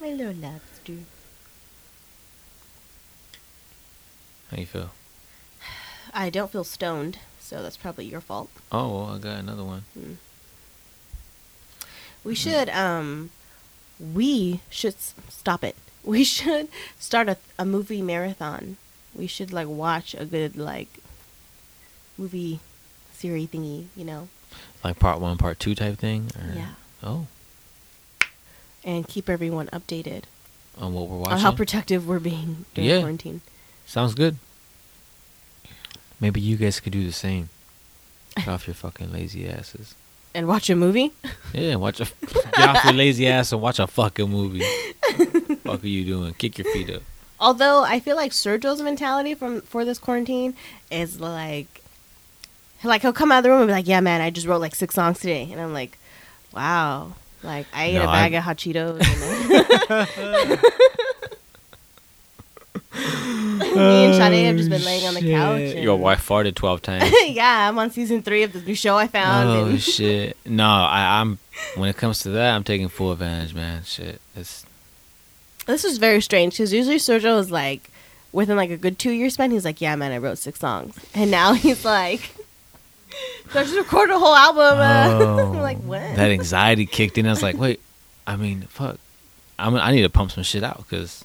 My 0.00 0.08
little 0.08 0.32
lobster. 0.32 0.94
How 4.50 4.56
you 4.56 4.66
feel? 4.66 4.90
I 6.14 6.30
don't 6.30 6.50
feel 6.50 6.64
stoned, 6.64 7.18
so 7.40 7.62
that's 7.62 7.76
probably 7.76 8.04
your 8.06 8.20
fault. 8.20 8.50
Oh, 8.70 8.88
well, 8.88 9.14
I 9.14 9.18
got 9.18 9.38
another 9.38 9.64
one. 9.64 9.84
We 12.24 12.34
should 12.34 12.68
um 12.70 13.30
we 14.00 14.60
should 14.70 14.94
s- 14.94 15.14
stop 15.28 15.62
it. 15.64 15.76
We 16.04 16.24
should 16.24 16.68
start 16.98 17.28
a, 17.28 17.36
a 17.58 17.64
movie 17.64 18.02
marathon. 18.02 18.76
We 19.14 19.26
should 19.26 19.52
like 19.52 19.68
watch 19.68 20.14
a 20.18 20.24
good 20.24 20.56
like 20.56 20.88
movie 22.18 22.60
series 23.14 23.48
thingy, 23.48 23.86
you 23.96 24.04
know, 24.04 24.28
Like 24.82 24.98
part 24.98 25.20
one, 25.20 25.38
part 25.38 25.58
two 25.60 25.74
type 25.74 25.98
thing? 25.98 26.30
Or? 26.36 26.54
Yeah. 26.54 26.68
Oh. 27.02 27.26
and 28.84 29.06
keep 29.06 29.28
everyone 29.30 29.66
updated 29.68 30.24
On 30.78 30.92
what 30.94 31.08
we're 31.08 31.18
watching. 31.18 31.34
on 31.34 31.38
how 31.40 31.52
protective 31.52 32.06
we're 32.06 32.18
being 32.20 32.64
during 32.74 32.90
Yeah. 32.90 32.98
quarantine. 33.00 33.40
Sounds 33.86 34.14
good. 34.14 34.36
Maybe 36.20 36.40
you 36.40 36.56
guys 36.56 36.80
could 36.80 36.92
do 36.92 37.04
the 37.04 37.12
same. 37.12 37.48
Get 38.36 38.48
off 38.48 38.66
your 38.66 38.74
fucking 38.74 39.12
lazy 39.12 39.48
asses. 39.48 39.94
And 40.34 40.46
watch 40.48 40.70
a 40.70 40.76
movie? 40.76 41.12
Yeah, 41.52 41.74
watch 41.76 42.00
a 42.00 42.04
get 42.56 42.58
off 42.68 42.84
your 42.84 42.94
lazy 42.94 43.26
ass 43.28 43.52
and 43.52 43.60
watch 43.60 43.78
a 43.78 43.86
fucking 43.86 44.30
movie. 44.30 44.64
Fuck 45.72 45.84
are 45.84 45.88
you 45.88 46.04
doing? 46.04 46.34
Kick 46.34 46.58
your 46.58 46.72
feet 46.72 46.90
up. 46.90 47.02
Although 47.40 47.82
I 47.84 47.98
feel 48.00 48.14
like 48.16 48.32
Sergio's 48.32 48.80
mentality 48.80 49.34
from 49.34 49.60
for 49.62 49.84
this 49.84 49.98
quarantine 49.98 50.54
is 50.90 51.18
like, 51.20 51.82
like 52.84 53.02
he'll 53.02 53.12
come 53.12 53.32
out 53.32 53.38
of 53.38 53.44
the 53.44 53.50
room 53.50 53.60
and 53.62 53.68
be 53.68 53.72
like, 53.72 53.88
"Yeah, 53.88 54.00
man, 54.00 54.20
I 54.20 54.30
just 54.30 54.46
wrote 54.46 54.60
like 54.60 54.74
six 54.74 54.94
songs 54.94 55.18
today," 55.18 55.48
and 55.50 55.60
I'm 55.60 55.72
like, 55.72 55.98
"Wow." 56.54 57.14
Like 57.42 57.66
I 57.74 57.86
ate 57.86 57.94
No, 57.94 58.02
a 58.04 58.06
bag 58.06 58.34
I- 58.34 58.38
of 58.38 58.44
hot 58.44 58.56
Cheetos. 58.58 59.00
Me 62.94 64.04
and 64.06 64.14
Sade 64.14 64.46
have 64.46 64.56
just 64.56 64.68
been 64.70 64.84
laying 64.84 65.06
on 65.06 65.14
the 65.14 65.34
oh, 65.34 65.38
couch. 65.38 65.58
Shit. 65.58 65.74
and- 65.76 65.82
Your 65.84 65.96
wife 65.96 66.26
farted 66.26 66.54
twelve 66.54 66.82
times. 66.88 67.10
yeah, 67.26 67.68
I'm 67.68 67.78
on 67.78 67.90
season 67.90 68.22
three 68.22 68.42
of 68.42 68.52
this 68.52 68.66
new 68.66 68.74
show 68.74 68.96
I 68.96 69.06
found. 69.08 69.48
oh 69.48 69.64
and 69.66 69.80
shit! 69.82 70.36
No, 70.46 70.66
I, 70.66 71.20
I'm. 71.20 71.38
When 71.76 71.88
it 71.88 71.96
comes 71.96 72.20
to 72.20 72.30
that, 72.30 72.54
I'm 72.54 72.64
taking 72.64 72.88
full 72.88 73.12
advantage, 73.12 73.54
man. 73.54 73.82
Shit, 73.84 74.20
it's 74.36 74.64
this 75.66 75.84
is 75.84 75.98
very 75.98 76.20
strange 76.20 76.54
because 76.54 76.72
usually 76.72 76.96
Sergio 76.96 77.38
is 77.38 77.50
like, 77.50 77.90
within 78.32 78.56
like 78.56 78.70
a 78.70 78.76
good 78.76 78.98
two 78.98 79.10
year 79.12 79.30
span, 79.30 79.50
he's 79.50 79.64
like, 79.64 79.80
"Yeah, 79.80 79.94
man, 79.96 80.12
I 80.12 80.18
wrote 80.18 80.38
six 80.38 80.58
songs," 80.60 80.96
and 81.14 81.30
now 81.30 81.52
he's 81.64 81.84
like, 81.84 82.30
"So 83.52 83.60
I 83.60 83.64
just 83.64 83.76
recorded 83.76 84.14
a 84.14 84.18
whole 84.18 84.34
album." 84.34 84.78
uh." 84.78 85.42
I'm 85.54 85.58
like, 85.60 85.78
"What?" 85.78 86.00
Oh, 86.02 86.14
That 86.16 86.30
anxiety 86.38 86.86
kicked 86.86 87.18
in. 87.18 87.26
I 87.26 87.30
was 87.30 87.42
like, 87.42 87.56
wait, 87.56 87.80
I 88.26 88.36
mean, 88.36 88.62
fuck. 88.62 88.98
I'm, 89.58 89.76
I 89.76 89.92
need 89.92 90.02
to 90.02 90.10
pump 90.10 90.32
some 90.32 90.42
shit 90.42 90.64
out 90.64 90.78
because 90.78 91.24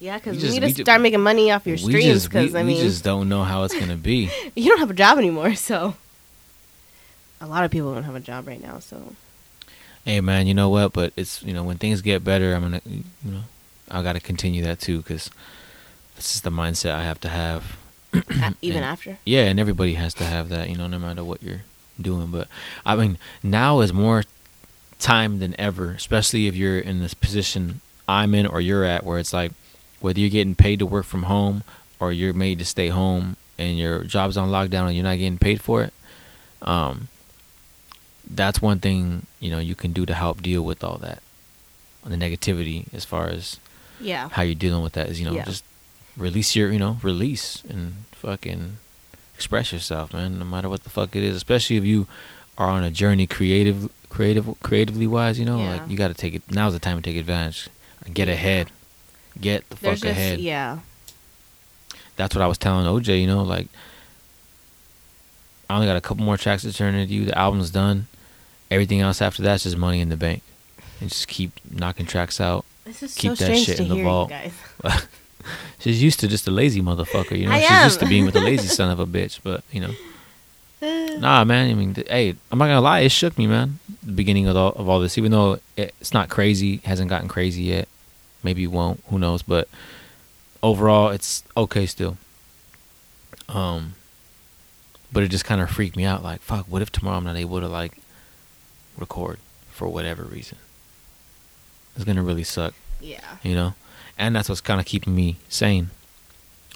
yeah, 0.00 0.16
because 0.18 0.36
we 0.36 0.42
we 0.42 0.48
just- 0.48 0.60
need 0.60 0.76
to 0.76 0.82
start 0.82 1.00
making 1.00 1.20
money 1.20 1.50
off 1.50 1.66
your 1.66 1.76
streams. 1.78 2.24
Because 2.26 2.54
I 2.54 2.62
mean, 2.62 2.76
we 2.76 2.82
just 2.82 3.04
don't 3.04 3.28
know 3.28 3.44
how 3.44 3.64
it's 3.64 3.78
gonna 3.78 3.96
be. 3.96 4.30
you 4.54 4.68
don't 4.68 4.78
have 4.78 4.90
a 4.90 4.94
job 4.94 5.18
anymore, 5.18 5.54
so 5.56 5.94
a 7.40 7.46
lot 7.46 7.64
of 7.64 7.70
people 7.70 7.92
don't 7.92 8.04
have 8.04 8.14
a 8.14 8.20
job 8.20 8.46
right 8.46 8.62
now. 8.62 8.78
So 8.78 9.14
hey 10.06 10.22
man, 10.22 10.46
you 10.46 10.54
know 10.54 10.70
what? 10.70 10.94
But 10.94 11.12
it's 11.16 11.42
you 11.42 11.52
know 11.52 11.62
when 11.64 11.76
things 11.76 12.00
get 12.00 12.24
better, 12.24 12.54
I'm 12.54 12.62
gonna 12.62 12.80
you 12.86 13.04
know 13.24 13.42
I 13.90 14.02
got 14.02 14.14
to 14.14 14.20
continue 14.20 14.62
that 14.64 14.80
too 14.80 14.98
because 14.98 15.30
this 16.14 16.34
is 16.34 16.40
the 16.40 16.50
mindset 16.50 16.92
I 16.92 17.02
have 17.02 17.20
to 17.20 17.28
have. 17.28 17.76
even 18.62 18.78
And- 18.78 18.84
after, 18.86 19.18
Yeah, 19.26 19.42
and 19.44 19.60
everybody 19.60 19.94
has 19.94 20.14
to 20.14 20.24
have 20.24 20.48
that, 20.48 20.70
you 20.70 20.76
know, 20.76 20.86
no 20.86 20.98
matter 20.98 21.22
what 21.22 21.42
you're 21.42 21.62
doing. 22.00 22.28
But 22.28 22.48
I 22.86 22.96
mean, 22.96 23.18
now 23.42 23.80
is 23.80 23.92
more 23.92 24.24
time 24.98 25.40
than 25.40 25.54
ever, 25.60 25.90
especially 25.90 26.46
if 26.46 26.56
you're 26.56 26.78
in 26.78 27.00
this 27.00 27.12
position 27.12 27.80
I'm 28.08 28.34
in 28.34 28.46
or 28.46 28.60
you're 28.62 28.84
at, 28.84 29.04
where 29.04 29.18
it's 29.18 29.32
like 29.34 29.52
whether 30.00 30.18
you're 30.20 30.30
getting 30.30 30.54
paid 30.54 30.78
to 30.78 30.86
work 30.86 31.04
from 31.04 31.24
home 31.24 31.62
or 32.00 32.12
you're 32.12 32.32
made 32.32 32.58
to 32.60 32.64
stay 32.64 32.88
home 32.88 33.36
and 33.58 33.78
your 33.78 34.04
job's 34.04 34.36
on 34.36 34.48
lockdown 34.50 34.86
and 34.86 34.94
you're 34.94 35.04
not 35.04 35.18
getting 35.18 35.38
paid 35.38 35.60
for 35.60 35.82
it. 35.82 35.92
Um, 36.62 37.08
that's 38.28 38.60
one 38.60 38.80
thing 38.80 39.26
you 39.40 39.50
know 39.50 39.58
you 39.58 39.74
can 39.74 39.92
do 39.92 40.04
to 40.06 40.14
help 40.14 40.42
deal 40.42 40.62
with 40.62 40.82
all 40.84 40.98
that, 40.98 41.22
the 42.04 42.16
negativity 42.16 42.92
as 42.94 43.04
far 43.04 43.28
as 43.28 43.58
yeah, 44.00 44.28
how 44.30 44.42
you're 44.42 44.54
dealing 44.54 44.82
with 44.82 44.92
that 44.94 45.08
is 45.08 45.18
you 45.20 45.26
know 45.26 45.32
Yeah. 45.32 45.44
just 45.44 45.64
release 46.16 46.54
your 46.56 46.70
you 46.72 46.78
know 46.78 46.98
release 47.02 47.62
and 47.68 47.94
fucking 48.12 48.78
express 49.34 49.72
yourself 49.72 50.12
man 50.14 50.38
no 50.38 50.44
matter 50.44 50.68
what 50.68 50.82
the 50.84 50.90
fuck 50.90 51.14
it 51.14 51.22
is 51.22 51.36
especially 51.36 51.76
if 51.76 51.84
you 51.84 52.06
are 52.56 52.68
on 52.70 52.82
a 52.82 52.90
journey 52.90 53.26
creative 53.26 53.90
creative 54.08 54.58
creatively 54.62 55.06
wise 55.06 55.38
you 55.38 55.44
know 55.44 55.58
Yeah. 55.58 55.76
like 55.76 55.90
you 55.90 55.96
got 55.96 56.08
to 56.08 56.14
take 56.14 56.34
it 56.34 56.42
now's 56.50 56.72
the 56.72 56.78
time 56.78 56.96
to 56.96 57.02
take 57.02 57.18
advantage. 57.18 57.68
Get 58.12 58.28
ahead. 58.28 58.70
Get 59.40 59.68
the 59.68 59.76
there's 59.76 60.00
fuck 60.00 60.08
just 60.08 60.18
ahead. 60.18 60.40
yeah, 60.40 60.78
that's 62.16 62.34
what 62.34 62.40
i 62.42 62.46
was 62.46 62.56
telling 62.56 62.86
oj 62.86 63.20
you 63.20 63.26
know 63.26 63.42
like 63.42 63.68
i 65.68 65.74
only 65.74 65.86
got 65.86 65.96
a 65.96 66.00
couple 66.00 66.24
more 66.24 66.36
tracks 66.36 66.62
to 66.62 66.72
turn 66.72 66.94
into 66.94 67.12
you. 67.14 67.24
The 67.26 67.36
album's 67.36 67.70
done 67.70 68.06
everything 68.70 69.00
else 69.00 69.22
after 69.22 69.42
that's 69.42 69.64
just 69.64 69.76
money 69.76 70.00
in 70.00 70.08
the 70.08 70.16
bank 70.16 70.42
and 71.00 71.08
just 71.10 71.28
keep 71.28 71.52
knocking 71.70 72.06
tracks 72.06 72.40
out 72.40 72.64
this 72.86 73.02
is 73.02 73.14
Keep 73.16 73.36
so 73.36 73.44
that 73.44 73.44
strange 73.44 73.66
shit 73.66 73.76
to 73.78 73.82
in 73.82 73.88
the 73.88 74.02
vault. 74.04 74.32
She's 75.80 76.00
used 76.00 76.20
to 76.20 76.28
just 76.28 76.46
a 76.46 76.52
lazy 76.52 76.80
motherfucker, 76.80 77.36
you 77.36 77.46
know. 77.46 77.52
I 77.52 77.60
She's 77.60 77.70
am. 77.70 77.84
used 77.84 78.00
to 78.00 78.06
being 78.06 78.24
with 78.24 78.36
a 78.36 78.40
lazy 78.40 78.68
son 78.68 78.90
of 78.90 79.00
a 79.00 79.06
bitch, 79.06 79.40
but 79.42 79.64
you 79.72 79.80
know, 79.80 79.94
nah, 81.18 81.42
man. 81.44 81.70
I 81.70 81.74
mean, 81.74 81.94
th- 81.94 82.08
hey, 82.08 82.36
I'm 82.50 82.58
not 82.58 82.66
gonna 82.66 82.80
lie, 82.80 83.00
it 83.00 83.10
shook 83.10 83.36
me, 83.36 83.48
man. 83.48 83.80
The 84.04 84.12
beginning 84.12 84.46
of 84.46 84.56
all 84.56 84.72
of 84.72 84.88
all 84.88 85.00
this, 85.00 85.18
even 85.18 85.32
though 85.32 85.58
it, 85.76 85.94
it's 86.00 86.14
not 86.14 86.28
crazy, 86.28 86.76
hasn't 86.84 87.10
gotten 87.10 87.26
crazy 87.28 87.64
yet. 87.64 87.88
Maybe 88.44 88.62
it 88.62 88.70
won't. 88.70 89.02
Who 89.08 89.18
knows? 89.18 89.42
But 89.42 89.68
overall, 90.62 91.08
it's 91.10 91.42
okay 91.56 91.86
still. 91.86 92.18
Um, 93.48 93.94
but 95.12 95.24
it 95.24 95.28
just 95.28 95.44
kind 95.44 95.60
of 95.60 95.70
freaked 95.70 95.96
me 95.96 96.04
out. 96.04 96.22
Like, 96.22 96.40
fuck, 96.40 96.66
what 96.66 96.82
if 96.82 96.92
tomorrow 96.92 97.16
I'm 97.16 97.24
not 97.24 97.36
able 97.36 97.58
to 97.60 97.68
like 97.68 97.98
record 98.98 99.38
for 99.70 99.88
whatever 99.88 100.22
reason? 100.24 100.58
It's 101.94 102.04
gonna 102.04 102.22
really 102.22 102.44
suck. 102.44 102.74
Yeah, 103.00 103.20
you 103.42 103.54
know? 103.54 103.74
And 104.18 104.34
that's 104.34 104.48
what's 104.48 104.60
kind 104.60 104.80
of 104.80 104.86
keeping 104.86 105.14
me 105.14 105.36
sane. 105.48 105.90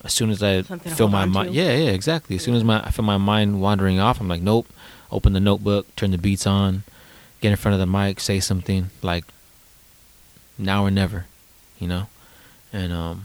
As 0.02 0.14
soon 0.14 0.30
as 0.30 0.42
i 0.42 0.62
Something 0.62 0.92
feel 0.92 1.09
my 1.09 1.26
mind 1.26 1.54
yeah 1.54 1.72
yeah 1.76 1.90
exactly. 1.90 2.37
As 2.37 2.42
soon 2.42 2.54
as 2.54 2.64
my 2.64 2.80
i 2.83 2.90
feel 2.90 3.04
my 3.04 3.18
mind 3.18 3.61
wandering 3.61 4.00
off 4.00 4.18
i'm 4.20 4.28
like 4.28 4.40
nope. 4.42 4.66
Open 5.12 5.33
the 5.35 5.40
notebook 5.40 5.94
turn 5.96 6.11
the 6.11 6.16
beats 6.18 6.46
on 6.46 6.85
get 7.42 7.50
in 7.50 7.56
front 7.56 7.74
of 7.74 7.80
the 7.80 7.87
mic 7.87 8.18
say 8.20 8.40
something 8.40 8.90
like 9.02 9.24
now 10.56 10.85
or 10.85 10.90
never 10.90 11.26
you 11.78 11.87
know? 11.87 12.06
And 12.72 12.92
um 12.92 13.24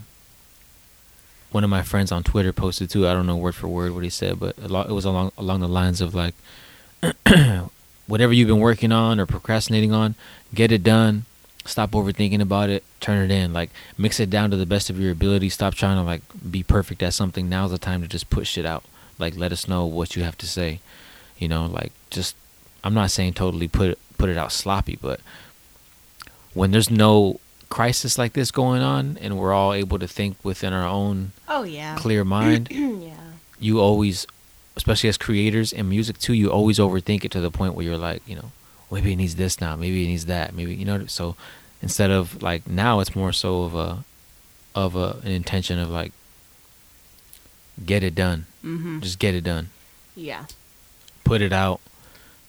one 1.52 1.64
of 1.64 1.70
my 1.70 1.82
friends 1.82 2.12
on 2.12 2.24
twitter 2.24 2.52
posted 2.52 2.90
too 2.90 3.08
i 3.08 3.14
don't 3.14 3.26
know 3.26 3.38
word 3.38 3.56
for 3.56 3.70
word 3.70 3.94
what 3.94 4.04
he 4.04 4.10
said 4.10 4.38
but 4.38 4.58
a 4.58 4.68
lot, 4.68 4.90
it 4.90 4.94
was 4.94 5.06
along 5.06 5.32
along 5.38 5.62
the 5.62 5.70
lines 5.70 6.02
of 6.02 6.14
like 6.14 6.34
whatever 8.08 8.34
you've 8.34 8.48
been 8.48 8.60
working 8.60 8.92
on 8.92 9.20
or 9.20 9.26
procrastinating 9.26 9.92
on 9.94 10.16
get 10.54 10.72
it 10.72 10.84
done. 10.84 11.26
Stop 11.66 11.92
overthinking 11.92 12.42
about 12.42 12.70
it. 12.70 12.84
Turn 13.00 13.24
it 13.24 13.34
in. 13.34 13.52
Like 13.52 13.72
mix 13.98 14.20
it 14.20 14.30
down 14.30 14.52
to 14.52 14.58
the 14.58 14.68
best 14.68 14.90
of 14.90 15.00
your 15.00 15.12
ability. 15.12 15.50
Stop 15.50 15.74
trying 15.74 15.98
to 15.98 16.04
like 16.04 16.22
be 16.50 16.62
perfect 16.64 17.02
at 17.02 17.14
something. 17.14 17.50
Now's 17.50 17.72
the 17.72 17.78
time 17.80 18.02
to 18.02 18.08
just 18.08 18.30
put 18.30 18.46
shit 18.46 18.66
out. 18.66 18.84
Like 19.18 19.36
let 19.36 19.52
us 19.52 19.68
know 19.68 19.86
what 19.86 20.16
you 20.16 20.24
have 20.24 20.38
to 20.40 20.48
say. 20.48 20.80
You 21.38 21.48
know 21.48 21.66
like 21.66 21.92
just 22.10 22.36
i'm 22.84 22.94
not 22.94 23.12
saying 23.12 23.34
totally 23.34 23.68
put 23.68 23.90
it 23.90 24.00
put 24.18 24.30
it 24.30 24.38
out 24.38 24.52
sloppy 24.52 24.98
but 25.02 25.20
when 26.54 26.72
there's 26.72 26.90
no 26.90 27.40
crisis 27.70 28.18
like 28.18 28.34
this 28.34 28.52
going 28.52 28.82
on 28.82 29.18
and 29.20 29.38
we're 29.38 29.52
all 29.52 29.74
able 29.74 30.00
to 30.00 30.08
think 30.08 30.38
within 30.44 30.72
our 30.72 30.88
own 30.88 31.34
oh 31.50 31.64
yeah, 31.64 31.96
clear 31.98 32.24
mind 32.38 32.70
yeah, 32.72 33.14
you 33.60 33.80
always 33.80 34.26
especially 34.76 35.10
as 35.10 35.18
creators 35.18 35.72
in 35.72 35.90
music 35.90 36.18
too 36.18 36.34
you 36.34 36.52
always 36.52 36.80
overthink 36.80 37.24
it 37.24 37.32
to 37.32 37.42
the 37.42 37.52
point 37.52 37.74
where 37.74 37.86
you're 37.86 37.98
like 37.98 38.22
you 38.28 38.36
know 38.36 38.52
maybe 38.92 39.14
it 39.14 39.16
needs 39.16 39.36
this 39.36 39.60
now 39.60 39.76
maybe 39.76 40.04
it 40.04 40.08
needs 40.08 40.26
that 40.26 40.54
maybe 40.54 40.74
you 40.74 40.86
know 40.86 41.06
so 41.06 41.36
instead 41.82 42.12
of 42.12 42.42
like 42.42 42.68
now 42.68 43.00
it's 43.00 43.16
more 43.16 43.34
so 43.34 43.64
of 43.64 43.76
a 43.76 44.04
of 44.74 44.96
a 44.96 45.20
an 45.24 45.32
intention 45.32 45.80
of 45.80 45.90
like 45.90 46.12
get 47.86 48.04
it 48.04 48.16
done. 48.16 48.46
Mm-hmm. 48.64 49.00
just 49.02 49.20
get 49.20 49.36
it 49.36 49.44
done. 49.44 49.70
Yeah, 50.16 50.46
put 51.24 51.42
it 51.42 51.54
out 51.54 51.82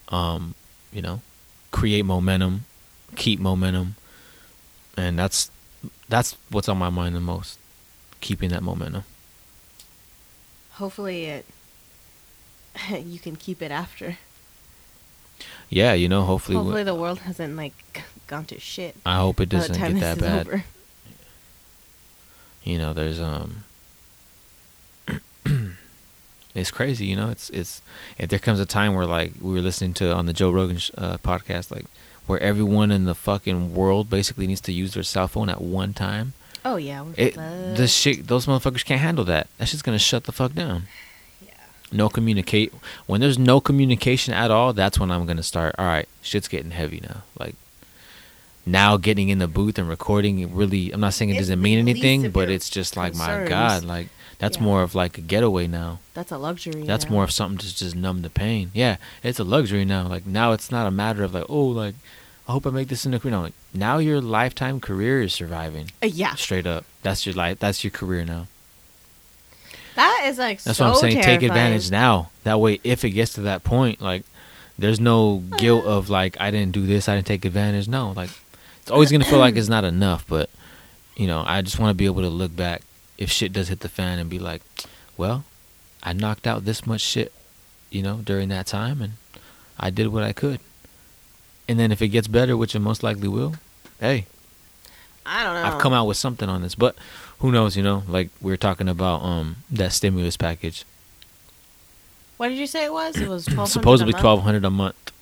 um 0.08 0.54
you 0.92 1.02
know 1.02 1.20
create 1.72 2.04
momentum 2.04 2.64
keep 3.16 3.40
momentum 3.40 3.96
and 4.96 5.18
that's 5.18 5.50
that's 6.08 6.36
what's 6.48 6.68
on 6.68 6.78
my 6.78 6.90
mind 6.90 7.14
the 7.14 7.20
most 7.20 7.58
keeping 8.20 8.50
that 8.50 8.62
momentum. 8.62 9.02
Hopefully 10.72 11.24
it 11.24 11.44
you 13.04 13.18
can 13.18 13.36
keep 13.36 13.60
it 13.62 13.70
after. 13.70 14.18
yeah 15.68 15.92
you 15.92 16.08
know 16.08 16.22
hopefully, 16.22 16.56
Hopefully 16.56 16.80
we- 16.82 16.84
the 16.84 16.94
world 16.94 17.18
hasn't 17.20 17.56
like 17.56 17.74
gone 18.26 18.44
to 18.46 18.58
shit. 18.60 18.96
i 19.06 19.16
hope 19.16 19.40
it 19.40 19.48
doesn't 19.48 19.78
get 19.78 20.00
that 20.00 20.18
bad 20.18 20.46
over. 20.48 20.64
you 22.64 22.78
know 22.78 22.92
there's 22.92 23.20
um 23.20 23.62
it's 26.54 26.70
crazy 26.70 27.06
you 27.06 27.14
know 27.16 27.28
it's 27.30 27.50
it's 27.50 27.82
if 28.18 28.28
there 28.30 28.38
comes 28.38 28.58
a 28.60 28.66
time 28.66 28.94
where 28.94 29.06
like 29.06 29.32
we 29.40 29.52
were 29.54 29.60
listening 29.60 29.94
to 29.94 30.12
on 30.12 30.26
the 30.26 30.32
joe 30.32 30.50
rogan 30.50 30.78
sh- 30.78 30.90
uh, 30.98 31.16
podcast 31.18 31.70
like 31.70 31.84
where 32.26 32.40
everyone 32.40 32.90
in 32.90 33.04
the 33.04 33.14
fucking 33.14 33.74
world 33.74 34.10
basically 34.10 34.46
needs 34.46 34.60
to 34.60 34.72
use 34.72 34.94
their 34.94 35.02
cell 35.04 35.28
phone 35.28 35.48
at 35.48 35.60
one 35.60 35.92
time 35.92 36.32
Oh 36.64 36.74
yeah, 36.74 37.04
it 37.16 37.34
the 37.36 37.86
shit 37.86 38.26
those 38.26 38.46
motherfuckers 38.46 38.84
can't 38.84 39.00
handle 39.00 39.24
that 39.26 39.46
that 39.58 39.68
shit's 39.68 39.82
gonna 39.82 40.00
shut 40.00 40.24
the 40.24 40.32
fuck 40.32 40.52
down. 40.52 40.88
No 41.92 42.08
communicate 42.08 42.72
when 43.06 43.20
there's 43.20 43.38
no 43.38 43.60
communication 43.60 44.34
at 44.34 44.50
all 44.50 44.72
that's 44.72 44.98
when 44.98 45.10
i'm 45.10 45.24
gonna 45.26 45.42
start 45.42 45.74
all 45.78 45.86
right 45.86 46.08
shit's 46.22 46.48
getting 46.48 46.72
heavy 46.72 47.00
now. 47.00 47.22
Like 47.38 47.54
now 48.68 48.96
getting 48.96 49.28
in 49.28 49.38
the 49.38 49.46
booth 49.46 49.78
and 49.78 49.88
recording 49.88 50.52
really 50.54 50.90
i'm 50.90 51.00
not 51.00 51.14
saying 51.14 51.30
it 51.30 51.34
It's 51.34 51.42
doesn't 51.42 51.62
mean 51.62 51.78
anything 51.78 52.30
but 52.30 52.50
it's 52.50 52.68
just 52.68 52.96
like 52.96 53.14
my 53.14 53.44
god 53.46 53.84
like 53.84 54.08
that's 54.38 54.58
Yeah. 54.58 54.64
more 54.64 54.82
of 54.82 54.94
like 54.94 55.16
a 55.16 55.22
getaway 55.22 55.66
now. 55.66 56.00
That's 56.12 56.30
a 56.30 56.36
luxury. 56.36 56.82
that's 56.82 57.06
now. 57.06 57.12
more 57.12 57.24
of 57.24 57.30
something 57.30 57.56
to 57.56 57.74
just 57.74 57.96
numb 57.96 58.20
the 58.20 58.28
pain. 58.28 58.70
Yeah 58.74 58.96
it's 59.22 59.38
a 59.38 59.44
luxury 59.44 59.84
now. 59.86 60.06
Like 60.08 60.26
now 60.26 60.52
it's 60.52 60.70
not 60.70 60.86
a 60.86 60.90
matter 60.90 61.22
of 61.24 61.32
like 61.32 61.46
oh 61.48 61.64
like 61.66 61.94
i 62.48 62.52
hope 62.52 62.66
i 62.66 62.70
make 62.70 62.88
this 62.88 63.06
in 63.06 63.14
a 63.14 63.18
career 63.20 63.32
no, 63.32 63.42
like 63.42 63.54
now 63.72 63.96
your 63.98 64.20
lifetime 64.20 64.78
career 64.80 65.22
is 65.22 65.32
surviving. 65.32 65.90
Uh, 66.02 66.06
yeah, 66.06 66.34
straight 66.34 66.66
up. 66.66 66.84
That's 67.02 67.24
your 67.24 67.34
life 67.34 67.58
that's 67.60 67.82
your 67.84 67.92
career 67.92 68.24
now 68.24 68.48
that 69.96 70.24
is 70.26 70.38
like 70.38 70.62
That's 70.62 70.78
so 70.78 70.86
what 70.86 70.94
I'm 70.94 71.00
saying. 71.00 71.22
Take 71.22 71.42
advantage 71.42 71.90
now. 71.90 72.30
That 72.44 72.60
way, 72.60 72.80
if 72.84 73.04
it 73.04 73.10
gets 73.10 73.34
to 73.34 73.42
that 73.42 73.64
point, 73.64 74.00
like, 74.00 74.22
there's 74.78 75.00
no 75.00 75.42
guilt 75.58 75.84
of 75.84 76.08
like 76.08 76.40
I 76.40 76.50
didn't 76.50 76.72
do 76.72 76.86
this, 76.86 77.08
I 77.08 77.16
didn't 77.16 77.26
take 77.26 77.44
advantage. 77.44 77.88
No, 77.88 78.12
like, 78.12 78.30
it's 78.80 78.90
always 78.90 79.10
gonna 79.10 79.24
feel 79.24 79.38
like 79.38 79.56
it's 79.56 79.68
not 79.68 79.84
enough. 79.84 80.24
But 80.28 80.48
you 81.16 81.26
know, 81.26 81.42
I 81.46 81.62
just 81.62 81.78
want 81.78 81.90
to 81.90 81.94
be 81.94 82.06
able 82.06 82.22
to 82.22 82.28
look 82.28 82.54
back 82.54 82.82
if 83.18 83.30
shit 83.30 83.52
does 83.52 83.68
hit 83.68 83.80
the 83.80 83.88
fan 83.88 84.18
and 84.18 84.30
be 84.30 84.38
like, 84.38 84.62
well, 85.16 85.44
I 86.02 86.12
knocked 86.12 86.46
out 86.46 86.64
this 86.64 86.86
much 86.86 87.00
shit, 87.00 87.32
you 87.90 88.02
know, 88.02 88.18
during 88.18 88.48
that 88.50 88.66
time, 88.66 89.00
and 89.02 89.14
I 89.78 89.90
did 89.90 90.08
what 90.08 90.22
I 90.22 90.32
could. 90.32 90.60
And 91.68 91.80
then 91.80 91.90
if 91.90 92.00
it 92.00 92.08
gets 92.08 92.28
better, 92.28 92.56
which 92.56 92.74
it 92.74 92.80
most 92.80 93.02
likely 93.02 93.28
will, 93.28 93.54
hey, 93.98 94.26
I 95.24 95.42
don't 95.42 95.54
know. 95.54 95.62
I've 95.62 95.80
come 95.80 95.92
out 95.92 96.06
with 96.06 96.16
something 96.16 96.48
on 96.48 96.62
this. 96.62 96.74
But 96.74 96.96
who 97.40 97.52
knows? 97.52 97.76
You 97.76 97.82
know, 97.82 98.02
like 98.08 98.30
we 98.40 98.50
were 98.50 98.56
talking 98.56 98.88
about 98.88 99.22
um 99.22 99.56
that 99.70 99.92
stimulus 99.92 100.36
package. 100.36 100.84
What 102.36 102.48
did 102.48 102.58
you 102.58 102.66
say 102.66 102.84
it 102.84 102.92
was? 102.92 103.16
It 103.16 103.28
was 103.28 103.44
supposedly 103.70 104.12
twelve 104.12 104.42
hundred 104.42 104.64
a 104.64 104.70
month. 104.70 105.12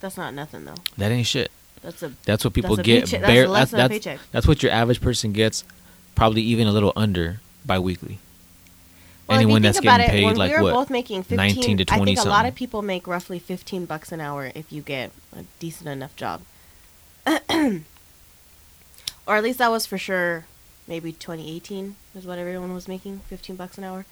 That's 0.00 0.16
not 0.16 0.34
nothing 0.34 0.64
though. 0.64 0.74
That 0.98 1.12
ain't 1.12 1.26
shit. 1.26 1.50
That's 1.82 2.02
a 2.02 2.12
That's 2.24 2.44
what 2.44 2.54
people 2.54 2.76
that's 2.76 2.86
get. 2.86 3.04
paycheck- 3.04 3.22
bare- 3.22 3.42
that's 3.42 3.50
less 3.50 3.70
that's, 3.70 3.70
than 3.70 3.80
a 3.80 3.82
that's, 3.88 4.04
paycheck. 4.04 4.20
that's 4.30 4.46
what 4.46 4.62
your 4.62 4.72
average 4.72 5.00
person 5.00 5.32
gets 5.32 5.64
probably 6.14 6.42
even 6.42 6.66
a 6.66 6.72
little 6.72 6.92
under 6.94 7.40
biweekly. 7.66 8.18
Well, 9.28 9.38
Anyone 9.38 9.62
that's 9.62 9.80
getting 9.80 10.06
it, 10.06 10.10
paid 10.10 10.24
when 10.24 10.36
like 10.36 10.50
we 10.50 10.56
were 10.58 10.62
what? 10.64 10.72
both 10.74 10.90
making 10.90 11.22
15, 11.22 11.36
19 11.36 11.78
to 11.78 11.84
twenty. 11.84 11.92
I 11.92 11.96
20 12.04 12.14
think 12.16 12.26
a 12.26 12.28
lot 12.28 12.46
of 12.46 12.54
people 12.54 12.82
make 12.82 13.06
roughly 13.06 13.38
15 13.38 13.86
bucks 13.86 14.12
an 14.12 14.20
hour 14.20 14.50
if 14.54 14.72
you 14.72 14.82
get 14.82 15.10
a 15.36 15.44
decent 15.58 15.88
enough 15.88 16.14
job. 16.16 16.42
or 17.26 17.36
at 19.36 19.42
least 19.42 19.58
that 19.58 19.70
was 19.70 19.86
for 19.86 19.96
sure 19.98 20.44
maybe 20.86 21.12
2018 21.12 21.96
is 22.14 22.26
what 22.26 22.38
everyone 22.38 22.74
was 22.74 22.88
making, 22.88 23.20
15 23.28 23.56
bucks 23.56 23.78
an 23.78 23.84
hour. 23.84 24.04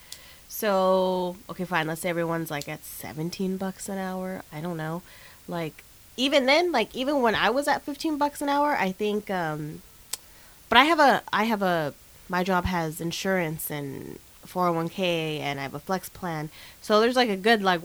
So, 0.48 1.36
okay, 1.48 1.64
fine, 1.64 1.86
let's 1.86 2.00
say 2.00 2.08
everyone's 2.10 2.50
like 2.50 2.68
at 2.68 2.84
17 2.84 3.56
bucks 3.56 3.88
an 3.88 3.98
hour. 3.98 4.42
I 4.52 4.60
don't 4.60 4.76
know. 4.76 5.02
Like 5.46 5.84
even 6.16 6.46
then, 6.46 6.72
like 6.72 6.94
even 6.94 7.22
when 7.22 7.34
I 7.34 7.50
was 7.50 7.68
at 7.68 7.82
15 7.82 8.18
bucks 8.18 8.42
an 8.42 8.48
hour, 8.48 8.76
I 8.76 8.92
think 8.92 9.30
um 9.30 9.82
but 10.68 10.78
I 10.78 10.84
have 10.84 11.00
a 11.00 11.22
I 11.32 11.44
have 11.44 11.62
a 11.62 11.94
my 12.28 12.44
job 12.44 12.64
has 12.64 13.00
insurance 13.00 13.70
and 13.70 14.18
401k 14.46 15.40
and 15.40 15.58
I 15.58 15.64
have 15.64 15.74
a 15.74 15.78
flex 15.78 16.08
plan. 16.08 16.50
So 16.80 17.00
there's 17.00 17.16
like 17.16 17.28
a 17.28 17.36
good 17.36 17.62
like 17.62 17.80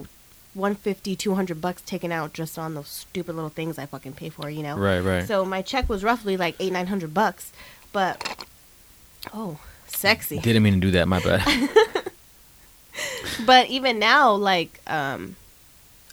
150 0.53 1.15
200 1.15 1.59
bucks 1.59 1.81
taken 1.81 2.11
out 2.11 2.33
just 2.33 2.57
on 2.57 2.75
those 2.75 2.87
stupid 2.87 3.35
little 3.35 3.49
things 3.49 3.77
I 3.77 3.85
fucking 3.85 4.13
pay 4.13 4.29
for, 4.29 4.49
you 4.49 4.63
know. 4.63 4.77
Right, 4.77 5.01
right. 5.01 5.27
So 5.27 5.45
my 5.45 5.61
check 5.61 5.89
was 5.89 6.03
roughly 6.03 6.37
like 6.37 6.55
8 6.59 6.71
900 6.71 7.13
bucks, 7.13 7.51
but 7.91 8.45
oh, 9.33 9.59
sexy. 9.87 10.39
Didn't 10.39 10.63
mean 10.63 10.75
to 10.75 10.79
do 10.79 10.91
that. 10.91 11.07
My 11.07 11.19
bad. 11.19 11.69
but 13.45 13.67
even 13.67 13.99
now 13.99 14.33
like 14.33 14.79
um 14.87 15.35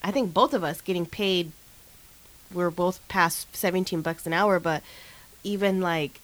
I 0.03 0.11
think 0.11 0.35
both 0.35 0.53
of 0.53 0.65
us 0.65 0.81
getting 0.81 1.07
paid 1.07 1.53
we're 2.53 2.71
both 2.71 3.07
past 3.09 3.55
17 3.57 4.03
bucks 4.03 4.27
an 4.27 4.33
hour, 4.33 4.61
but 4.61 4.83
even 5.43 5.81
like 5.81 6.21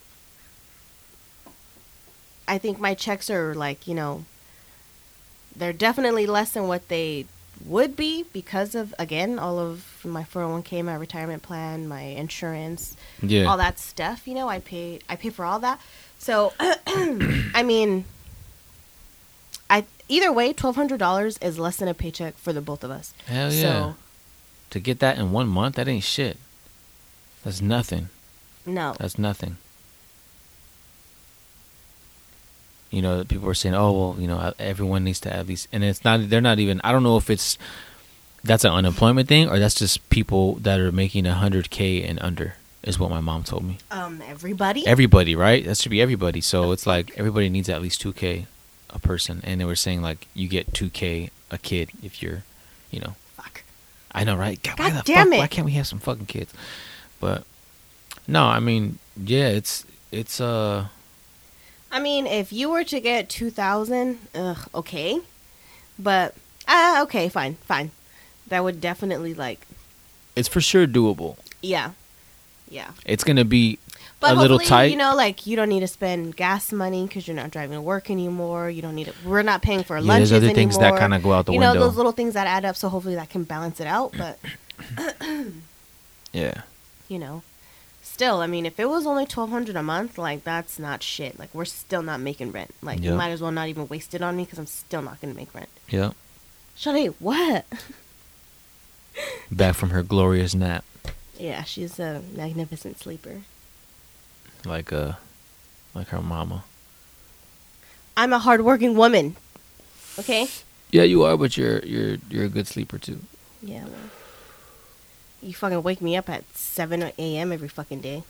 I 2.46 2.58
think 2.58 2.78
my 2.78 2.94
checks 2.94 3.30
are 3.30 3.54
like, 3.54 3.86
you 3.86 3.94
know, 3.94 4.24
they're 5.54 5.72
definitely 5.72 6.26
less 6.26 6.52
than 6.52 6.66
what 6.68 6.88
they 6.88 7.26
would 7.64 7.96
be 7.96 8.24
because 8.32 8.74
of 8.74 8.94
again 8.98 9.38
all 9.38 9.58
of 9.58 10.04
my 10.04 10.22
401k, 10.22 10.84
my 10.84 10.94
retirement 10.94 11.42
plan, 11.42 11.88
my 11.88 12.02
insurance, 12.02 12.96
yeah. 13.22 13.44
all 13.44 13.56
that 13.56 13.78
stuff, 13.78 14.28
you 14.28 14.34
know, 14.34 14.48
I 14.48 14.60
pay 14.60 15.00
I 15.08 15.16
pay 15.16 15.30
for 15.30 15.44
all 15.44 15.58
that. 15.60 15.80
So 16.18 16.52
I 16.60 17.62
mean 17.64 18.04
I 19.70 19.84
either 20.08 20.32
way 20.32 20.52
$1200 20.52 21.42
is 21.42 21.58
less 21.58 21.76
than 21.76 21.88
a 21.88 21.94
paycheck 21.94 22.36
for 22.38 22.52
the 22.52 22.60
both 22.60 22.82
of 22.82 22.90
us. 22.90 23.12
Hell 23.26 23.52
yeah. 23.52 23.60
So 23.62 23.94
to 24.70 24.80
get 24.80 24.98
that 25.00 25.18
in 25.18 25.32
one 25.32 25.48
month, 25.48 25.76
that 25.76 25.88
ain't 25.88 26.04
shit. 26.04 26.36
That's 27.44 27.60
nothing. 27.62 28.08
no. 28.66 28.94
That's 28.98 29.18
nothing. 29.18 29.56
You 32.90 33.02
know, 33.02 33.22
people 33.22 33.48
are 33.48 33.54
saying, 33.54 33.74
"Oh, 33.74 33.92
well, 33.92 34.16
you 34.18 34.26
know, 34.26 34.52
everyone 34.58 35.04
needs 35.04 35.20
to 35.20 35.34
at 35.34 35.46
least," 35.46 35.68
and 35.72 35.84
it's 35.84 36.04
not. 36.04 36.30
They're 36.30 36.40
not 36.40 36.58
even. 36.58 36.80
I 36.82 36.90
don't 36.90 37.02
know 37.02 37.18
if 37.18 37.28
it's 37.28 37.58
that's 38.42 38.64
an 38.64 38.72
unemployment 38.72 39.28
thing 39.28 39.48
or 39.48 39.58
that's 39.58 39.74
just 39.74 40.08
people 40.08 40.54
that 40.56 40.80
are 40.80 40.90
making 40.92 41.26
a 41.26 41.34
hundred 41.34 41.68
k 41.70 42.02
and 42.02 42.18
under. 42.22 42.54
Is 42.84 42.98
what 42.98 43.10
my 43.10 43.20
mom 43.20 43.42
told 43.42 43.64
me. 43.64 43.78
Um 43.90 44.22
everybody? 44.26 44.86
Everybody, 44.86 45.34
right? 45.34 45.64
That 45.64 45.76
should 45.78 45.90
be 45.90 46.00
everybody. 46.00 46.40
So 46.40 46.70
it's 46.72 46.86
like 46.86 47.10
everybody 47.16 47.48
needs 47.48 47.68
at 47.68 47.82
least 47.82 48.00
two 48.00 48.12
k 48.12 48.46
a 48.90 48.98
person, 48.98 49.40
and 49.44 49.60
they 49.60 49.64
were 49.64 49.76
saying 49.76 50.00
like 50.00 50.26
you 50.32 50.48
get 50.48 50.72
two 50.72 50.88
k 50.88 51.30
a 51.50 51.58
kid 51.58 51.90
if 52.02 52.22
you're, 52.22 52.44
you 52.90 53.00
know, 53.00 53.14
Fuck. 53.36 53.62
I 54.12 54.24
know, 54.24 54.36
right? 54.36 54.62
God, 54.62 54.78
why 54.78 54.90
God 54.90 55.04
damn 55.04 55.26
fuck, 55.28 55.34
it. 55.34 55.38
Why 55.38 55.46
can't 55.48 55.64
we 55.64 55.72
have 55.72 55.86
some 55.86 55.98
fucking 55.98 56.26
kids? 56.26 56.54
But 57.20 57.44
no, 58.26 58.44
I 58.44 58.60
mean, 58.60 58.98
yeah, 59.16 59.48
it's 59.48 59.84
it's 60.12 60.40
uh 60.40 60.86
I 61.90 62.00
mean, 62.00 62.26
if 62.26 62.52
you 62.52 62.68
were 62.70 62.84
to 62.84 63.00
get 63.00 63.28
2000, 63.30 64.18
ugh, 64.34 64.68
okay. 64.74 65.20
But 65.98 66.34
uh 66.68 67.00
okay, 67.02 67.28
fine, 67.28 67.56
fine. 67.56 67.90
That 68.46 68.62
would 68.62 68.80
definitely 68.80 69.34
like 69.34 69.66
it's 70.36 70.48
for 70.48 70.60
sure 70.60 70.86
doable. 70.86 71.36
yeah. 71.60 71.90
Yeah. 72.70 72.90
It's 73.06 73.24
gonna 73.24 73.44
be 73.44 73.78
But 74.20 74.36
a 74.36 74.40
little 74.40 74.58
tight. 74.58 74.90
you 74.90 74.96
know, 74.96 75.14
like 75.14 75.46
you 75.46 75.56
don't 75.56 75.68
need 75.68 75.80
to 75.80 75.86
spend 75.88 76.36
gas 76.36 76.72
money 76.72 77.06
cuz 77.08 77.26
you're 77.28 77.36
not 77.36 77.50
driving 77.50 77.76
to 77.76 77.80
work 77.82 78.10
anymore. 78.10 78.68
You 78.70 78.82
don't 78.82 78.94
need 78.94 79.06
to 79.06 79.14
we're 79.24 79.42
not 79.42 79.62
paying 79.62 79.84
for 79.84 79.96
yeah, 79.98 80.04
lunches 80.04 80.30
there's 80.30 80.42
other 80.44 80.54
things 80.54 80.76
that 80.78 80.98
kind 80.98 81.14
of 81.14 81.22
go 81.22 81.32
out 81.32 81.46
the 81.46 81.52
window. 81.52 81.68
you 81.68 81.74
know, 81.74 81.80
those 81.86 81.96
little 81.96 82.12
things 82.12 82.34
that 82.34 82.46
add 82.46 82.64
up, 82.64 82.76
so 82.76 82.88
hopefully 82.88 83.14
that 83.14 83.30
can 83.30 83.44
balance 83.44 83.80
it 83.80 83.86
out, 83.86 84.12
but 84.16 84.38
yeah, 86.32 86.62
you 87.08 87.18
know. 87.18 87.42
Still, 88.02 88.40
I 88.40 88.48
mean, 88.48 88.66
if 88.66 88.80
it 88.80 88.88
was 88.88 89.06
only 89.06 89.26
twelve 89.26 89.50
hundred 89.50 89.76
a 89.76 89.82
month, 89.82 90.18
like 90.18 90.42
that's 90.42 90.78
not 90.78 91.02
shit. 91.04 91.38
Like 91.38 91.54
we're 91.54 91.64
still 91.64 92.02
not 92.02 92.20
making 92.20 92.50
rent. 92.50 92.74
Like 92.82 93.00
you 93.00 93.14
might 93.14 93.28
as 93.30 93.40
well 93.40 93.52
not 93.52 93.68
even 93.68 93.86
waste 93.86 94.12
it 94.12 94.22
on 94.22 94.36
me 94.36 94.42
because 94.44 94.58
I'm 94.58 94.66
still 94.66 95.02
not 95.02 95.20
gonna 95.20 95.34
make 95.34 95.54
rent. 95.54 95.68
yeah. 95.88 96.10
Shade, 96.74 97.14
what? 97.20 97.64
Back 99.50 99.74
from 99.74 99.90
her 99.90 100.02
glorious 100.02 100.54
nap, 100.54 100.84
Yeah, 101.38 101.62
she's 101.64 101.98
a 102.00 102.22
magnificent 102.34 102.98
sleeper. 102.98 103.42
like 104.64 104.92
uh, 104.92 105.12
like 105.94 106.08
her 106.08 106.20
mama. 106.20 106.64
I'm 108.16 108.32
a 108.32 108.38
hardworking 108.40 108.96
woman. 108.96 109.36
Okay. 110.18 110.48
Yeah, 110.90 111.04
you 111.04 111.22
are, 111.22 111.36
but 111.36 111.56
you're 111.56 111.78
you're 111.80 112.16
you're 112.28 112.44
a 112.44 112.48
good 112.48 112.66
sleeper 112.66 112.98
too. 112.98 113.20
Yeah. 113.62 113.84
Well, 113.84 114.10
you 115.40 115.54
fucking 115.54 115.82
wake 115.84 116.00
me 116.00 116.16
up 116.16 116.28
at 116.28 116.44
seven 116.56 117.02
a.m. 117.16 117.52
every 117.52 117.68
fucking 117.68 118.00
day. 118.00 118.24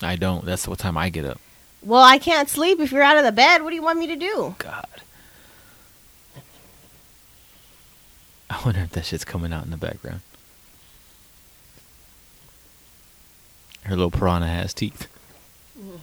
I 0.00 0.16
don't. 0.16 0.44
That's 0.46 0.66
what 0.66 0.78
time 0.78 0.96
I 0.96 1.10
get 1.10 1.26
up. 1.26 1.38
Well, 1.82 2.02
I 2.02 2.18
can't 2.18 2.48
sleep 2.48 2.80
if 2.80 2.92
you're 2.92 3.02
out 3.02 3.18
of 3.18 3.24
the 3.24 3.32
bed. 3.32 3.62
What 3.62 3.70
do 3.70 3.76
you 3.76 3.82
want 3.82 3.98
me 3.98 4.06
to 4.06 4.16
do? 4.16 4.54
God. 4.58 4.86
I 8.48 8.60
wonder 8.64 8.80
if 8.80 8.90
that 8.90 9.04
shit's 9.04 9.24
coming 9.24 9.52
out 9.52 9.64
in 9.64 9.70
the 9.70 9.76
background. 9.76 10.20
Her 13.84 13.96
little 13.96 14.10
piranha 14.10 14.46
has 14.48 14.72
teeth. 14.72 15.08
Mm-hmm. 15.78 15.96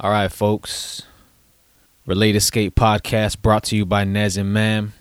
All 0.00 0.10
right, 0.10 0.30
folks. 0.30 1.02
Relate 2.04 2.36
Escape 2.36 2.74
podcast 2.74 3.40
brought 3.42 3.64
to 3.64 3.76
you 3.76 3.84
by 3.84 4.04
Nez 4.04 4.36
and 4.36 4.52
Mam. 4.52 4.92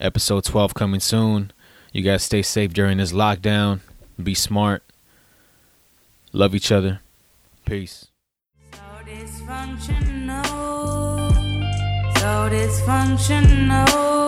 Episode 0.00 0.44
12 0.44 0.74
coming 0.74 1.00
soon. 1.00 1.52
You 1.92 2.02
guys 2.02 2.22
stay 2.24 2.42
safe 2.42 2.72
during 2.72 2.98
this 2.98 3.12
lockdown. 3.12 3.80
Be 4.20 4.34
smart. 4.34 4.82
Love 6.32 6.54
each 6.54 6.72
other. 6.72 7.00
Peace. 7.66 8.06
So 8.72 8.78
dysfunctional. 9.06 10.42
So 12.18 12.48
dysfunctional. 12.50 14.21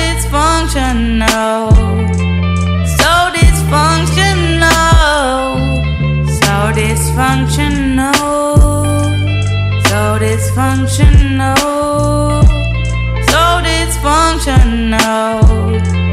So 0.00 0.06
dysfunctional. 0.06 1.68
So 2.98 3.12
dysfunctional. 3.36 5.50
So 6.40 6.54
dysfunctional. 6.78 8.22
So 9.88 10.00
dysfunctional. 10.18 12.42
So 13.30 13.42
dysfunctional. 13.66 16.09